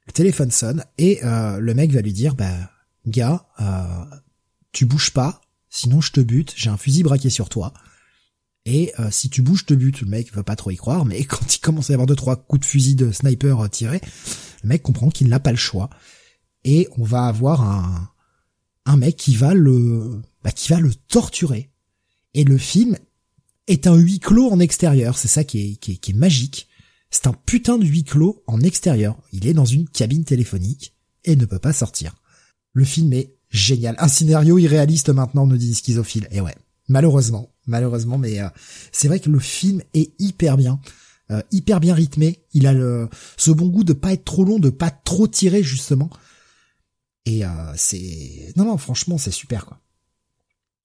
[0.07, 2.53] Le téléphone sonne et euh, le mec va lui dire, bah
[3.05, 3.45] gars,
[4.71, 6.53] tu bouges pas, sinon je te bute.
[6.55, 7.73] J'ai un fusil braqué sur toi.
[8.65, 10.01] Et si tu bouges, te bute.
[10.01, 12.15] Le mec veut pas trop y croire, mais quand il commence à y avoir deux
[12.15, 14.01] trois coups de fusil de sniper tirés,
[14.63, 15.89] le mec comprend qu'il n'a pas le choix.
[16.63, 18.11] Et on va avoir un
[18.85, 21.69] un mec qui va le bah, qui va le torturer.
[22.33, 22.97] Et le film
[23.67, 25.17] est un huis clos en extérieur.
[25.17, 26.67] C'est ça qui est, qui est magique.
[27.09, 29.17] C'est un putain de huis clos en extérieur.
[29.33, 32.15] Il est dans une cabine téléphonique et ne peut pas sortir.
[32.73, 33.95] Le film est génial.
[33.99, 36.27] Un scénario irréaliste maintenant, nous dit Schizophile.
[36.31, 36.55] Et ouais,
[36.87, 38.47] malheureusement, malheureusement, mais euh,
[38.93, 40.79] c'est vrai que le film est hyper bien,
[41.31, 42.45] euh, hyper bien rythmé.
[42.53, 42.73] Il a
[43.35, 46.09] ce bon goût de pas être trop long, de pas trop tirer justement.
[47.25, 49.79] Et euh, c'est, non non, franchement, c'est super quoi.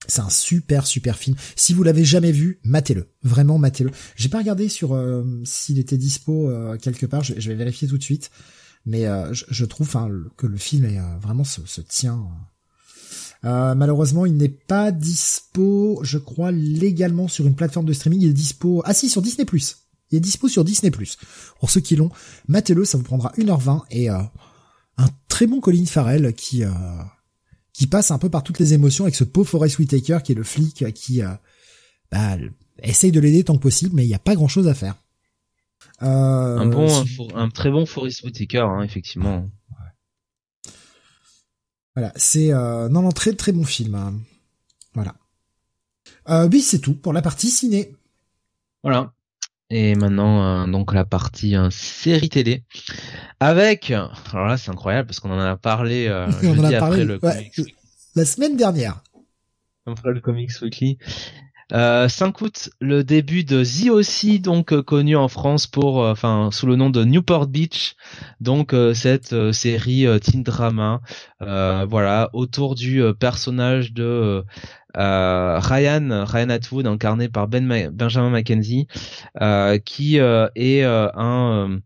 [0.07, 1.35] C'est un super super film.
[1.55, 3.09] Si vous l'avez jamais vu, matez-le.
[3.23, 3.91] Vraiment matez-le.
[4.15, 7.23] J'ai pas regardé sur euh, s'il était dispo euh, quelque part.
[7.23, 8.29] Je, vais vérifier tout de suite.
[8.85, 12.27] Mais euh, je, je trouve hein, que le film est vraiment se, se tient.
[13.43, 18.21] Malheureusement, il n'est pas dispo, je crois, légalement sur une plateforme de streaming.
[18.21, 18.81] Il est dispo.
[18.85, 19.45] Ah si, sur Disney+.
[20.11, 20.91] Il est dispo sur Disney+.
[21.59, 22.11] Pour ceux qui l'ont,
[22.47, 24.09] matez-le, ça vous prendra 1h20 et
[24.97, 26.69] un très bon Colin Farrell qui euh,
[27.73, 30.35] qui passe un peu par toutes les émotions avec ce pauvre Forest Whitaker qui est
[30.35, 31.29] le flic qui euh,
[32.11, 32.37] bah,
[32.81, 34.95] essaye de l'aider tant que possible, mais il n'y a pas grand-chose à faire.
[36.01, 39.49] Euh, un bon, si- un, for- un très bon Forest Whitaker, hein, effectivement.
[41.95, 43.95] Voilà, c'est euh, non non très très bon film.
[43.95, 44.13] hein.
[44.93, 45.15] Voilà.
[46.29, 47.93] Euh, oui, c'est tout pour la partie ciné.
[48.83, 49.13] Voilà.
[49.69, 52.63] Et maintenant, euh, donc la partie euh, série télé
[53.39, 53.91] avec.
[53.91, 57.19] Alors là, c'est incroyable parce qu'on en a parlé euh, jeudi a parlé, après le
[57.21, 57.51] ouais.
[57.53, 57.75] Comics,
[58.15, 59.03] La semaine dernière.
[59.85, 60.97] après le Comics Weekly.
[61.73, 66.13] Euh, 5 août, le début de The aussi, donc euh, connu en France pour, euh,
[66.13, 67.95] enfin, sous le nom de Newport Beach,
[68.39, 70.45] donc euh, cette euh, série euh, teen
[71.41, 74.45] euh, voilà, autour du euh, personnage de
[74.95, 78.87] euh, Ryan, Ryan Atwood, incarné par Ben Benjamin Mackenzie,
[79.41, 81.79] euh, qui euh, est euh, un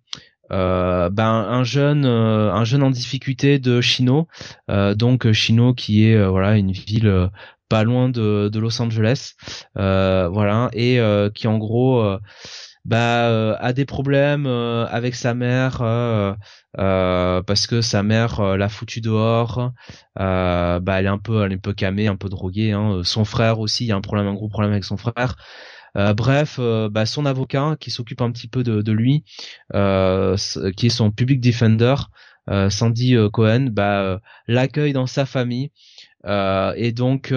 [0.51, 4.27] ben un jeune un jeune en difficulté de Chino.
[4.67, 7.29] Donc Chino qui est voilà une ville
[7.72, 9.34] pas loin de, Los Angeles
[9.76, 10.99] voilà et
[11.34, 12.18] qui en gros
[12.84, 15.77] bah a des problèmes avec sa mère
[16.76, 19.72] parce que sa mère l'a foutu dehors
[20.15, 23.02] bah elle est un peu elle est un peu camée un peu droguée hein.
[23.03, 25.38] son frère aussi il y a un problème un gros problème avec son frère
[25.98, 29.23] euh, bref, euh, bah, son avocat qui s'occupe un petit peu de, de lui,
[29.73, 30.38] euh,
[30.77, 31.95] qui est son public defender,
[32.69, 35.72] Sandy Cohen, bah, l'accueille dans sa famille.
[36.26, 37.34] Euh, et donc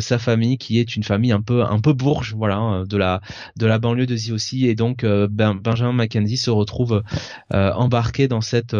[0.00, 3.22] sa famille qui est une famille un peu un peu bourge voilà hein, de la
[3.56, 7.02] de la banlieue de Z aussi et donc ben, Benjamin Mackenzie se retrouve
[7.50, 8.74] embarqué dans cette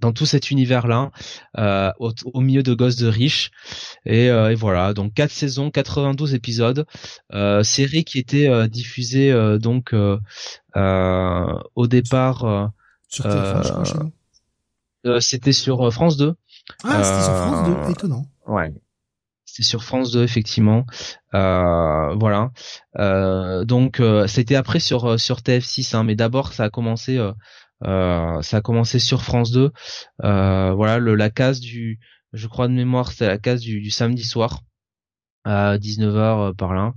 [0.00, 1.10] dans tout cet univers-là,
[1.58, 3.50] euh, au, milieu de gosses de riches.
[4.06, 6.86] Et, euh, et voilà, donc quatre saisons, 92 épisodes,
[7.32, 10.18] euh, série qui était euh, diffusée euh, donc euh,
[11.74, 12.72] au départ.
[13.08, 14.10] Sur TF1,
[15.20, 16.34] C'était sur France 2.
[16.84, 18.26] Ah, c'était sur France 2, étonnant.
[18.46, 18.72] Ouais.
[19.44, 20.86] C'était sur France 2 effectivement,
[21.32, 22.50] voilà.
[23.64, 27.18] donc c'était après sur sur TF6, hein, mais d'abord ça a commencé
[27.84, 29.72] euh, ça a commencé sur France 2.
[30.24, 31.98] Euh, voilà, le, la case du,
[32.32, 34.60] je crois de mémoire, c'est la case du, du, samedi soir
[35.44, 36.92] à 19h euh, par là.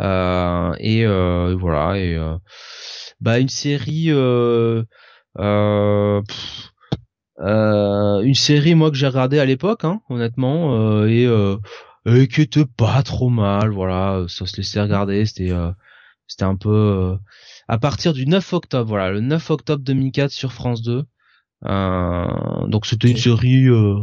[0.00, 1.06] Euh, et
[1.56, 2.18] voilà, et
[3.20, 4.10] bah une série,
[7.40, 11.24] une série moi que j'ai regardé à l'époque, hein, honnêtement, et,
[12.06, 13.70] et qui était pas trop mal.
[13.70, 15.24] Voilà, ça se laissait regarder.
[15.26, 15.52] C'était
[16.26, 17.16] c'était un peu
[17.68, 21.04] à partir du 9 octobre, voilà, le 9 octobre 2004 sur France 2.
[21.64, 23.96] Euh, donc c'était une série, euh,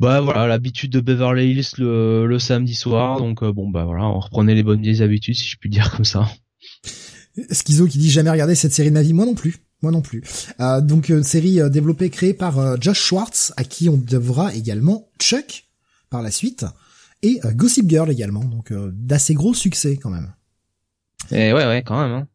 [0.00, 3.18] bah voilà, l'habitude de Beverly Hills le, le samedi soir.
[3.18, 5.90] Donc euh, bon bah voilà, on reprenait les bonnes vieilles habitudes si je puis dire
[5.94, 6.28] comme ça.
[7.50, 9.56] Schizo qui dit jamais regardé cette série de ma vie, moi non plus.
[9.82, 10.22] Moi non plus.
[10.60, 15.64] Euh, donc une série développée créée par Josh Schwartz, à qui on devra également Chuck
[16.08, 16.64] par la suite,
[17.22, 18.44] et Gossip Girl également.
[18.44, 20.32] Donc d'assez gros succès quand même.
[21.30, 22.12] Et ouais, ouais, quand même.
[22.12, 22.28] Hein.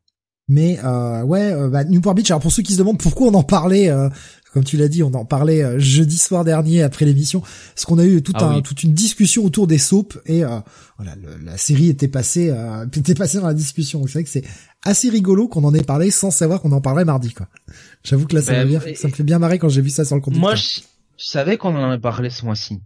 [0.47, 2.31] Mais euh, ouais, euh, bah, Newport Beach.
[2.31, 4.09] Alors pour ceux qui se demandent pourquoi on en parlait, euh,
[4.53, 7.99] comme tu l'as dit, on en parlait euh, jeudi soir dernier après l'émission, parce qu'on
[7.99, 10.43] a eu tout ah un, toute une discussion autour des soaps et
[10.97, 12.53] voilà, la série était passée,
[12.95, 14.05] était passée dans la discussion.
[14.07, 14.45] C'est vrai que c'est
[14.85, 17.47] assez rigolo qu'on en ait parlé sans savoir qu'on en parlerait mardi, quoi.
[18.03, 20.05] J'avoue que là, ça, ben, me, ça me fait bien marrer quand j'ai vu ça
[20.05, 20.37] sur le compte.
[20.37, 20.79] Moi, je,
[21.17, 22.79] savais qu'on en avait parlé ce mois-ci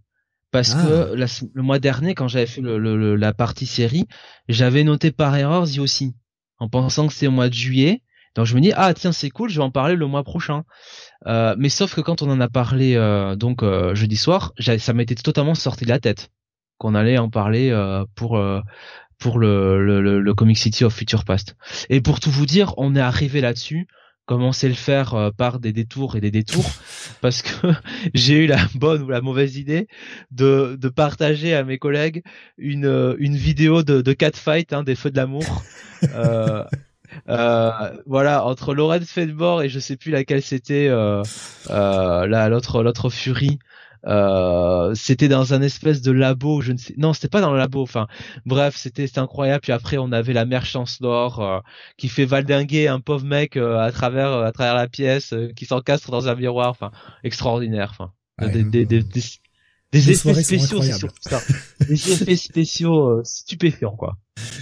[0.52, 0.84] parce ah.
[0.84, 1.16] que
[1.54, 4.08] le mois dernier quand j'avais fait le, la partie série,
[4.50, 6.16] j'avais noté par erreur The aussi
[6.62, 8.04] en pensant que c'est au mois de juillet.
[8.36, 10.64] Donc je me dis ah tiens c'est cool, je vais en parler le mois prochain.
[11.28, 14.94] Euh, mais sauf que quand on en a parlé euh, donc euh, jeudi soir, ça
[14.94, 16.32] m'était totalement sorti de la tête
[16.78, 17.76] qu'on allait en parler
[18.16, 18.42] pour
[19.20, 21.56] pour le, le, le, Comic City of Future Past.
[21.90, 23.88] Et pour tout vous dire, on est arrivé là-dessus
[24.26, 26.70] commencer le faire euh, par des détours et des détours
[27.22, 27.68] parce que
[28.14, 29.88] j'ai eu la bonne ou la mauvaise idée
[30.32, 32.24] de, de partager à mes collègues
[32.58, 35.64] une, euh, une vidéo de, de catfight hein, des feux de l'amour.
[36.16, 36.64] Euh,
[37.30, 37.72] euh,
[38.06, 41.22] voilà entre Laurent Fedmore et je sais plus laquelle c'était euh,
[41.70, 43.60] euh, l'autre l'autre Fury
[44.08, 47.58] euh, c'était dans un espèce de labo, je ne sais, non, c'était pas dans le
[47.58, 47.82] labo.
[47.82, 48.08] Enfin,
[48.46, 49.62] bref, c'était incroyable.
[49.62, 51.60] Puis après, on avait la mère Chancellor euh,
[51.98, 56.12] qui fait valdinguer un pauvre mec euh, à travers à travers la pièce, qui s'encastre
[56.12, 56.70] dans un miroir.
[56.70, 56.92] Enfin,
[57.24, 57.92] extraordinaire.
[57.92, 58.12] Enfin,
[58.52, 64.18] des, des, des, des, effets spéciaux, des effets spéciaux stupéfiants, quoi.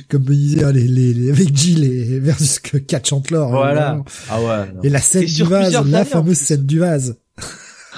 [0.10, 3.38] Comme me disait hein, les, les, avec Jill et versus Cat Chandler.
[3.38, 4.04] Hein, voilà.
[4.30, 4.68] ah ouais.
[4.84, 7.18] Et la scène du vase, la fameuse scène du vase.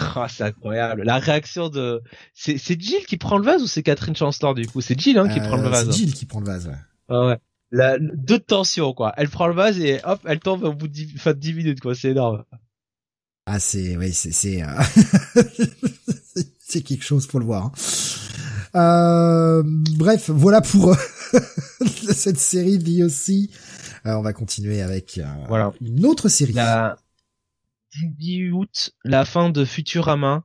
[0.15, 1.03] Oh, c'est incroyable.
[1.03, 2.01] La réaction de,
[2.33, 4.81] c'est, c'est Jill qui prend le vase ou c'est Catherine Chancellor du coup?
[4.81, 5.89] C'est Jill, hein, qui prend le euh, vase.
[5.91, 6.75] C'est Jill qui prend le vase, ouais.
[7.09, 7.37] Ah ouais.
[7.71, 9.13] La, deux tensions, quoi.
[9.15, 11.53] Elle prend le vase et hop, elle tombe au bout de 10, fin de 10
[11.53, 11.95] minutes, quoi.
[11.95, 12.43] C'est énorme.
[13.45, 14.67] Ah, c'est, oui, c'est, c'est, euh...
[16.59, 17.65] c'est quelque chose, pour le voir.
[17.65, 17.71] Hein.
[18.75, 20.95] Euh, bref, voilà pour
[22.13, 23.49] cette série VOC.
[24.05, 25.73] Euh, on va continuer avec euh, voilà.
[25.81, 26.53] une autre série.
[26.53, 26.97] La,
[27.93, 30.43] 10 août, la fin de Futurama.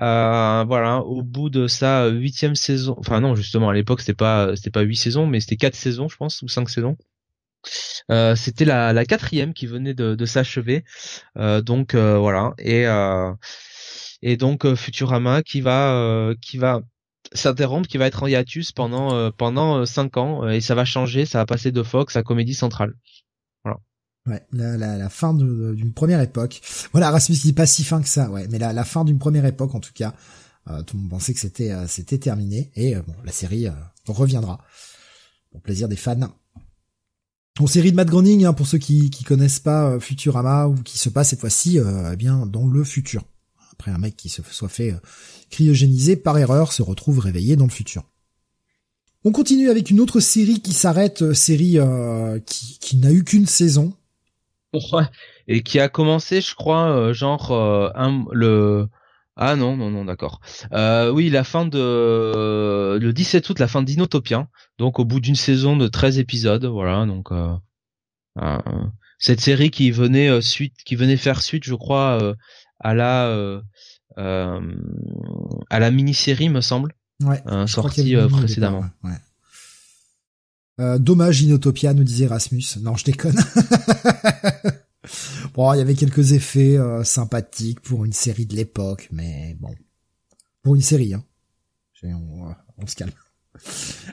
[0.00, 2.96] Euh, voilà, au bout de sa huitième saison.
[2.98, 6.08] Enfin non, justement à l'époque c'était pas c'était pas huit saisons, mais c'était quatre saisons,
[6.08, 6.96] je pense, ou cinq saisons.
[8.10, 10.84] Euh, c'était la, la quatrième qui venait de, s'achever.
[11.36, 12.86] Euh, donc voilà et
[14.22, 16.82] et donc Futurama qui va qui va
[17.32, 21.38] s'interrompre, qui va être en hiatus pendant pendant cinq ans et ça va changer, ça
[21.38, 22.94] va passer de Fox à Comédie Centrale.
[24.26, 26.60] Ouais, la, la, la fin d'une première époque.
[26.92, 29.44] Voilà, Rasmus dit pas si fin que ça, ouais, mais la, la fin d'une première
[29.46, 30.14] époque en tout cas.
[30.68, 31.86] Euh, tout le monde pensait que c'était euh,
[32.18, 33.68] terminé et euh, bon, la série
[34.06, 34.60] reviendra.
[35.52, 36.34] Pour plaisir des fans.
[37.58, 40.74] En série de Matt Groening, hein, pour ceux qui qui connaissent pas euh, Futurama ou
[40.74, 43.22] qui se passe cette fois-ci, euh, eh bien dans le futur.
[43.72, 44.98] Après un mec qui se soit fait euh,
[45.50, 48.04] cryogéniser par erreur se retrouve réveillé dans le futur.
[49.24, 51.78] On continue avec une autre série qui s'arrête, série
[52.44, 53.92] qui, qui n'a eu qu'une saison.
[54.92, 55.04] Ouais.
[55.48, 58.88] Et qui a commencé, je crois, genre un, le
[59.36, 60.40] ah non, non, non, d'accord.
[60.72, 64.48] Euh, oui, la fin de le 17 août, la fin d'Inotopia.
[64.78, 67.04] Donc au bout d'une saison de 13 épisodes, voilà.
[67.04, 67.54] Donc euh,
[68.38, 68.58] euh,
[69.18, 72.34] cette série qui venait suite, qui venait faire suite, je crois,
[72.80, 73.60] à la
[74.16, 76.94] à la mini-série, me semble.
[77.22, 77.42] Ouais.
[77.66, 78.84] sortie précédemment.
[80.78, 82.64] Dommage Inotopia, nous disait Rasmus.
[82.80, 83.36] Non, je déconne.
[85.54, 89.74] Bon, il y avait quelques effets euh, sympathiques pour une série de l'époque, mais bon,
[90.62, 91.24] pour une série, hein.
[92.04, 93.10] On, se calme.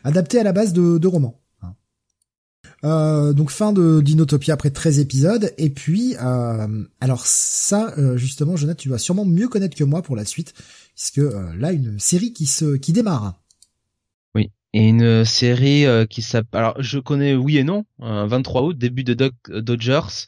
[0.06, 1.42] Adapté à la base de, romans.
[1.62, 1.76] Hein.
[2.86, 8.80] Euh, donc fin de d'Inotopia après 13 épisodes et puis euh, alors ça justement Jonathan
[8.80, 10.54] tu vas sûrement mieux connaître que moi pour la suite
[10.96, 11.22] puisque
[11.58, 13.43] là une série qui se qui démarre
[14.74, 19.04] et une série euh, qui s'appelle alors je connais oui et non 23 août début
[19.04, 20.26] de Dodgers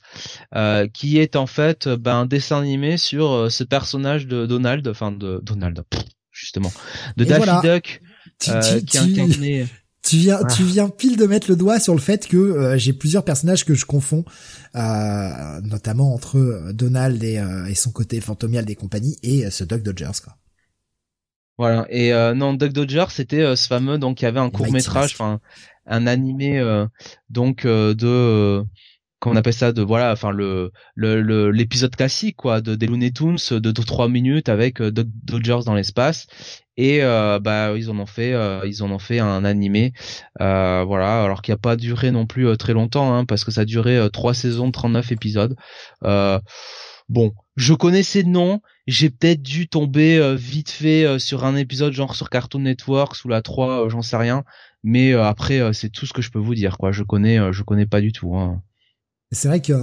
[0.56, 4.88] euh, qui est en fait ben, un dessin animé sur euh, ce personnage de Donald
[4.88, 5.84] enfin de Donald
[6.32, 6.72] justement
[7.18, 8.02] de Daffy Duck
[8.40, 8.52] tu,
[8.86, 9.68] qui incarné
[10.04, 13.26] tu viens, tu viens pile de mettre le doigt sur le fait que j'ai plusieurs
[13.26, 14.24] personnages que je confonds,
[14.76, 20.38] notamment entre Donald et, et, son côté fantomial des compagnies et ce Duck Dodgers quoi.
[21.58, 21.86] Voilà.
[21.90, 24.72] Et euh, non, Duck Dodger, c'était euh, ce fameux donc il y avait un court
[24.72, 25.40] métrage, enfin
[25.86, 26.86] un animé euh,
[27.30, 28.64] donc de
[29.20, 33.38] qu'on appelle ça de voilà enfin le le l'épisode classique quoi de des Looney Tunes
[33.52, 36.28] de 3 minutes avec Duck Dodgers dans l'espace.
[36.78, 38.34] Et bah ils en ont fait
[38.66, 39.94] ils en ont fait un animé
[40.40, 41.24] voilà.
[41.24, 44.10] Alors qu'il a pas duré non plus très longtemps hein, parce que ça a duré
[44.12, 45.56] trois saisons de 39 épisodes.
[46.02, 51.56] Bon je connaissais de nom j'ai peut-être dû tomber euh, vite fait euh, sur un
[51.56, 54.44] épisode genre sur Cartoon Network sous la 3, euh, j'en sais rien.
[54.84, 56.78] Mais après, c'est tout ce que je peux vous dire.
[56.78, 56.92] Quoi.
[56.92, 58.36] Je connais, je connais pas du tout.
[58.36, 58.62] Hein.
[59.32, 59.74] C'est vrai que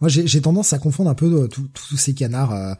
[0.00, 2.76] moi j'ai tendance à confondre un peu tous ces canards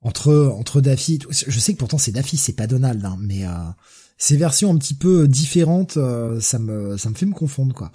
[0.00, 1.18] entre entre Daffy.
[1.28, 3.42] Je sais que pourtant c'est Daffy, c'est pas Donald, hein, mais
[4.16, 5.98] ces versions un petit peu différentes,
[6.40, 7.92] ça me ça me fait me confondre quoi.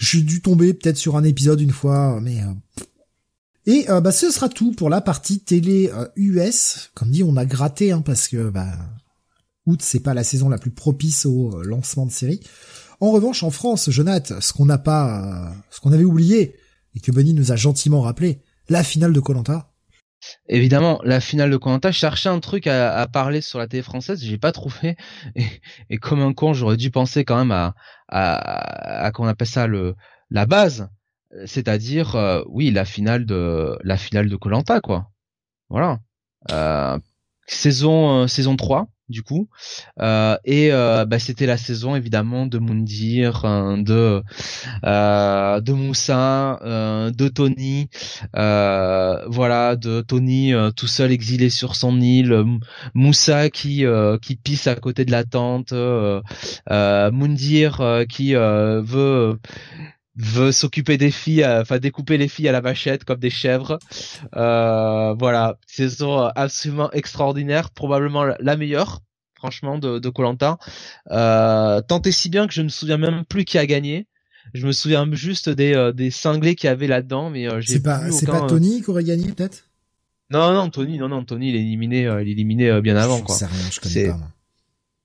[0.00, 2.40] Suis dû tomber peut-être sur un épisode une fois, mais
[3.66, 6.76] et euh, bah, ce sera tout pour la partie télé US.
[6.76, 8.72] Euh, Comme dit, on a gratté hein, parce que bah,
[9.66, 12.40] août c'est pas la saison la plus propice au euh, lancement de série.
[13.00, 16.56] En revanche, en France, Jonathan, ce qu'on n'a pas, ce qu'on avait oublié
[16.94, 19.72] et que Bunny nous a gentiment rappelé, la finale de Colanta.
[20.48, 24.22] Évidemment, la finale de Colanta, je cherchais un truc à, parler sur la télé française,
[24.22, 24.96] j'ai pas trouvé.
[25.90, 27.74] Et, comme un con, j'aurais dû penser quand même à,
[28.06, 29.96] à, à, qu'on appelle ça le
[30.30, 30.88] la base
[31.46, 35.10] c'est-à-dire euh, oui la finale de la finale de Colanta quoi.
[35.68, 36.00] Voilà.
[36.50, 36.98] Euh,
[37.46, 39.48] saison euh, saison 3 du coup
[40.00, 44.22] et bah, c'était la saison évidemment de Mundir de
[44.82, 47.90] de Moussa de Tony
[48.32, 52.42] voilà de Tony tout seul exilé sur son île
[52.94, 53.84] Moussa qui
[54.22, 55.74] qui pisse à côté de la tente
[56.70, 59.38] Mundir qui veut
[60.16, 63.78] veut s'occuper des filles, euh, enfin découper les filles à la vachette comme des chèvres.
[64.36, 69.00] Euh, voilà, saison absolument extraordinaire, probablement la meilleure,
[69.34, 70.58] franchement, de Colanta.
[71.10, 74.06] Euh, tant et si bien que je ne me souviens même plus qui a gagné.
[74.54, 77.74] Je me souviens juste des euh, des cinglés qu'il y avait là-dedans, mais euh, j'ai
[77.74, 79.68] c'est pas c'est pas Tony qui aurait gagné peut-être?
[80.30, 83.22] Non non Tony non non Tony il est éliminé il est éliminé bien avant je
[83.22, 83.36] quoi.
[83.36, 84.16] Sais rien, je connais pas.
[84.16, 84.28] Moi.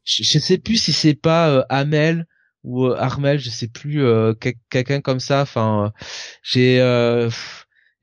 [0.03, 2.25] Je, je, sais plus si c'est pas Amel
[2.63, 4.34] ou euh, Armel, je sais plus, euh,
[4.69, 5.41] quelqu'un comme ça.
[5.41, 5.93] Enfin,
[6.43, 7.29] j'ai, euh,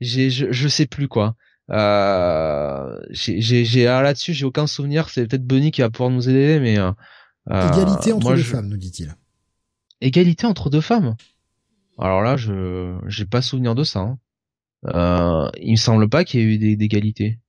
[0.01, 1.35] j'ai, je, je sais plus quoi.
[1.71, 5.09] Euh, j'ai, j'ai, là-dessus, j'ai aucun souvenir.
[5.09, 6.77] C'est peut-être Bunny qui va pouvoir nous aider, mais
[7.49, 9.15] égalité entre deux femmes, nous dit-il.
[10.01, 11.15] Égalité entre deux femmes?
[11.97, 13.99] Alors là, je, j'ai pas souvenir de ça.
[13.99, 14.19] Hein.
[14.87, 17.39] Euh, il me semble pas qu'il y ait eu d'égalité.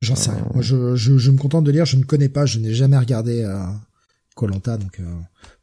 [0.00, 0.46] J'en sais rien.
[0.54, 1.84] Moi, je, je, je, me contente de lire.
[1.84, 2.46] Je ne connais pas.
[2.46, 3.44] Je n'ai jamais regardé
[4.40, 5.00] Colanta, donc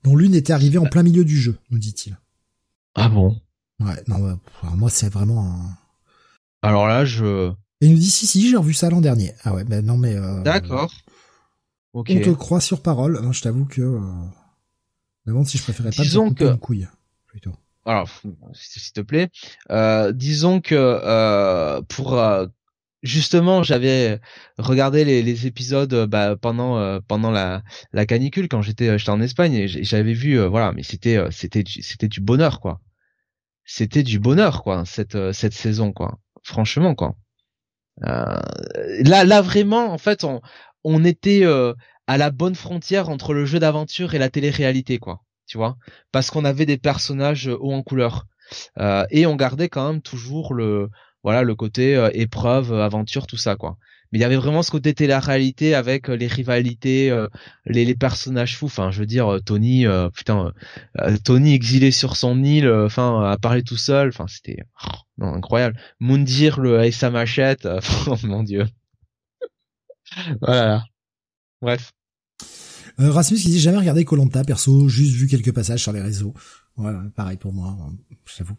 [0.03, 2.15] dont l'une était arrivée en plein milieu du jeu, nous dit-il.
[2.93, 3.39] Ah bon?
[3.79, 4.39] Ouais, non,
[4.75, 5.77] moi c'est vraiment un...
[6.61, 7.51] Alors là, je...
[7.81, 9.33] Et il nous dit si si, j'ai revu ça l'an dernier.
[9.43, 10.15] Ah ouais, mais non mais...
[10.15, 10.91] Euh, D'accord.
[11.93, 13.19] On te croit sur parole.
[13.31, 13.81] je t'avoue que...
[13.81, 14.01] Euh...
[15.25, 16.43] demande si je préférais pas disons que...
[16.43, 16.87] une couille,
[17.25, 17.55] plutôt.
[17.85, 18.09] Alors,
[18.53, 19.29] s'il te plaît,
[19.71, 22.47] euh, disons que euh, pour euh,
[23.03, 24.19] justement, j'avais
[24.57, 27.63] regardé les, les épisodes euh, bah, pendant euh, pendant la,
[27.93, 31.63] la canicule quand j'étais j'étais en Espagne et j'avais vu euh, voilà, mais c'était c'était
[31.65, 32.81] c'était du bonheur quoi.
[33.65, 36.19] c'était du bonheur quoi cette cette saison quoi.
[36.43, 37.15] Franchement quoi.
[38.01, 40.41] là là vraiment en fait on
[40.83, 41.43] on était
[42.07, 45.21] à la bonne frontière entre le jeu d'aventure et la télé-réalité quoi.
[45.47, 45.77] Tu vois?
[46.11, 48.25] Parce qu'on avait des personnages hauts en couleur
[49.11, 50.89] et on gardait quand même toujours le
[51.27, 53.77] voilà le côté épreuve aventure tout ça quoi
[54.11, 57.27] mais il y avait vraiment ce côté télé-réalité avec euh, les rivalités, euh,
[57.65, 58.67] les, les, personnages fous.
[58.67, 60.53] Enfin, je veux dire, euh, Tony, putain,
[61.23, 64.09] Tony exilé sur son île, enfin, à parler tout seul.
[64.09, 65.77] Enfin, c'était oh, incroyable.
[65.99, 67.67] Moundir le avec sa machette.
[68.07, 68.65] oh mon dieu.
[70.41, 70.83] voilà.
[71.61, 71.91] Bref.
[72.97, 76.33] Rasmus qui dit jamais regardé Colanta perso, juste vu quelques passages sur les réseaux.
[76.77, 77.77] Voilà, pareil pour moi,
[78.25, 78.55] j'avoue.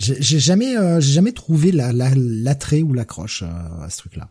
[0.00, 4.30] J'ai jamais, euh, j'ai jamais trouvé la l'attrait ou l'accroche euh, à ce truc-là.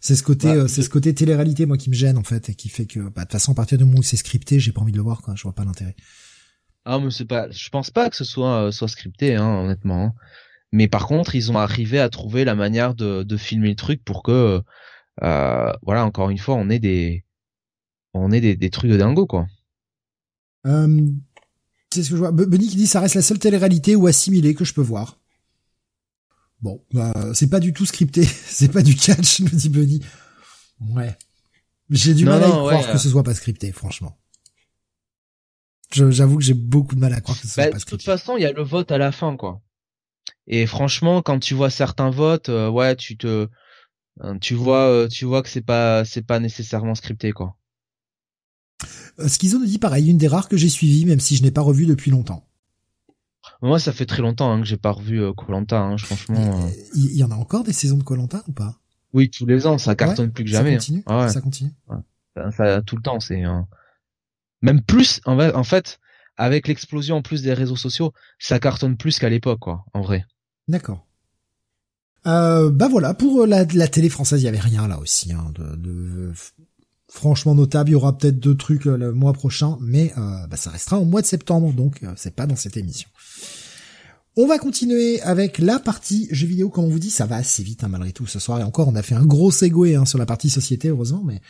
[0.00, 2.54] C'est ce côté, euh, c'est ce côté télé-réalité moi qui me gêne en fait et
[2.54, 4.70] qui fait que, bah, de toute façon, à partir du moment où c'est scripté, j'ai
[4.70, 5.34] pas envie de le voir quoi.
[5.34, 5.96] Je vois pas l'intérêt.
[6.84, 10.04] Ah mais c'est pas, je pense pas que ce soit soit scripté, hein, honnêtement.
[10.04, 10.12] Hein.
[10.70, 14.04] Mais par contre, ils ont arrivé à trouver la manière de, de filmer le truc
[14.04, 14.62] pour que,
[15.20, 17.24] voilà, encore une fois, on ait des,
[18.14, 19.48] on ait des, des trucs de dingo quoi.
[20.66, 21.08] Euh,
[21.92, 22.32] c'est ce que je vois.
[22.32, 25.18] Benny qui dit ça reste la seule télé-réalité ou assimilée que je peux voir.
[26.60, 30.00] Bon, bah, c'est pas du tout scripté, c'est pas du catch, me dit Benny.
[30.80, 31.16] Ouais.
[31.90, 34.18] J'ai du mal à y croire que ce soit pas scripté, franchement.
[35.90, 38.04] J'avoue que j'ai beaucoup de mal à croire que ce soit bah, pas scripté.
[38.04, 39.62] De toute façon, il y a le vote à la fin, quoi.
[40.46, 43.48] Et franchement, quand tu vois certains votes, euh, ouais, tu te,
[44.22, 47.56] euh, tu vois, euh, tu vois que c'est pas, c'est pas nécessairement scripté, quoi.
[49.18, 51.50] Euh, Schizo nous dit pareil, une des rares que j'ai suivies, même si je n'ai
[51.50, 52.44] pas revu depuis longtemps.
[53.62, 55.82] Moi, ça fait très longtemps hein, que j'ai pas revu Colanta.
[55.82, 56.64] Euh, hein, franchement.
[56.66, 56.70] Euh.
[56.94, 58.78] Il y, en a encore des saisons de Colanta ou pas?
[59.12, 60.72] Oui, tous les ans, ça cartonne plus que jamais.
[60.72, 61.02] Ça continue.
[61.06, 61.28] Hein.
[61.28, 61.70] Ça continue.
[62.56, 63.42] Ça, tout le temps, c'est
[64.62, 65.20] même plus.
[65.24, 65.98] En fait,
[66.36, 69.84] avec l'explosion en plus des réseaux sociaux, ça cartonne plus qu'à l'époque, quoi.
[69.92, 70.24] En vrai.
[70.68, 71.06] D'accord.
[72.26, 75.50] Euh, bah voilà, pour la, la télé française, il y avait rien là aussi hein,
[75.54, 76.32] de, de
[77.10, 77.90] franchement notable.
[77.90, 80.98] Il y aura peut-être deux trucs euh, le mois prochain, mais euh, bah, ça restera
[80.98, 83.08] au mois de septembre, donc euh, c'est pas dans cette émission.
[84.36, 86.68] On va continuer avec la partie jeux vidéo.
[86.68, 88.60] Comme on vous dit, ça va assez vite hein, malgré tout ce soir.
[88.60, 91.40] Et encore, on a fait un gros segway hein, sur la partie société, heureusement, mais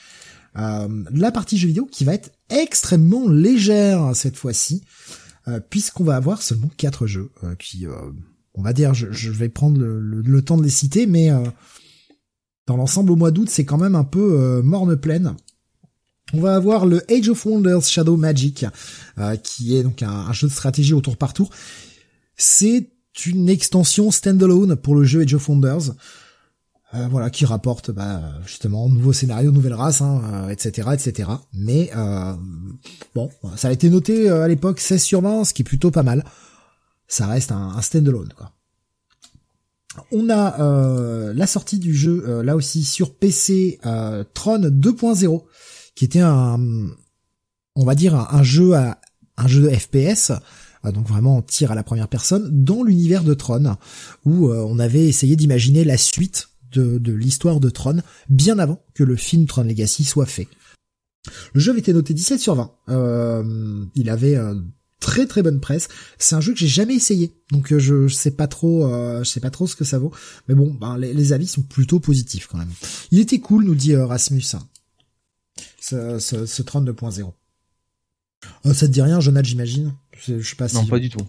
[0.55, 4.83] la partie jeux vidéo qui va être extrêmement légère hein, cette fois-ci,
[5.71, 7.31] puisqu'on va avoir seulement quatre jeux.
[7.61, 7.87] qui,
[8.55, 11.31] on va dire, je, vais prendre le, temps de les citer, mais
[12.67, 15.37] dans l'ensemble au mois d'août, c'est quand même un peu morne pleine.
[16.35, 18.67] On va avoir le Age of Wonders Shadow Magic,
[19.19, 21.51] euh, qui est donc un, jeu de stratégie au tour par tour.
[22.37, 22.91] C'est
[23.25, 25.95] une extension standalone pour le jeu Age of Wonders,
[26.95, 31.31] euh, voilà, qui rapporte bah, justement nouveau scénario, nouvelle race, hein, etc., euh, etc.
[31.55, 31.91] Mais
[33.15, 36.03] bon, ça a été noté à l'époque 16 sur 20, ce qui est plutôt pas
[36.03, 36.25] mal.
[37.07, 38.33] Ça reste un, standalone.
[40.13, 43.81] On a la sortie du jeu là aussi sur PC
[44.35, 45.43] Tron 2.0
[45.99, 46.61] qui était un,
[47.75, 49.01] on va dire un, jeu à
[49.37, 50.31] un jeu de FPS,
[50.85, 53.75] euh, donc vraiment tir à la première personne, dans l'univers de Tron,
[54.25, 58.81] où euh, on avait essayé d'imaginer la suite de, de l'histoire de Tron bien avant
[58.95, 60.47] que le film Tron Legacy soit fait.
[61.53, 62.71] Le jeu avait été noté 17 sur 20.
[62.91, 64.39] Euh, il avait
[65.01, 65.89] très très bonne presse.
[66.17, 69.51] C'est un jeu que j'ai jamais essayé, donc je, sais pas trop, je sais pas
[69.51, 70.13] trop ce que ça vaut.
[70.47, 72.71] Mais bon, ben, les, les, avis sont plutôt positifs quand même.
[73.11, 74.45] Il était cool, nous dit Rasmus
[75.81, 77.33] ce, ce, ce 32.0.
[78.67, 79.95] Euh, ça te dit rien, Jonathan, j'imagine?
[80.13, 80.77] Je sais pas si...
[80.77, 81.27] Non, pas du tout.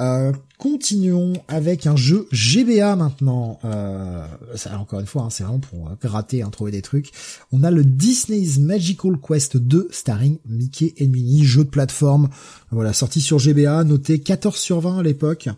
[0.00, 3.58] Euh, continuons avec un jeu GBA maintenant.
[3.64, 7.10] Euh, ça, encore une fois, hein, c'est vraiment pour gratter, hein, trouver des trucs.
[7.52, 12.30] On a le Disney's Magical Quest 2 starring Mickey et Minnie, jeu de plateforme.
[12.70, 15.48] Voilà, sorti sur GBA, noté 14 sur 20 à l'époque.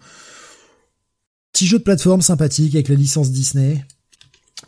[1.53, 3.85] Petit jeu de plateforme sympathique avec la licence Disney.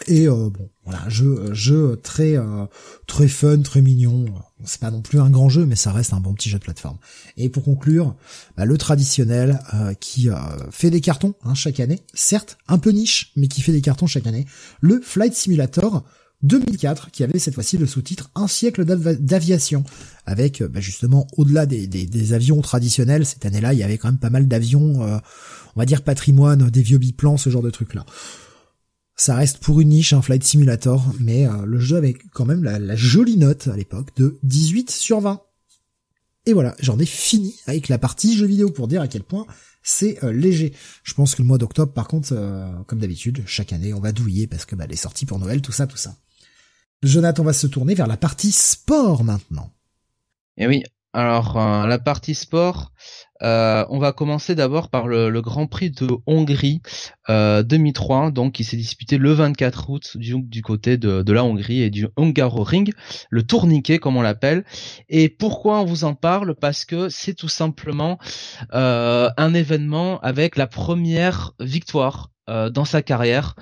[0.07, 2.67] Et euh, bon, voilà, jeu, jeu très euh,
[3.07, 4.27] très fun, très mignon.
[4.65, 6.65] C'est pas non plus un grand jeu, mais ça reste un bon petit jeu de
[6.65, 6.99] plateforme.
[7.37, 8.17] Et pour conclure,
[8.57, 10.29] bah, le traditionnel euh, qui
[10.71, 14.07] fait des cartons hein, chaque année, certes un peu niche, mais qui fait des cartons
[14.07, 14.47] chaque année.
[14.81, 16.05] Le Flight Simulator
[16.43, 19.85] 2004, qui avait cette fois-ci le sous-titre Un siècle d'aviation,
[20.27, 24.09] avec bah, justement au-delà des, des, des, avions traditionnels, cette année-là, il y avait quand
[24.09, 28.05] même pas mal d'avions, on va dire patrimoine, des vieux biplans, ce genre de trucs-là.
[29.17, 32.63] Ça reste pour une niche un flight simulator, mais euh, le jeu avait quand même
[32.63, 35.41] la, jolie note à l'époque de 18 sur 20.
[36.45, 39.47] Et voilà, j'en ai fini avec la partie jeu vidéo pour dire à quel point
[39.83, 40.75] c'est euh, léger.
[41.03, 44.13] Je pense que le mois d'octobre, par contre, euh, comme d'habitude, chaque année, on va
[44.13, 46.15] douiller parce que bah, les sorties pour Noël, tout ça, tout ça.
[47.03, 49.73] Jonathan va se tourner vers la partie sport maintenant.
[50.59, 50.83] Eh oui,
[51.13, 52.93] Alors la partie sport,
[53.43, 56.81] euh, on va commencer d'abord par le, Grand Prix de Hongrie
[57.29, 61.91] euh, 2003, donc qui s'est disputé le 24 août du, côté de, la Hongrie et
[61.91, 62.93] du Hungaroring,
[63.31, 64.65] le tourniquet comme on l'appelle.
[65.09, 66.55] Et pourquoi on vous en parle?
[66.55, 68.19] Parce que c'est tout simplement
[68.73, 73.55] euh, un événement avec la première victoire euh, dans sa carrière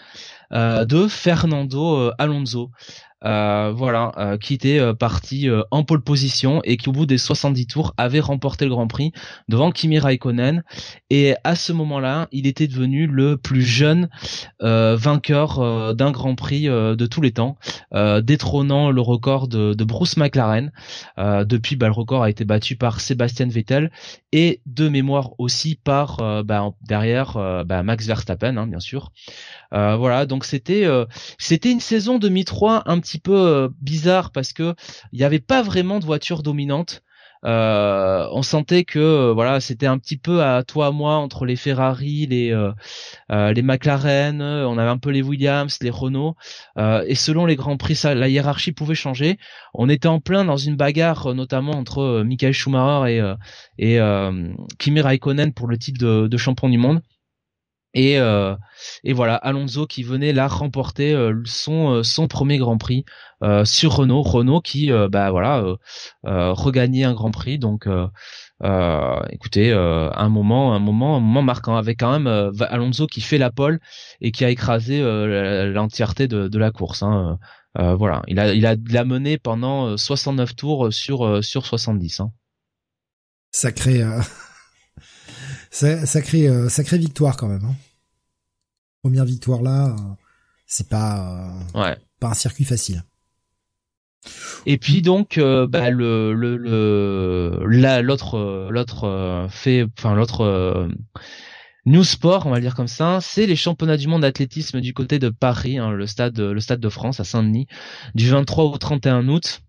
[0.53, 2.71] de Fernando Alonso.
[3.25, 7.17] Euh, voilà, euh, qui était euh, parti en pole position et qui au bout des
[7.17, 9.13] 70 tours avait remporté le Grand Prix
[9.49, 10.63] devant Kimi Raikkonen.
[11.11, 14.09] Et à ce moment-là, il était devenu le plus jeune
[14.61, 17.57] vainqueur d'un Grand Prix de tous les temps,
[18.23, 20.73] détrônant le record de, Bruce McLaren.
[21.19, 23.91] depuis, bah, le record a été battu par Sébastien Vettel
[24.33, 29.13] et de mémoire aussi par bah, derrière bah, Max Verstappen, hein, bien sûr.
[29.73, 30.87] voilà, donc c'était
[31.39, 34.75] c'était une saison 2003 un petit peu euh, bizarre parce que
[35.13, 37.03] il n'y avait pas vraiment de voiture dominante.
[37.47, 41.45] Euh, on sentait que euh, voilà c'était un petit peu à toi à moi entre
[41.45, 42.57] les Ferrari, les
[43.31, 46.37] les McLaren, on avait un peu les Williams, les Renault
[46.79, 49.39] et selon les grands prix ça, la hiérarchie pouvait changer.
[49.75, 53.35] On était en plein dans une bagarre notamment entre Michael Schumacher
[53.79, 53.99] et et
[54.79, 57.03] Kimi Raikkonen pour le titre de, de champion du monde.
[57.95, 58.57] Et, euh,
[59.05, 63.05] et voilà, Alonso qui venait là remporter euh, son euh, son premier Grand Prix
[63.65, 65.63] sur Renault, Renault qui bah voilà
[66.23, 67.59] regagnait un Grand Prix.
[67.59, 67.87] Donc
[69.31, 73.51] écoutez, un moment un moment un moment marquant avec quand même Alonso qui fait la
[73.51, 73.81] pole
[74.23, 77.03] et qui a écrasé l'entièreté de, de la course.
[77.03, 77.39] Hein.
[77.75, 82.21] voilà, il a il a, il a mené pendant 69 tours sur sur 70.
[82.21, 82.33] Hein.
[83.53, 84.03] Sacré
[85.75, 87.65] Sacrée, euh, sacrée victoire quand même.
[87.65, 87.75] Hein.
[89.03, 90.15] Première victoire là, euh,
[90.67, 91.97] c'est pas, euh, ouais.
[92.21, 93.03] pas un circuit facile.
[94.67, 100.89] Et puis donc bah, le le le l'autre l'autre fait enfin l'autre
[101.85, 104.95] New Sport, on va le dire comme ça, c'est les championnats du monde d'athlétisme du
[104.95, 107.67] côté de Paris, hein, le stade le stade de France à Saint-Denis,
[108.15, 109.61] du 23 au 31 août.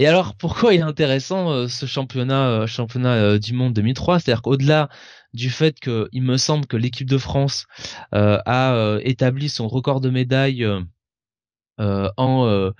[0.00, 4.18] Et alors, pourquoi il est intéressant euh, ce championnat, euh, championnat euh, du monde 2003
[4.18, 4.88] C'est-à-dire qu'au-delà
[5.34, 7.66] du fait que, il me semble que l'équipe de France
[8.12, 10.66] a établi son record de médailles
[11.78, 12.72] en,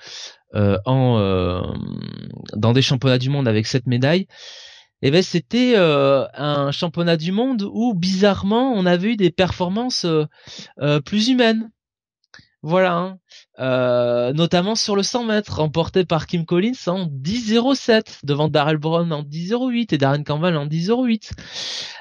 [0.55, 1.75] en
[2.55, 4.23] dans des championnats du monde avec cette médaille,
[5.03, 10.07] et eh ben c'était un championnat du monde où bizarrement on avait eu des performances
[11.05, 11.71] plus humaines.
[12.63, 13.19] Voilà, hein.
[13.59, 19.11] euh, notamment sur le 100 mètres, remporté par Kim Collins en 10.07, devant Darrell Brown
[19.15, 21.31] en 10.08 et Darren Campbell en 10.08.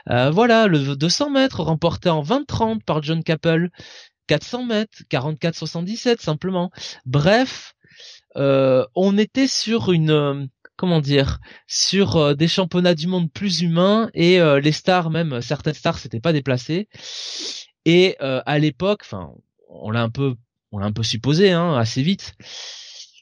[0.10, 3.70] Euh, voilà, le 200 mètres, remporté en 20.30 par John Capel.
[4.28, 6.72] 400 mètres, 44.77 simplement.
[7.06, 7.74] Bref,
[8.36, 14.40] euh, on était sur une comment dire sur des championnats du monde plus humains et
[14.62, 16.88] les stars même certaines stars s'étaient pas déplacées
[17.84, 19.34] et à l'époque enfin
[19.68, 20.36] on l'a un peu
[20.72, 22.36] on l'a un peu supposé hein, assez vite.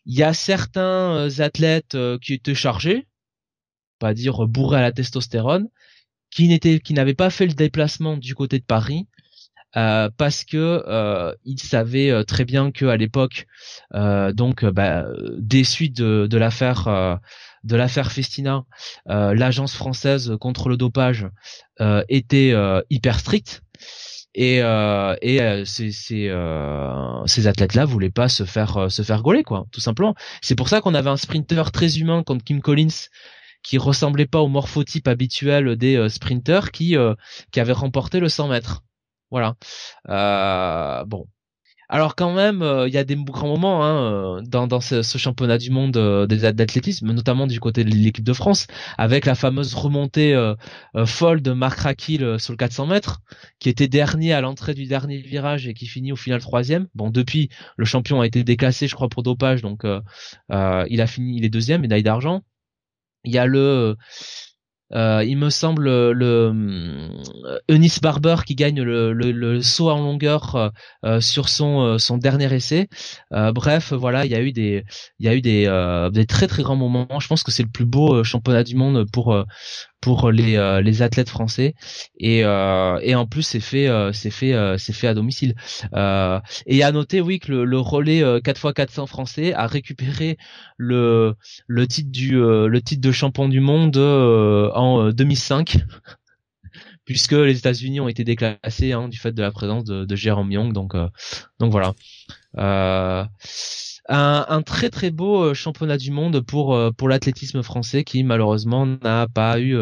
[0.06, 3.08] Il y a certains euh, athlètes euh, qui étaient chargés,
[4.00, 5.68] pas dire bourrés à la testostérone,
[6.32, 9.08] qui n'étaient, qui n'avaient pas fait le déplacement du côté de Paris.
[9.76, 13.46] Euh, parce que ils savaient très bien que à l'époque,
[13.94, 15.06] donc bah,
[15.38, 17.20] des suites de l'affaire
[17.66, 18.64] de l'affaire Festina,
[19.06, 21.28] l'agence française contre le dopage
[22.08, 22.56] était
[22.90, 23.62] hyper stricte
[24.38, 25.92] et euh, et euh, ces
[26.30, 30.16] euh, ces athlètes là voulaient pas se faire euh, se faire gauler quoi tout simplement.
[30.42, 33.10] C'est pour ça qu'on avait un sprinter très humain contre Kim Collins
[33.64, 36.96] qui ressemblait pas au morphotype habituel des euh, sprinters qui
[37.52, 38.84] qui avait remporté le 100 mètres.
[39.32, 39.56] Voilà.
[41.06, 41.28] Bon
[41.90, 45.02] alors quand même, euh, il y a des grands moments hein, euh, dans, dans ce,
[45.18, 49.74] championnat du monde euh, d'athlétisme, notamment du côté de l'équipe de France, avec la fameuse
[49.74, 50.36] remontée
[51.06, 53.22] folle de Marc Rakil sur le 400 mètres,
[53.60, 56.88] qui était dernier à l'entrée du dernier virage et qui finit au final troisième.
[56.94, 59.84] Bon, depuis, le champion a été déclassé, je crois, pour dopage, donc
[60.50, 62.44] il a fini, il est deuxième, médaille d'argent.
[63.24, 63.96] Il y a le
[64.94, 66.54] euh, il me semble le
[67.46, 70.72] euh, Eunice Barber qui gagne le, le, saut en longueur
[71.04, 72.88] euh, sur son son dernier essai.
[73.32, 74.84] bref, voilà, il y a eu des
[75.20, 75.66] il y a eu des
[76.14, 77.20] des très très grands moments.
[77.20, 79.46] Je pense que c'est le plus beau championnat du monde pour
[80.02, 81.74] pour les, euh, les athlètes français
[82.20, 85.56] et, euh, et en plus c'est fait euh, c'est fait c'est fait à domicile
[85.94, 90.38] et à noter oui que le, le relais 4x400 français a récupéré
[90.78, 91.36] le
[91.68, 95.80] le titre du le titre de champion du monde en 2005
[97.06, 100.52] puisque les États-Unis ont été déclassés hein, du fait de la présence de, de Jérôme
[100.52, 100.74] Young.
[100.74, 100.94] Donc,
[101.58, 101.94] donc voilà.
[102.56, 103.28] Un,
[104.10, 109.60] un, très très beau championnat du monde pour pour l'athlétisme français qui malheureusement n'a pas
[109.60, 109.78] eu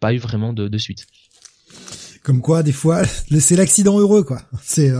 [0.00, 1.06] pas eu vraiment de, de suite.
[2.22, 3.04] Comme quoi, des fois,
[3.40, 4.42] c'est l'accident heureux, quoi.
[4.62, 4.92] C'est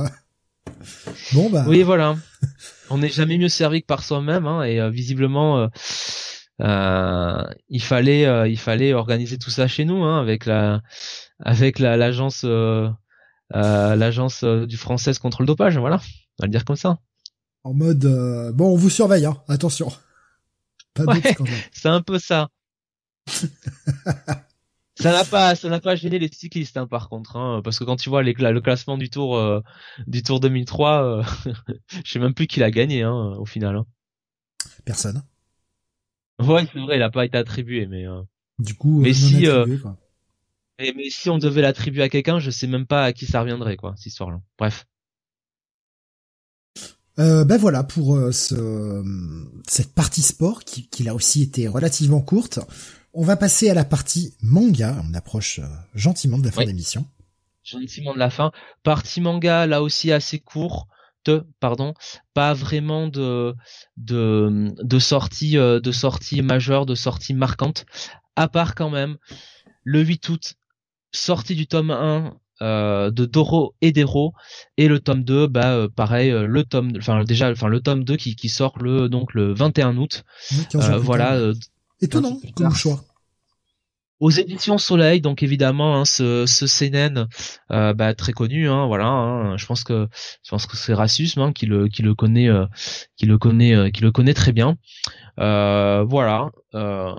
[1.35, 1.65] bon bah.
[1.69, 2.17] Oui, voilà.
[2.89, 5.69] On n'est jamais mieux servi que par soi-même, hein, et visiblement,
[6.61, 10.83] euh, il fallait euh, il fallait organiser tout ça chez nous hein, avec la
[11.39, 12.91] avec la l'agence euh,
[13.51, 16.99] l'agence du française contre le dopage voilà on va le dire comme ça
[17.65, 18.07] en mode
[18.55, 19.93] bon on vous surveille hein, attention
[21.73, 22.49] c'est un peu ça
[23.27, 27.85] ça n'a pas ça n'a pas gêné les cyclistes hein, par contre hein, parce que
[27.85, 29.62] quand tu vois les, le classement du tour
[30.07, 31.23] du tour 2003
[32.05, 33.87] je sais même plus qui l'a gagné hein, au final hein.
[34.85, 35.23] personne
[36.41, 38.07] Ouais, c'est vrai, il a pas été attribué, mais.
[38.07, 38.23] Euh...
[38.59, 39.66] Du coup, mais si, euh...
[40.78, 43.41] mais, mais, si on devait l'attribuer à quelqu'un, je sais même pas à qui ça
[43.41, 44.41] reviendrait, quoi, cette histoire-là.
[44.59, 44.87] Bref.
[47.19, 49.03] Euh, ben voilà pour euh, ce,
[49.69, 52.61] cette partie sport qui, qui a aussi été relativement courte.
[53.12, 55.03] On va passer à la partie manga.
[55.09, 57.05] On approche euh, gentiment de la fin d'émission.
[57.65, 58.53] Gentiment de la fin.
[58.82, 60.87] Partie manga là aussi assez court
[61.61, 61.95] pardon,
[62.35, 63.55] pas vraiment de
[63.97, 67.87] de de sorties euh, de sorties majeures, de sorties marquantes,
[68.37, 69.16] à part quand même
[69.85, 70.55] le 8 août,
[71.12, 74.32] sortie du tome 1 euh, de Doro et Dero
[74.77, 78.16] et le tome 2 bah euh, pareil le tome enfin déjà enfin le tome 2
[78.16, 80.24] qui, qui sort le donc le 21 août.
[80.74, 81.53] Voilà
[82.01, 83.01] étonnant comme choix.
[84.20, 87.27] Aux éditions Soleil, donc évidemment hein, ce, ce CNN
[87.73, 89.07] euh, bah, très connu, hein, voilà.
[89.07, 90.09] Hein, je pense que
[90.43, 92.66] je pense que c'est Rassus hein, qui le qui le connaît euh,
[93.16, 94.77] qui le connaît euh, qui le connaît très bien.
[95.39, 96.51] Euh, voilà.
[96.74, 97.12] Euh,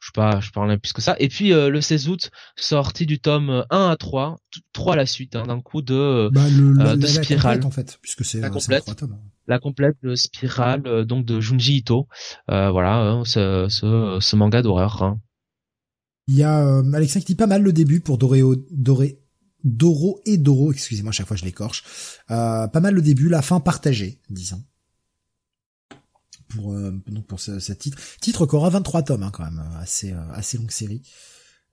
[0.00, 1.16] je sais pas, je parle plus que ça.
[1.18, 4.36] Et puis le 16 août, sortie du tome 1 à 3,
[4.72, 8.24] 3 à la suite, hein, d'un coup de bah, le, de Spirale en fait, puisque
[8.24, 8.84] c'est la complète.
[9.48, 12.08] La complète de Spirale, donc de Junji Ito.
[12.48, 15.02] voilà, ce, ce, ce manga d'horreur.
[15.02, 15.20] Hein.
[16.28, 19.20] Il y a euh, Alexa qui dit pas mal le début pour Doréo, Doré,
[19.62, 21.84] Doro et Doro, excusez-moi, à chaque fois je l'écorche.
[22.30, 24.62] Euh, pas mal le début, la fin partagée, disons.
[26.56, 30.14] Pour euh, donc pour ce, titre, titre qui aura 23 tomes hein, quand même, assez
[30.32, 31.02] assez longue série.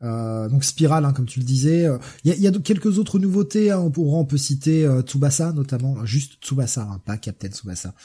[0.02, 1.88] donc Spirale, hein, comme tu le disais.
[2.24, 3.72] Il y a, y, a, quelques autres nouveautés.
[3.72, 7.96] Hein, on, pourra, on peut citer Tsubasa notamment, juste Tsubasa, hein, pas Captain Tsubasa.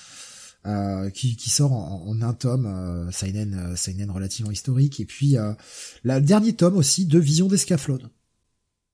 [0.67, 5.07] Euh, qui, qui, sort en, en, un tome, euh, seinen, euh, seinen relativement historique, et
[5.07, 5.55] puis euh,
[6.03, 8.11] le dernier tome aussi de Vision d'Escaflowne.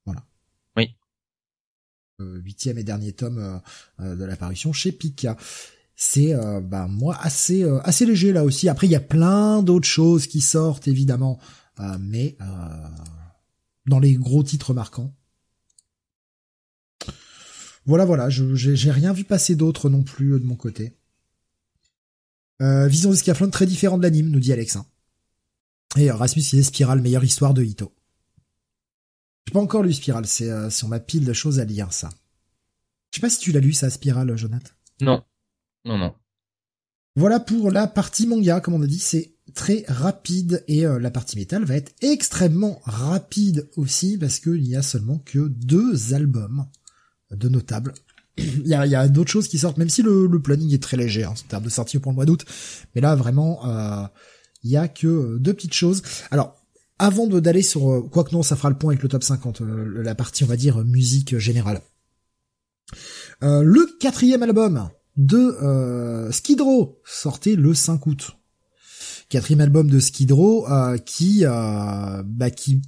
[0.04, 0.24] Voilà.
[0.76, 0.94] Oui.
[2.20, 3.60] huitième et dernier tome
[3.98, 5.36] de l'apparition chez Pika.
[6.06, 8.68] C'est bah moi assez assez léger là aussi.
[8.68, 11.38] Après il y a plein d'autres choses qui sortent évidemment,
[11.98, 12.36] mais
[13.86, 15.14] dans les gros titres marquants.
[17.86, 20.96] Voilà, voilà, j'ai rien vu passer d'autre non plus de mon côté.
[22.62, 24.76] Euh, vision de Scaflon très différent de l'anime, nous dit Alex.
[24.76, 24.86] Hein.
[25.96, 27.92] Et euh, Rasmus, il est Spiral, meilleure histoire de Ito.
[29.46, 32.10] J'ai pas encore lu Spiral, c'est euh, sur ma pile de choses à lire, ça.
[33.10, 34.70] Je sais pas si tu l'as lu, ça, Spiral, Jonathan?
[35.00, 35.24] Non.
[35.84, 36.14] Non, non.
[37.16, 41.36] Voilà pour la partie manga, comme on a dit, c'est très rapide et la partie
[41.36, 46.66] métal va être extrêmement rapide aussi parce qu'il y a seulement que deux albums
[47.30, 47.92] de notables
[48.36, 51.30] il y a, d'autres choses qui sortent, même si le, planning est très léger hein,
[51.30, 52.44] en termes de sortie pour le mois d'août.
[52.94, 54.06] Mais là, vraiment, euh,
[54.62, 56.02] il y a que deux petites choses.
[56.30, 56.56] Alors,
[56.98, 59.60] avant d'aller sur, euh, quoi que non, ça fera le point avec le top 50,
[59.60, 61.80] euh, la partie, on va dire, musique générale.
[63.40, 68.32] le quatrième album de euh, Skid Row sortait le 5 août.
[69.28, 70.66] Quatrième album de Skid Row
[71.06, 72.82] qui, bah, qui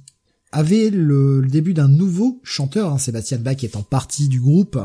[0.51, 4.79] avait le, début d'un nouveau chanteur, hein, Sébastien Bach étant partie du groupe.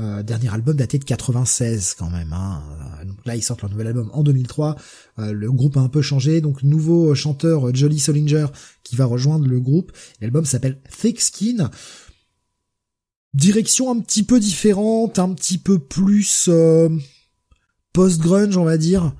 [0.00, 2.32] Euh, dernier album daté de 96 quand même.
[2.32, 2.62] Hein.
[3.00, 4.74] Euh, donc là, ils sortent leur nouvel album en 2003.
[5.20, 8.46] Euh, le groupe a un peu changé, donc nouveau chanteur Jolly Solinger
[8.82, 9.92] qui va rejoindre le groupe.
[10.20, 11.70] L'album s'appelle Thick Skin.
[13.34, 16.48] Direction un petit peu différente, un petit peu plus
[17.92, 19.12] post-grunge, on va dire.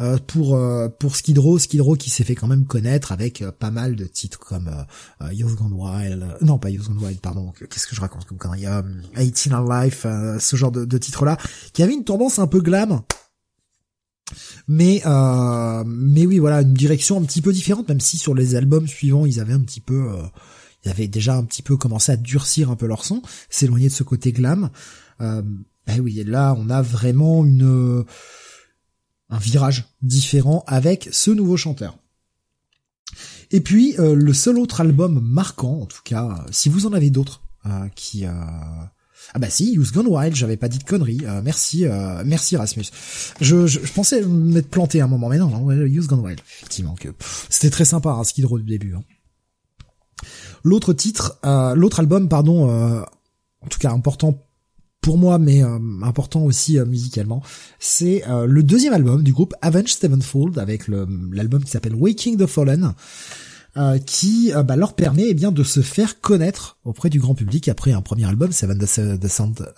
[0.00, 3.42] Euh, pour euh, pour Skid Row, Skid Row qui s'est fait quand même connaître avec
[3.42, 4.70] euh, pas mal de titres comme
[5.20, 8.38] euh, Youth Gone Wild, non pas Youth Gone Wild, pardon, qu'est-ce que je raconte comme
[8.38, 8.82] quand il y a
[9.18, 10.06] 18 Life,
[10.38, 11.36] ce genre de, titres-là,
[11.74, 13.02] qui avait une tendance un peu glam,
[14.68, 15.02] mais
[15.84, 19.26] mais oui voilà une direction un petit peu différente, même si sur les albums suivants
[19.26, 20.16] ils avaient un petit peu
[20.84, 23.92] ils avaient déjà un petit peu commencé à durcir un peu leur son, s'éloigner de
[23.92, 24.70] ce côté glam.
[25.20, 25.42] Euh,
[25.86, 28.04] ben oui, là on a vraiment une
[29.28, 31.98] un virage différent avec ce nouveau chanteur.
[33.50, 37.42] Et puis le seul autre album marquant, en tout cas, si vous en avez d'autres,
[37.94, 38.24] qui
[39.32, 41.22] ah bah si, Use Gone Wild, j'avais pas dit de conneries.
[41.42, 41.84] merci,
[42.24, 42.86] merci Rasmus.
[43.40, 46.94] Je, je, pensais m'être planté un moment, mais non, non Use Gone Wild, effectivement.
[46.94, 47.08] que
[47.48, 48.94] C'était très sympa, hein, Skid Row du début.
[48.94, 49.02] Hein.
[50.62, 51.38] L'autre titre,
[51.74, 54.38] l'autre album, pardon, en tout cas important
[55.00, 57.42] pour moi, mais euh, important aussi euh, musicalement,
[57.78, 62.46] c'est euh, le deuxième album du groupe Avenged Sevenfold avec l'album qui s'appelle Waking the
[62.46, 62.92] Fallen.
[64.04, 67.92] qui bah, leur permet eh bien de se faire connaître auprès du grand public après
[67.92, 69.72] un premier album Seven the, Sound,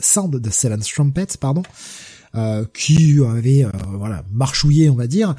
[0.00, 1.62] Sound the Seven Trumpet pardon
[2.72, 5.34] qui avait voilà marchouillé on va dire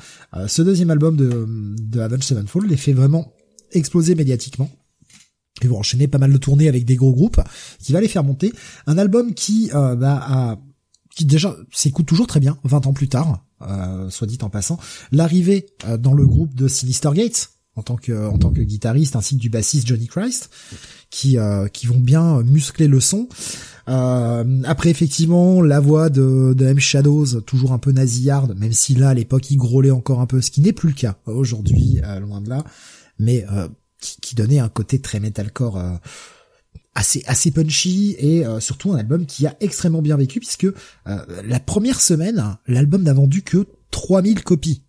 [0.45, 1.47] ce deuxième album de,
[1.81, 3.33] de Avenged Sevenfold les fait vraiment
[3.71, 4.69] exploser médiatiquement
[5.61, 7.41] ils vont enchaîner pas mal de tournées avec des gros groupes
[7.79, 8.51] qui va les faire monter.
[8.87, 10.57] Un album qui euh, bah,
[11.23, 14.77] déjà s'écoute toujours très bien, 20 ans plus tard, euh, soit dit en passant.
[15.13, 19.41] L'arrivée euh, dans le groupe de Sinister Gates en tant que en guitariste ainsi que
[19.41, 20.49] du bassiste Johnny Christ
[21.09, 23.27] qui euh, qui vont bien muscler le son.
[23.85, 29.09] après effectivement la voix de, de M Shadows toujours un peu nasillarde même si là
[29.09, 32.39] à l'époque il grôlait encore un peu ce qui n'est plus le cas aujourd'hui loin
[32.39, 32.63] de là
[33.19, 33.45] mais
[34.21, 35.95] qui, donnait un côté très metalcore euh,
[36.93, 40.73] assez punchy et euh, surtout un album qui a extrêmement bien vécu puisque euh,
[41.43, 44.83] la première semaine l'album n'a vendu que 3000 copies.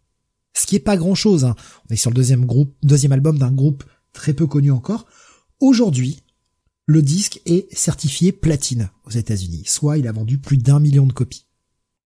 [0.57, 1.55] Ce qui est pas grand chose hein.
[1.89, 5.07] on est sur le deuxième groupe deuxième album d'un groupe très peu connu encore.
[5.61, 6.23] Aujourd'hui
[6.87, 9.65] le disque est certifié platine aux États-Unis.
[9.67, 11.47] Soit il a vendu plus d'un million de copies.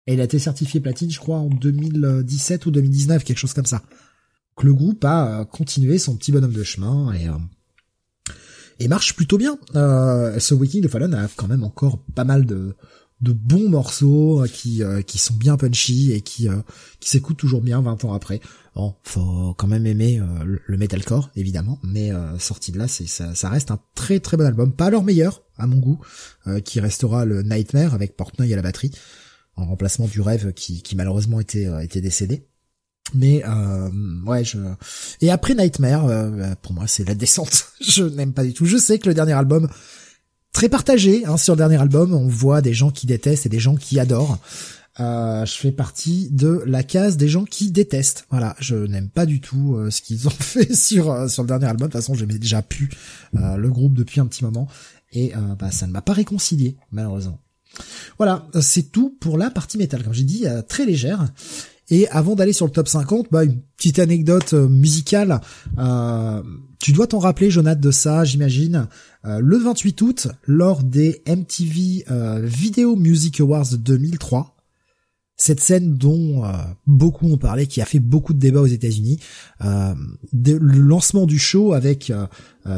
[0.06, 3.66] Et il a été certifié platine je crois en 2017 ou 2019 quelque chose comme
[3.66, 3.82] ça
[4.62, 7.32] le groupe a euh, continué son petit bonhomme de chemin et euh,
[8.78, 9.58] et marche plutôt bien.
[9.74, 12.74] Euh, ce Waking of Fallen a quand même encore pas mal de
[13.20, 16.48] de bons morceaux qui qui sont bien punchy et qui
[17.00, 18.40] qui s'écoutent toujours bien 20 ans après.
[18.74, 23.50] Bon, faut quand même aimer le metalcore évidemment, mais sorti de là, c'est ça, ça,
[23.50, 26.00] reste un très très bon album, pas leur meilleur à mon goût,
[26.64, 28.92] qui restera le Nightmare avec Portnoy à la batterie
[29.54, 32.48] en remplacement du rêve qui, qui malheureusement était était décédé.
[33.14, 33.90] Mais euh,
[34.24, 34.58] ouais, je
[35.20, 37.66] et après Nightmare, euh, pour moi c'est la descente.
[37.80, 38.66] je n'aime pas du tout.
[38.66, 39.68] Je sais que le dernier album
[40.52, 43.60] très partagé hein, sur le dernier album, on voit des gens qui détestent et des
[43.60, 44.38] gens qui adorent.
[44.98, 48.26] Euh, je fais partie de la case des gens qui détestent.
[48.30, 51.48] Voilà, je n'aime pas du tout euh, ce qu'ils ont fait sur euh, sur le
[51.48, 51.88] dernier album.
[51.88, 52.90] De toute façon, j'aimais déjà pu
[53.32, 54.68] le groupe depuis un petit moment
[55.12, 57.38] et bah, ça ne m'a pas réconcilié malheureusement.
[58.18, 60.02] Voilà, c'est tout pour la partie métal.
[60.02, 61.28] Comme j'ai dit, très légère.
[61.90, 65.40] Et avant d'aller sur le top 50, bah, une petite anecdote euh, musicale.
[65.78, 66.42] Euh,
[66.78, 68.86] tu dois t'en rappeler, Jonathan, de ça, j'imagine.
[69.24, 72.04] Euh, le 28 août, lors des MTV
[72.42, 74.56] Video Music Awards de 2003,
[75.36, 76.42] cette scène dont
[76.86, 79.18] beaucoup ont parlé, qui a fait beaucoup de débats aux États-Unis,
[79.60, 82.12] le lancement du show avec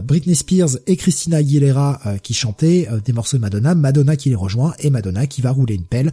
[0.05, 4.75] Britney Spears et Christina Aguilera qui chantaient des morceaux de Madonna, Madonna qui les rejoint
[4.79, 6.13] et Madonna qui va rouler une pelle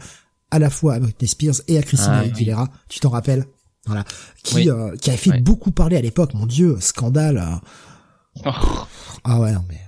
[0.51, 2.69] à la fois à Britney Spears et à Christina ah, Aguilera.
[2.87, 3.45] Tu t'en rappelles?
[3.85, 4.03] Voilà,
[4.43, 6.33] qui euh, qui avait fait beaucoup parler à l'époque.
[6.33, 7.37] Mon Dieu, scandale.
[7.37, 8.45] Euh.
[8.45, 8.85] Oh.
[9.23, 9.81] Ah ouais, non mais.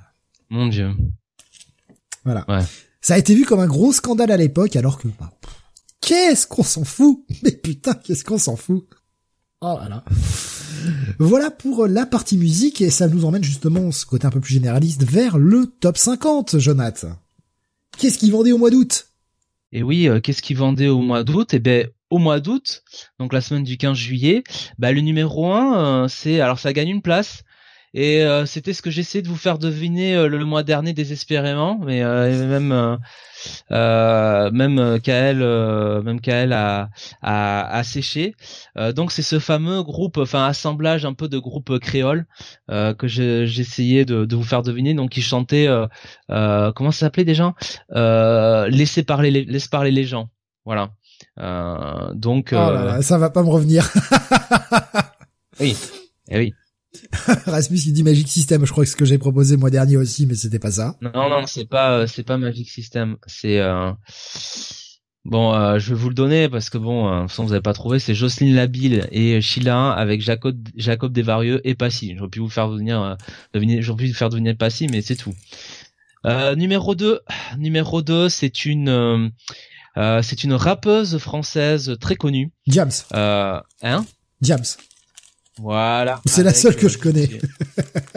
[0.49, 0.91] Mon Dieu.
[2.25, 2.45] Voilà.
[3.01, 5.31] Ça a été vu comme un gros scandale à l'époque, alors que bah,
[6.01, 7.25] qu'est-ce qu'on s'en fout?
[7.43, 8.87] Mais putain, qu'est-ce qu'on s'en fout?
[9.61, 10.03] Oh voilà.
[11.19, 14.53] Voilà pour la partie musique et ça nous emmène justement, ce côté un peu plus
[14.53, 17.15] généraliste, vers le top 50, Jonathan.
[17.97, 19.10] Qu'est-ce qui vendait au mois d'août?
[19.71, 21.53] Et oui, euh, qu'est-ce qu'ils vendaient au mois d'août?
[21.53, 22.83] Eh ben au mois d'août,
[23.19, 24.43] donc la semaine du 15 juillet,
[24.77, 27.43] bah le numéro 1 euh, c'est alors ça gagne une place.
[27.93, 32.01] Et euh, c'était ce que j'essayais de vous faire deviner le, mois dernier désespérément, mais
[32.01, 32.95] même euh,
[33.69, 35.37] même Kael,
[36.03, 36.89] même Kael a,
[37.21, 38.35] a, a séché.
[38.95, 42.25] donc c'est ce fameux groupe, enfin assemblage un peu de groupe créole
[42.69, 44.93] que j'essayais de, de, vous faire deviner.
[44.93, 45.67] Donc il chantait,
[46.27, 47.53] comment ça s'appelait déjà?
[48.69, 50.29] Laissez parler, laisse parler les gens.
[50.65, 50.91] Voilà.
[52.13, 53.91] donc oh ça va pas me revenir.
[55.59, 55.75] oui,
[56.29, 56.53] eh oui.
[57.45, 60.25] Rasmus il dit Magic System, je crois que ce que j'ai proposé mois dernier aussi,
[60.25, 60.97] mais c'était pas ça.
[61.01, 63.91] Non non, c'est pas euh, c'est pas Magic System, c'est euh...
[65.23, 67.73] bon, euh, je vais vous le donner parce que bon, euh, de vous avez pas
[67.73, 72.15] trouvé, c'est Jocelyne Labille et Sheila avec Jacob Jacob Desvarieux et Passy.
[72.17, 73.17] J'aurais pu vous faire venir
[73.53, 75.33] deviner, j'aurais pu vous faire devenir Passy, mais c'est tout.
[76.57, 77.21] numéro 2,
[77.57, 79.31] numéro 2, c'est une
[79.95, 82.51] c'est une rappeuse française très connue.
[82.67, 82.91] James.
[83.13, 84.05] hein?
[84.41, 84.65] James.
[85.59, 86.21] Voilà.
[86.25, 87.39] C'est la seule que je connais.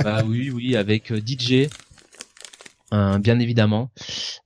[0.02, 1.68] bah oui, oui, avec euh, DJ,
[2.92, 3.90] euh, bien évidemment.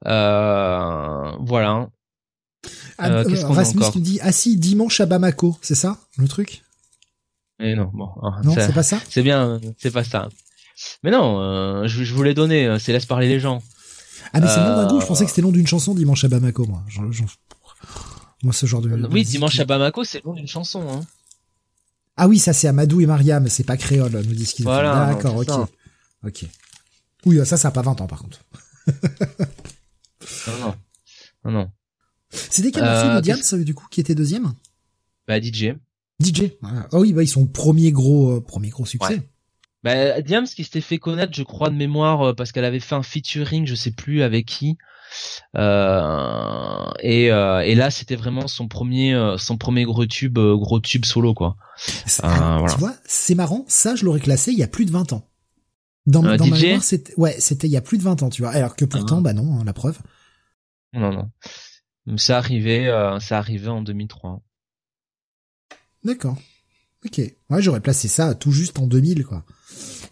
[0.06, 1.88] Euh, voilà.
[2.98, 6.62] Ah, Rasmus qui me dit ah si dimanche à Bamako, c'est ça le truc?
[7.60, 8.08] Mais non, bon.
[8.22, 9.00] hein, Non, c'est pas ça?
[9.08, 10.28] C'est bien, c'est pas ça.
[11.02, 13.62] Mais non, euh, je, je vous l'ai donné, euh, c'est laisse parler les gens.
[14.32, 15.66] Ah, mais c'est le nom d'un Euh, groupe, je pensais que c'était le nom d'une
[15.66, 16.82] chanson Dimanche à Bamako, moi.
[18.42, 18.88] Moi, ce genre de...
[19.10, 20.82] oui, Dimanche à Bamako, c'est le nom d'une chanson.
[20.88, 21.00] Hein.
[22.18, 25.36] Ah oui, ça c'est Amadou et Mariam, c'est pas créole, nous disent qu'ils Voilà, D'accord,
[25.36, 25.46] ok.
[25.46, 25.68] ça.
[26.24, 26.44] Ok.
[27.24, 28.44] Oui, ça, ça a pas 20 ans, par contre.
[30.46, 30.74] Non, non,
[31.44, 31.70] non, non.
[32.30, 34.52] C'était quel morceau de Diams, du coup, qui était deuxième
[35.26, 35.74] Bah DJ.
[36.20, 36.52] DJ.
[36.62, 39.14] Ah oui, bah ils sont premier gros, euh, premier gros succès.
[39.14, 39.28] Ouais.
[39.84, 42.96] Bah Diams qui s'était fait connaître, je crois de mémoire, euh, parce qu'elle avait fait
[42.96, 44.76] un featuring, je sais plus avec qui.
[45.56, 50.80] Euh, et, euh, et là, c'était vraiment son premier, euh, son premier gros tube, gros
[50.80, 51.56] tube solo quoi.
[52.22, 52.74] Ah, alors, voilà.
[52.74, 55.28] Tu vois, c'est marrant, ça je l'aurais classé il y a plus de 20 ans.
[56.06, 58.42] Dans, dans ma mémoire, c'était ouais, c'était il y a plus de 20 ans, tu
[58.42, 58.50] vois.
[58.52, 59.22] Alors que pourtant, Ah.
[59.22, 59.98] bah non, hein, la preuve.
[60.94, 62.16] Non, non.
[62.16, 62.88] Ça arrivait,
[63.20, 64.40] ça arrivait en 2003.
[66.04, 66.36] D'accord.
[67.04, 67.20] Ok.
[67.50, 69.44] Ouais, j'aurais placé ça tout juste en 2000, quoi.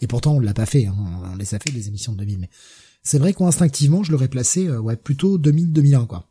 [0.00, 0.86] Et pourtant, on l'a pas fait.
[0.86, 0.94] Hein.
[1.32, 2.50] On les a fait des émissions de 2000, mais
[3.06, 6.24] c'est vrai qu'instinctivement, je l'aurais placé, euh, ouais, plutôt 2000-2001, quoi.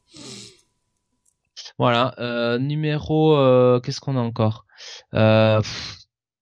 [1.79, 2.13] Voilà.
[2.19, 4.65] Euh, numéro, euh, qu'est-ce qu'on a encore?
[5.11, 5.97] Pff,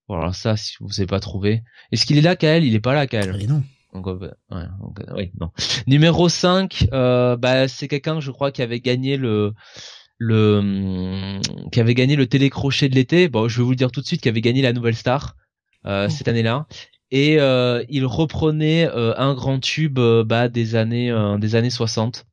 [0.07, 1.63] Voilà, ça, si vous savez pas trouvé.
[1.91, 2.63] Est-ce qu'il est là, Kael?
[2.63, 3.39] Il est pas là, Kael.
[3.41, 3.63] Et non.
[3.93, 5.51] Donc, ouais, donc, euh, oui, non.
[5.85, 9.53] Numéro 5, euh, bah, c'est quelqu'un, je crois, qui avait gagné le
[10.17, 11.41] le hum,
[11.71, 13.27] qui avait gagné le télécrochet de l'été.
[13.29, 15.35] Bon, je vais vous le dire tout de suite, qui avait gagné la Nouvelle Star
[15.85, 16.65] euh, cette année-là.
[17.13, 22.25] Et euh, il reprenait euh, un grand tube euh, bah, des années des années 60.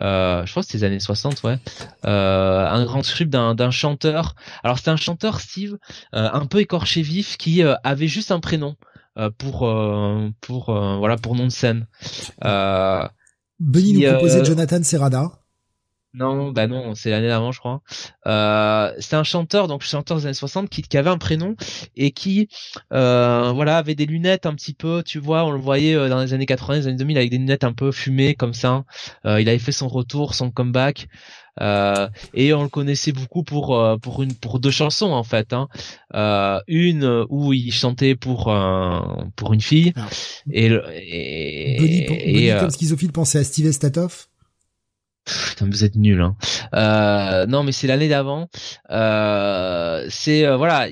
[0.00, 1.58] Euh, je crois que c'était les années 60, ouais.
[2.04, 4.36] Un grand tube d'un chanteur.
[4.62, 5.76] Alors c'était un chanteur Steve,
[6.12, 8.76] un peu écorché vif, qui avait juste un prénom
[9.38, 9.68] pour
[10.40, 11.88] pour voilà pour nom de scène.
[12.40, 15.41] Benny Qui, nous proposait Jonathan Serrada.
[16.14, 17.80] Non, bah non, c'est l'année d'avant, je crois.
[18.26, 21.56] Euh, c'est un chanteur, donc chanteur des années 60, qui, qui avait un prénom
[21.96, 22.48] et qui,
[22.92, 26.20] euh, voilà, avait des lunettes un petit peu, tu vois, on le voyait euh, dans
[26.20, 28.84] les années 80, les années 2000 avec des lunettes un peu fumées comme ça.
[29.24, 31.08] Euh, il avait fait son retour, son comeback.
[31.60, 35.52] Euh, et on le connaissait beaucoup pour euh, pour une pour deux chansons en fait
[35.52, 35.68] hein.
[36.14, 39.00] Euh, une où il chantait pour euh,
[39.36, 40.08] pour une fille Alors,
[40.50, 44.30] et et, Benny, pen- et, Benny euh, comme schizophile pensait à Steve Estatoff.
[45.24, 46.20] Putain, vous êtes nuls.
[46.20, 46.36] Hein.
[46.74, 48.48] Euh, non, mais c'est l'année d'avant.
[48.90, 50.88] Euh, c'est euh, voilà.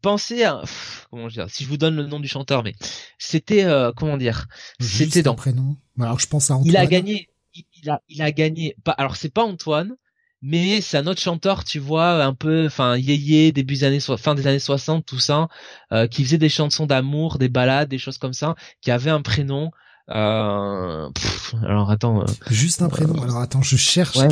[0.00, 1.46] Pensez à pff, comment dire.
[1.50, 2.74] Si je vous donne le nom du chanteur, mais
[3.18, 4.46] c'était euh, comment dire.
[4.80, 5.34] C'était dans.
[5.34, 5.76] prénom.
[6.00, 6.68] Alors je pense à Antoine.
[6.68, 7.28] Il a gagné.
[7.54, 8.76] Il, il a il a gagné.
[8.84, 9.96] Pas, alors c'est pas Antoine.
[10.40, 14.16] Mais c'est un autre chanteur, tu vois, un peu, enfin, yéyé, début des années, so-
[14.16, 15.48] fin des années 60, tout ça,
[15.92, 19.20] euh, qui faisait des chansons d'amour, des ballades, des choses comme ça, qui avait un
[19.20, 19.72] prénom.
[20.10, 23.20] Euh, pff, alors attends, euh, Juste un prénom.
[23.22, 24.16] Alors attends, je cherche.
[24.16, 24.28] Ouais.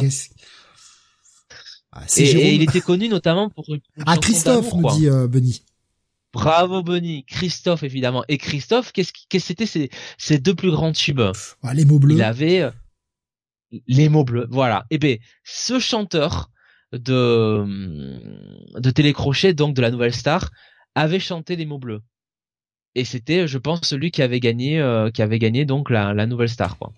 [1.93, 5.62] Ah, Et, il était connu notamment pour une, Ah, Christophe nous dit euh, Benny.
[6.32, 8.24] Bravo Benny, Christophe évidemment.
[8.28, 11.23] Et Christophe, qu'est-ce que c'était ses, ses deux plus grands tubes?
[11.62, 12.15] Ah, les mots bleus.
[12.15, 12.70] Il avait euh,
[13.86, 14.47] les mots bleus.
[14.51, 14.85] Voilà.
[14.90, 16.51] Et ben ce chanteur
[16.93, 17.65] de
[18.78, 20.51] de télécrochet donc de la Nouvelle Star
[20.94, 22.03] avait chanté les mots bleus.
[22.97, 26.27] Et c'était, je pense, celui qui avait gagné, euh, qui avait gagné donc la, la
[26.27, 26.93] Nouvelle Star quoi.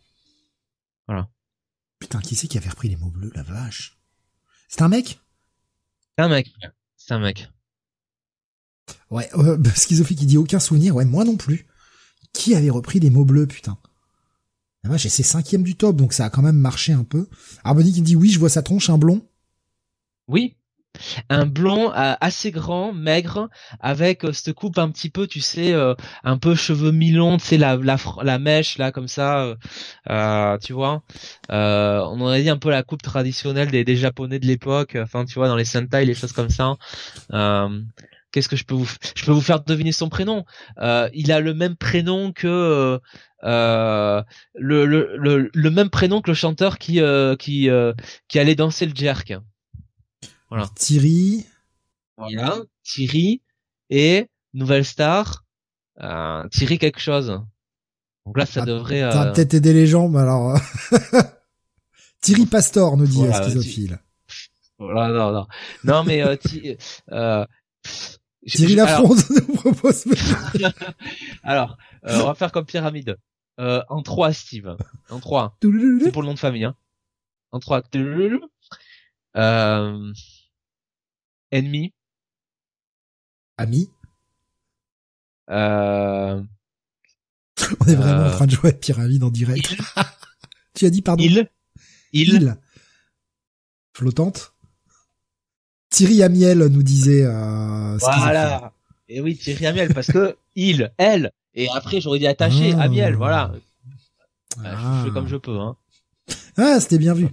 [1.99, 3.99] Putain, qui c'est qui avait repris les mots bleus, la vache?
[4.69, 5.19] C'est un mec?
[6.17, 6.53] C'est un mec.
[6.97, 7.49] C'est un mec.
[9.11, 10.95] Ouais, euh, schizophile qui dit aucun souvenir.
[10.95, 11.67] Ouais, moi non plus.
[12.33, 13.77] Qui avait repris les mots bleus, putain?
[14.85, 17.29] La vache, et c'est cinquième du top, donc ça a quand même marché un peu.
[17.65, 19.27] Benny qui dit oui, je vois sa tronche, un blond.
[20.29, 20.55] Oui.
[21.29, 23.49] Un blond euh, assez grand, maigre,
[23.81, 25.95] avec euh, cette coupe un petit peu, tu sais, euh,
[26.25, 29.55] un peu cheveux mi-longs, tu sais, la, la, la mèche, là, comme ça,
[30.11, 31.03] euh, tu vois.
[31.51, 35.25] Euh, on aurait dit un peu la coupe traditionnelle des, des Japonais de l'époque, enfin,
[35.25, 36.77] tu vois, dans les Sentai, les choses comme ça.
[37.33, 37.81] Euh,
[38.31, 38.89] Qu'est-ce que je peux vous...
[39.17, 40.45] Je peux vous faire deviner son prénom?
[41.15, 43.01] Il a le même prénom que...
[43.43, 44.23] euh,
[44.55, 47.01] le, le, le, le même prénom que le chanteur qui
[47.39, 47.71] qui
[48.29, 49.35] qui allait danser le jerk.
[50.49, 50.69] Voilà.
[50.75, 51.47] Thierry.
[52.17, 53.43] Voilà, Thierry
[53.91, 55.45] et nouvelle star,
[56.01, 57.41] euh, Thierry quelque chose.
[58.27, 59.01] Donc là, ça Ah, devrait.
[59.01, 59.33] Ça va Euh...
[59.33, 60.57] peut-être aider les gens, mais alors...
[60.57, 60.59] euh,
[62.21, 64.01] Thierry Pastor nous dit Voilà, schizophile.
[64.79, 65.47] voilà, non, non,
[65.85, 66.77] non, mais euh, Thi-
[67.13, 67.47] euh,
[68.47, 69.19] Thierry je- alors, Lafronde
[69.49, 70.05] nous propose...
[71.45, 73.17] alors, euh, on va faire comme pyramide.
[73.61, 74.77] Euh, en trois, Steve.
[75.11, 75.57] En trois.
[75.63, 76.65] C'est pour le nom de famille.
[76.65, 76.75] Hein.
[77.53, 77.83] En trois.
[79.37, 80.13] Euh,
[81.51, 81.93] ennemi.
[83.57, 83.91] Ami.
[85.51, 86.43] Euh,
[87.81, 88.29] On est vraiment Euh.
[88.29, 89.75] en train de jouer à Pyramide en direct.
[90.75, 91.49] tu as dit pardon il.
[92.13, 92.57] Il.
[93.95, 94.55] Flottante.
[95.91, 97.25] Thierry Amiel nous disait...
[97.25, 97.97] Euh.
[97.99, 98.73] Voilà.
[99.09, 102.83] Et oui, Thierry Amiel, parce que il, elle, et après j'aurais dit attaché, Ah.
[102.83, 103.53] Amiel, voilà.
[104.57, 105.01] Voilà, Ah.
[105.03, 105.77] Je fais comme je peux, hein.
[106.59, 107.29] Ah, c'était bien vu.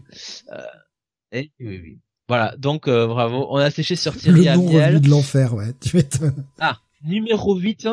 [1.34, 2.00] Et, oui, oui.
[2.28, 3.48] Voilà, donc euh, bravo.
[3.52, 4.86] On a séché sur Le Thierry nom Amiel.
[4.86, 5.74] revenu de l'enfer, ouais.
[5.80, 6.46] Tu m'étonnes.
[6.60, 7.88] Ah, numéro 8,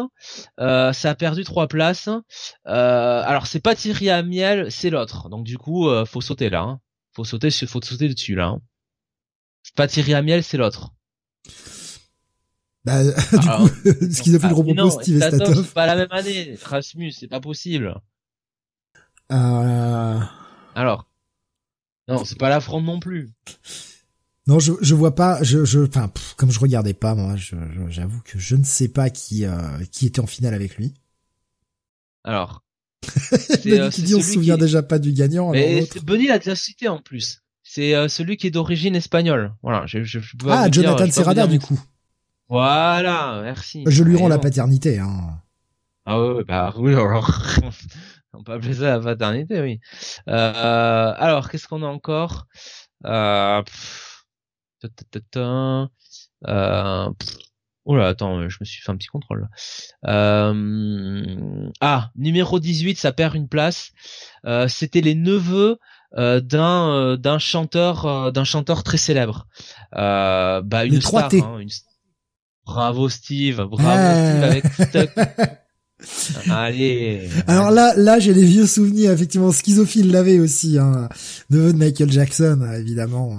[0.59, 2.09] euh, ça a perdu trois places.
[2.67, 5.29] Euh, alors c'est pas Thierry Amiel, c'est l'autre.
[5.29, 6.63] Donc du coup, euh, faut sauter là.
[6.63, 6.81] Hein.
[7.15, 8.47] Faut sauter, sur- faut sauter dessus là.
[8.47, 8.61] Hein.
[9.63, 10.93] C'est pas Thierry Amiel, c'est l'autre.
[12.85, 15.65] Bah, du Alors, coup, Ah, Steve Statov, Statov.
[15.67, 16.57] c'est pas la même année.
[16.65, 17.95] Rasmus, c'est pas possible.
[19.31, 20.19] Euh,
[20.75, 21.07] Alors,
[22.09, 23.31] non, c'est pas la fronde non plus.
[24.49, 27.37] Non, je, je vois pas, je, je, enfin, pff, comme je regardais pas, moi,
[27.89, 29.61] j'avoue que je ne sais pas qui, euh,
[29.93, 30.95] qui était en finale avec lui.
[32.25, 32.63] Alors,
[33.65, 35.51] Mais euh, qui dit, on se souvient qui- déjà pas du gagnant.
[35.51, 37.41] mais Benny l'a déjà cité en plus.
[37.65, 39.55] C'est euh, celui qui est d'origine espagnole.
[39.63, 41.81] Voilà, je, je, je Ah, dire- Jonathan vous Serrada, dire du coup.
[42.49, 43.85] Voilà, merci.
[43.87, 45.39] Je lui rends la paternité, hein.
[46.05, 47.31] Ah ouais, bah oui, alors
[48.33, 49.79] on peut appeler ça la paternité, oui.
[50.29, 52.47] Euh, alors, qu'est-ce qu'on a encore?
[53.07, 54.12] Euh, pff,
[56.47, 57.37] euh, pff,
[57.85, 59.49] Oh là, attends, je me suis fait un petit contrôle.
[60.07, 63.91] Euh, ah, numéro 18, ça perd une place.
[64.47, 65.79] Euh, C'était les neveux
[66.17, 69.49] euh, d'un euh, d'un chanteur euh, d'un chanteur très célèbre.
[69.97, 71.41] Euh, bah une Les star, T.
[71.43, 71.71] hein, une...
[72.65, 74.61] Bravo Steve, bravo Ah.
[74.69, 75.59] Steve avec.
[76.51, 77.29] Allez.
[77.49, 79.51] Alors là, là, j'ai des vieux souvenirs, effectivement.
[79.51, 81.09] Schizophile l'avait aussi, hein.
[81.51, 83.37] Neveu de Michael Jackson, évidemment.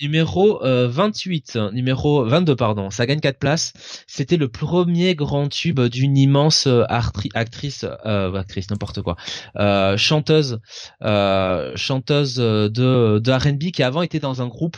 [0.00, 3.72] Numéro euh, 28, numéro 22 pardon, ça gagne 4 places.
[4.06, 9.16] C'était le premier grand tube d'une immense euh, actrice, euh, actrice n'importe quoi,
[9.56, 10.60] euh, chanteuse,
[11.02, 14.76] euh, chanteuse euh, de de R&B qui avant était dans un groupe,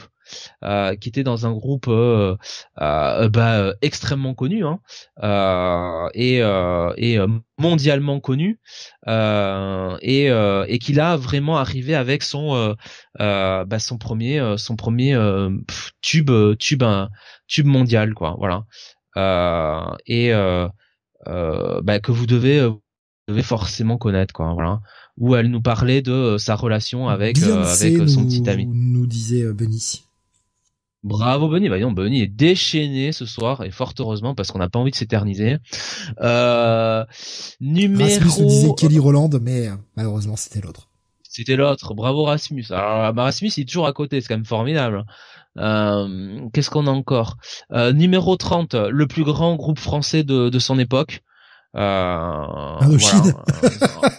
[0.64, 2.36] euh, qui était dans un groupe euh,
[2.80, 4.80] euh, bah, extrêmement connu hein,
[6.14, 6.38] et
[6.96, 7.18] et
[7.58, 8.60] mondialement connu
[9.06, 12.74] et et qu'il a vraiment arrivé avec son
[13.20, 15.16] euh, bah, son premier son premier
[16.00, 17.10] tube tube un
[17.46, 18.64] tube mondial quoi voilà.
[20.06, 20.32] Et
[21.26, 22.68] bah, que vous devez
[23.28, 24.80] vous devez forcément connaître quoi voilà.
[25.18, 28.66] Où elle nous parlait de euh, sa relation avec euh, euh, son nous, petit ami.
[28.66, 30.04] nous disait Benny.
[31.08, 34.78] Bravo Benny, non, Benny est déchaîné ce soir et fort heureusement parce qu'on n'a pas
[34.78, 35.56] envie de s'éterniser.
[36.20, 37.04] Euh,
[37.60, 40.88] numéro, Rasmus disait Kelly Roland, mais euh, malheureusement, c'était l'autre.
[41.22, 41.94] c'était l'autre.
[41.94, 42.66] Bravo Rasmus.
[42.70, 45.04] Alors bah, Rasmus il est toujours à côté, c'est quand même formidable.
[45.56, 47.36] Euh, Qu'est-ce qu'on a encore?
[47.72, 51.22] Euh, Numéro 30, le plus grand groupe français de, de son époque.
[51.76, 52.44] Euh,
[52.80, 53.20] Indochine.
[53.20, 54.18] voilà.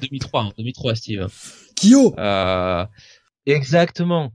[0.00, 1.26] 2003, hein, 2003 Steve.
[1.76, 2.84] Kyo Euh,
[3.46, 4.32] exactement.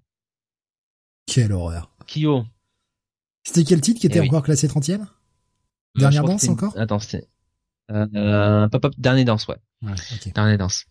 [1.25, 1.91] Quelle horreur.
[2.07, 2.45] Kyo.
[3.43, 4.27] C'était quel titre qui était Eh oui.
[4.29, 6.77] encore classé 30e Euh, Dernière danse une- encore?
[6.77, 7.27] Attends, c'était.
[7.91, 9.57] Euh, euh, pop, pop, dernier danse, ouais.
[9.83, 10.33] Ouais, ok.
[10.33, 10.85] Dernier danse.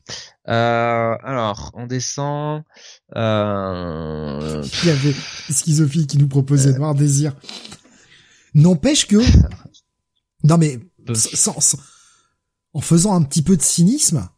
[0.49, 2.63] Euh, alors, on descend.
[3.17, 4.63] Euh...
[4.83, 5.15] Il y avait
[5.51, 7.35] Schizophile qui nous proposait Noir Désir?
[8.55, 9.17] N'empêche que...
[10.45, 10.79] Non mais,
[11.15, 11.79] sans- sans-
[12.75, 14.29] en faisant un petit peu de cynisme,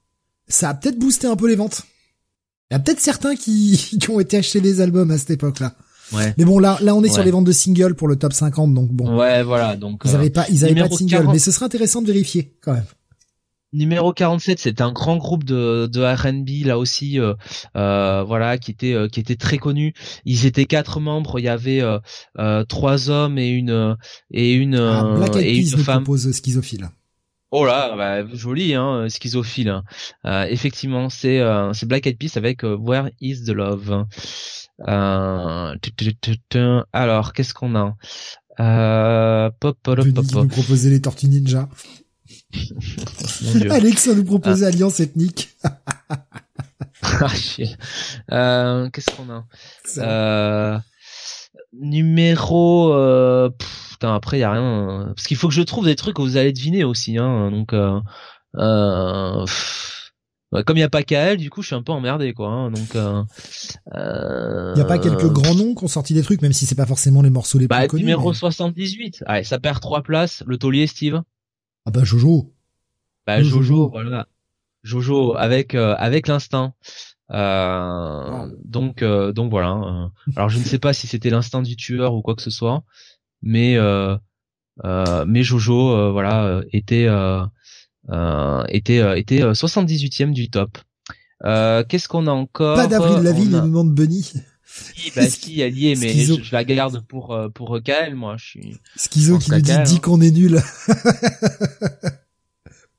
[0.47, 1.82] ça a peut-être boosté un peu les ventes.
[2.70, 5.74] Il y a peut-être certains qui, qui ont été acheter les albums à cette époque-là.
[6.12, 6.35] Ouais.
[6.39, 8.73] Mais bon, là, là, on est sur les ventes de singles pour le top 50,
[8.74, 9.16] donc bon.
[9.19, 9.77] Ouais, voilà.
[9.77, 11.33] Donc, Ils euh, avaient pas, ils avaient pas de numéro single, 40.
[11.33, 12.85] mais ce serait intéressant de vérifier, quand même.
[13.73, 17.35] numéro 47, c'était un grand groupe de, de R&B là aussi, euh,
[17.77, 19.93] euh, voilà, qui était euh, qui était très connu.
[20.24, 21.39] Ils étaient quatre membres.
[21.41, 21.99] Il y avait euh,
[22.39, 23.95] euh, trois hommes et une euh,
[24.31, 26.05] et une Ah, euh, Black Eyed et Peas une femme.
[26.05, 26.89] propose Schizophile.
[27.53, 29.69] Oh là, bah, joli, hein, schizophile.
[29.69, 29.85] hein.
[30.27, 34.05] Euh, effectivement, c'est euh, c'est Black Eyed Peas avec euh, Where Is the Love?
[34.86, 35.74] Euh.
[36.93, 37.94] Alors, qu'est-ce qu'on a?
[38.59, 40.43] Euh, pop, pop, pop, pop.
[40.43, 41.69] nous proposait les Tortues Ninja.
[43.70, 45.51] Alexa nous proposait Alliance Ethnique.
[47.03, 47.28] Ah.
[48.32, 49.44] Euh, qu'est-ce qu'on a?
[49.98, 50.78] Euh,
[51.73, 52.93] Numéro.
[52.94, 54.62] Euh, pff, putain, après, y a rien.
[54.62, 57.16] euh, Parce qu'il faut que je trouve des trucs que vous allez deviner aussi.
[57.16, 58.01] Hein, donc, euh,
[58.57, 59.95] euh, pff,
[60.65, 62.49] comme il n'y a pas KL, du coup, je suis un peu emmerdé, quoi.
[62.49, 63.23] hein, donc, euh,
[63.95, 66.66] euh, Il y a pas quelques grands noms qui ont sorti des trucs, même si
[66.66, 68.03] c'est pas forcément les morceaux les Bah, plus connus.
[68.03, 69.24] numéro mais- 78.
[69.27, 70.43] Allez, ça perd trois places.
[70.47, 71.20] Le taulier, Steve.
[71.85, 72.53] Ah bah Jojo.
[73.27, 73.89] Bah, Jojo, Jojo.
[73.91, 74.27] voilà.
[74.83, 76.74] Jojo avec euh, avec l'instinct.
[77.33, 79.73] Euh, donc euh, donc voilà.
[79.73, 80.07] euh.
[80.37, 82.85] alors je ne sais pas si c'était l'instinct du tueur ou quoi que ce soit,
[83.43, 84.16] mais euh,
[84.85, 87.07] euh, mais Jojo euh, voilà était
[88.09, 90.78] était euh, était euh, 78e du top.
[91.45, 94.33] Euh, Qu'est-ce qu'on a encore Pas d'Avril Lavigne, On a- nous demande Bunny.
[94.65, 98.37] Si, bah si, est, mais je, je, la garde pour euh, pour Kael, moi.
[98.39, 98.77] Je suis.
[98.97, 99.99] Schizo qui nous dit, dit hein.
[100.03, 100.61] qu'on est nul.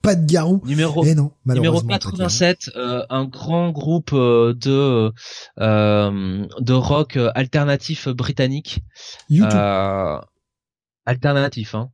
[0.02, 0.62] pas de Garou.
[0.66, 5.12] Numéro, eh non, numéro 87, euh, un grand groupe euh, de
[5.60, 8.80] euh, de rock alternatif britannique.
[9.30, 9.60] YouTube.
[11.06, 11.92] alternatif, hein.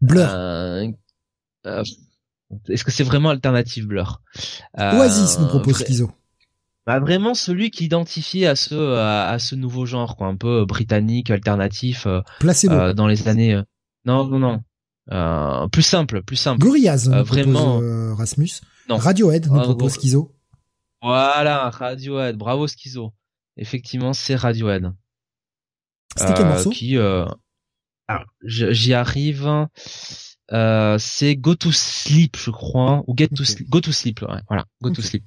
[0.00, 0.28] Blur.
[2.68, 4.22] Est-ce que c'est vraiment alternatif Blur?
[4.78, 6.10] Oasis nous propose Schizo.
[6.86, 11.30] Bah vraiment celui qui identifie à ce à, ce nouveau genre quoi, un peu britannique
[11.30, 12.06] alternatif.
[12.38, 12.92] Placebo.
[12.92, 13.60] dans les années.
[14.04, 14.62] Non non non.
[15.12, 16.58] Euh, plus simple, plus simple.
[16.58, 17.80] Gorillaz, euh, vraiment.
[17.80, 18.60] Euh, Rasmus.
[18.88, 18.96] Non.
[18.96, 20.34] Radiohead nous propose Schizo.
[21.02, 22.36] Voilà, Radiohead.
[22.36, 23.12] Bravo Schizo.
[23.56, 24.92] Effectivement, c'est Radiohead.
[26.16, 26.70] C'était quel morceau?
[26.70, 26.98] Qui,
[28.44, 29.68] j'y arrive.
[30.50, 33.68] C'est Go to Sleep, je crois, ou Get to Sleep.
[33.68, 35.24] Go to Sleep, ouais, voilà, Go to Sleep.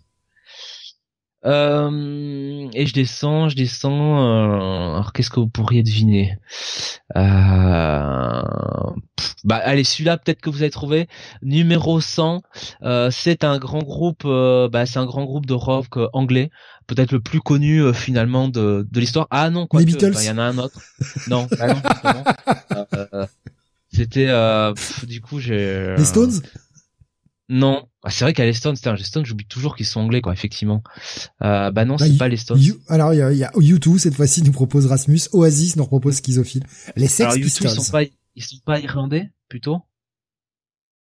[1.45, 4.19] Euh, et je descends, je descends.
[4.19, 6.37] Euh, alors qu'est-ce que vous pourriez deviner?
[7.15, 8.41] Euh,
[9.45, 11.07] Bah allez, celui-là peut-être que vous avez trouvé.
[11.41, 12.41] Numéro 100,
[12.83, 14.23] euh, c'est un grand groupe.
[14.25, 16.51] Euh, bah c'est un grand groupe de rock anglais,
[16.87, 19.27] peut-être le plus connu finalement de, de l'histoire.
[19.31, 20.15] Ah non, quoi Beatles.
[20.19, 20.81] Il y en a un autre.
[21.29, 23.25] non, bah non
[23.91, 24.27] C'était
[25.07, 25.95] du coup j'ai.
[25.97, 26.41] Les Stones?
[27.51, 30.21] Non, ah, c'est vrai qu'à les Stones, c'est un Stones, j'oublie toujours qu'ils sont anglais,
[30.21, 30.31] quoi.
[30.33, 30.83] Effectivement.
[31.41, 32.61] Euh, bah non, c'est bah, pas les Stones.
[32.87, 36.17] alors il y a, y a U2 cette fois-ci nous propose Rasmus, Oasis nous propose
[36.17, 36.63] Schizophile.
[36.95, 37.67] Les Sex alors, Pistols.
[37.67, 38.03] ils sont pas,
[38.35, 39.81] ils sont pas irlandais plutôt?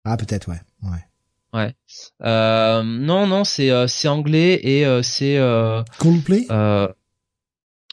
[0.05, 1.05] Ah peut-être ouais, ouais.
[1.53, 1.77] Ouais.
[2.25, 5.37] Euh, non non, c'est euh, c'est anglais et euh, c'est.
[5.37, 6.47] Euh, Coldplay?
[6.51, 6.89] Euh,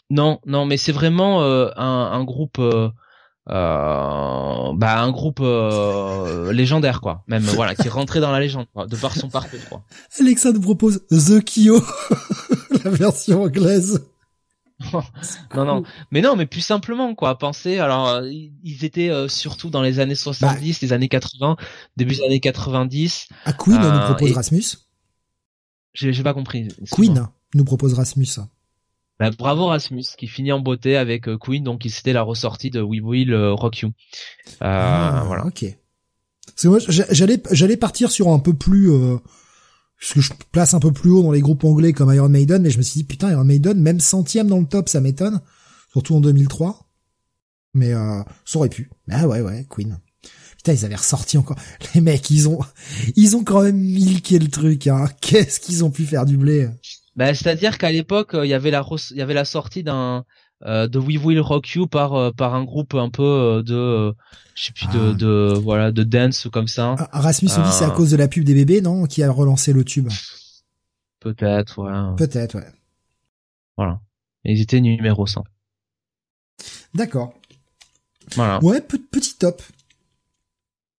[0.10, 2.90] non non, mais c'est vraiment un, un groupe euh,
[3.52, 7.24] bah un groupe euh, légendaire quoi.
[7.28, 9.84] Même voilà qui rentrait dans la légende quoi, de par son parcours quoi.
[10.20, 11.82] Alexa nous propose The Kyo
[12.84, 14.06] la version anglaise.
[15.56, 15.84] Non non.
[16.12, 17.38] Mais non mais plus simplement quoi.
[17.38, 20.78] Penser alors euh, ils étaient euh, surtout dans les années 70 bah.
[20.82, 21.58] les années 80
[21.98, 24.64] début des années 90 à Queen nous propose Rasmus.
[25.94, 28.40] J'ai pas compris Queen nous propose Rasmus
[29.20, 32.82] bah, bravo Rasmus qui finit en beauté avec euh, Queen donc c'était la ressortie de
[32.82, 33.90] We Will Rock You.
[33.90, 35.46] Euh, ah, voilà.
[35.46, 35.66] Ok.
[37.10, 39.18] j'allais j'allais partir sur un peu plus euh,
[40.00, 42.62] ce que je place un peu plus haut dans les groupes anglais comme Iron Maiden
[42.62, 45.42] mais je me suis dit putain Iron Maiden même centième dans le top ça m'étonne
[45.92, 46.86] surtout en 2003.
[47.74, 48.90] Mais euh, ça aurait pu.
[49.10, 50.00] Ah ouais ouais Queen.
[50.58, 51.58] Putain, ils avaient ressorti encore.
[51.96, 52.60] Les mecs, ils ont,
[53.16, 54.88] ils ont quand même milqué le truc.
[54.88, 55.08] Hein.
[55.22, 56.68] Qu'est-ce qu'ils ont pu faire du blé?
[57.16, 60.26] Bah, c'est-à-dire qu'à l'époque, euh, il y avait la il y avait la sortie d'un
[60.66, 64.14] euh, de We Will Rock You par euh, par un groupe un peu de
[64.56, 65.14] je sais plus de, ah.
[65.14, 66.96] de voilà de dance ou comme ça.
[66.98, 69.74] Ah, Rasmus dit c'est à cause de la pub des bébés non qui a relancé
[69.74, 70.10] le tube?
[71.20, 72.16] Peut-être ouais.
[72.16, 72.68] Peut-être ouais.
[73.78, 74.00] Voilà.
[74.46, 75.44] Ils étaient numéro 100.
[76.94, 77.34] D'accord.
[78.36, 78.64] Voilà.
[78.64, 79.62] Ouais, petit top.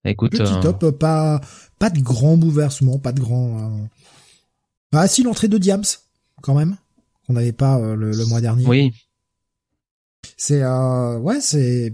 [0.04, 1.40] Écoute, petit top, pas
[1.78, 3.88] pas de grand bouleversement, pas de grand.
[4.92, 5.84] Ah si l'entrée de Diams
[6.42, 6.76] quand même,
[7.26, 8.66] qu'on n'avait pas euh, le, mois dernier.
[8.66, 8.92] Oui.
[10.36, 11.92] C'est euh, ouais, c'est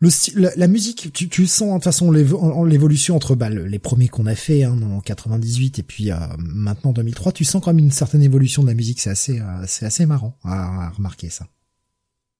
[0.00, 1.12] le style, la, musique.
[1.12, 4.80] Tu, tu sens de toute façon l'évolution entre bah, les premiers qu'on a fait hein,
[4.82, 7.32] en 98 et puis euh, maintenant 2003.
[7.32, 9.00] Tu sens quand même une certaine évolution de la musique.
[9.00, 11.46] C'est assez, euh, c'est assez marrant à, remarquer ça.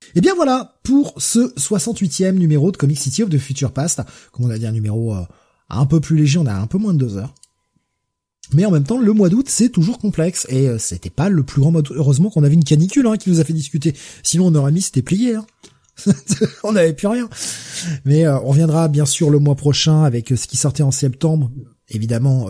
[0.06, 4.00] Et eh bien voilà pour ce 68e numéro de Comic City of the Future Past.
[4.32, 5.14] Comme on a dit un numéro
[5.68, 7.34] un peu plus léger, on a un peu moins de deux heures.
[8.52, 10.46] Mais en même temps, le mois d'août, c'est toujours complexe.
[10.48, 13.30] Et euh, c'était pas le plus grand mois Heureusement qu'on avait une canicule hein, qui
[13.30, 13.94] nous a fait discuter.
[14.22, 15.34] Sinon, on aurait mis c'était plié.
[15.34, 15.46] Hein.
[16.64, 17.28] on n'avait plus rien.
[18.04, 20.90] Mais euh, on reviendra bien sûr le mois prochain avec euh, ce qui sortait en
[20.90, 21.50] septembre.
[21.90, 22.48] Évidemment,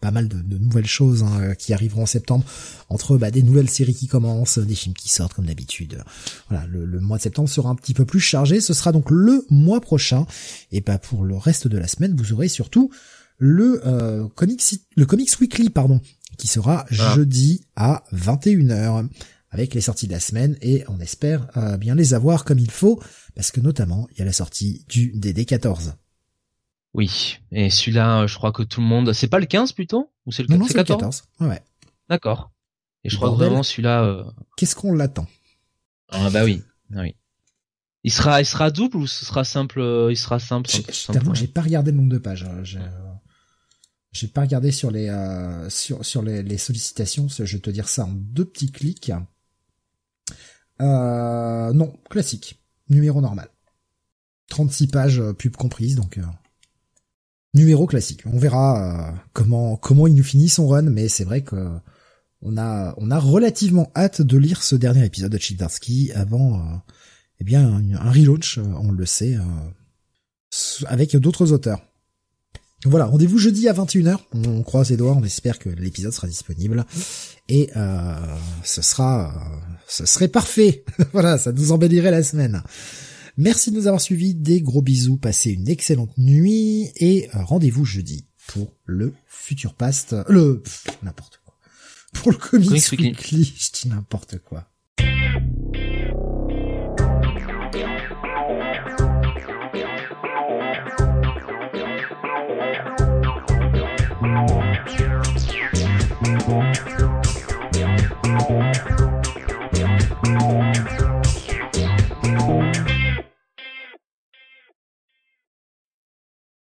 [0.00, 2.42] pas, mal de, nouvelles choses hein, qui arriveront en septembre.
[2.88, 6.02] Entre bah, des nouvelles séries qui commencent, des films qui sortent comme d'habitude.
[6.48, 8.62] Voilà, le, le, mois de septembre sera un petit peu plus chargé.
[8.62, 10.24] Ce sera donc le mois prochain.
[10.70, 12.90] Et bah pour le reste de la semaine, vous aurez surtout
[13.42, 14.62] le euh, Comics
[14.94, 16.00] le Comics Weekly pardon
[16.38, 17.14] qui sera ah.
[17.16, 19.08] jeudi à 21h
[19.50, 22.70] avec les sorties de la semaine et on espère euh, bien les avoir comme il
[22.70, 23.02] faut
[23.34, 25.94] parce que notamment il y a la sortie du DD14.
[26.94, 30.30] Oui, et celui-là je crois que tout le monde c'est pas le 15 plutôt ou
[30.30, 31.60] c'est le, non, 14, Ouais.
[32.08, 32.52] D'accord.
[33.02, 34.24] Et je crois que vraiment celui-là euh,
[34.56, 35.26] Qu'est-ce qu'on l'attend?
[36.10, 36.62] Ah bah oui.
[36.94, 37.16] Ah oui.
[38.04, 40.70] Il sera, il sera double ou ce sera simple Il sera simple.
[41.34, 42.44] J'ai pas regardé le nombre de pages.
[42.44, 42.62] Hein,
[44.12, 47.28] j'ai pas regardé sur les euh, sur sur les, les, sollicitations.
[47.28, 49.12] Je vais te dire ça en deux petits clics.
[50.80, 53.48] Euh, non, classique, numéro normal.
[54.48, 56.22] 36 pages euh, pub comprise, donc euh,
[57.54, 58.24] numéro classique.
[58.26, 61.70] On verra euh, comment comment il nous finit son run, mais c'est vrai que
[62.42, 66.76] on a on a relativement hâte de lire ce dernier épisode de Childarsky avant euh,
[67.40, 69.38] eh bien un, un relaunch, on le sait,
[70.86, 71.80] avec d'autres auteurs.
[72.84, 74.18] Voilà, rendez-vous jeudi à 21h.
[74.32, 76.84] On croise les doigts, on espère que l'épisode sera disponible.
[77.48, 78.16] Et euh,
[78.64, 80.84] ce sera ce serait parfait.
[81.12, 82.62] voilà, ça nous embellirait la semaine.
[83.36, 88.26] Merci de nous avoir suivis, des gros bisous, passez une excellente nuit et rendez-vous jeudi
[88.46, 90.62] pour le futur past, le
[91.02, 91.54] n'importe quoi.
[92.12, 94.71] Pour le Comics, Weekly, je dis n'importe quoi.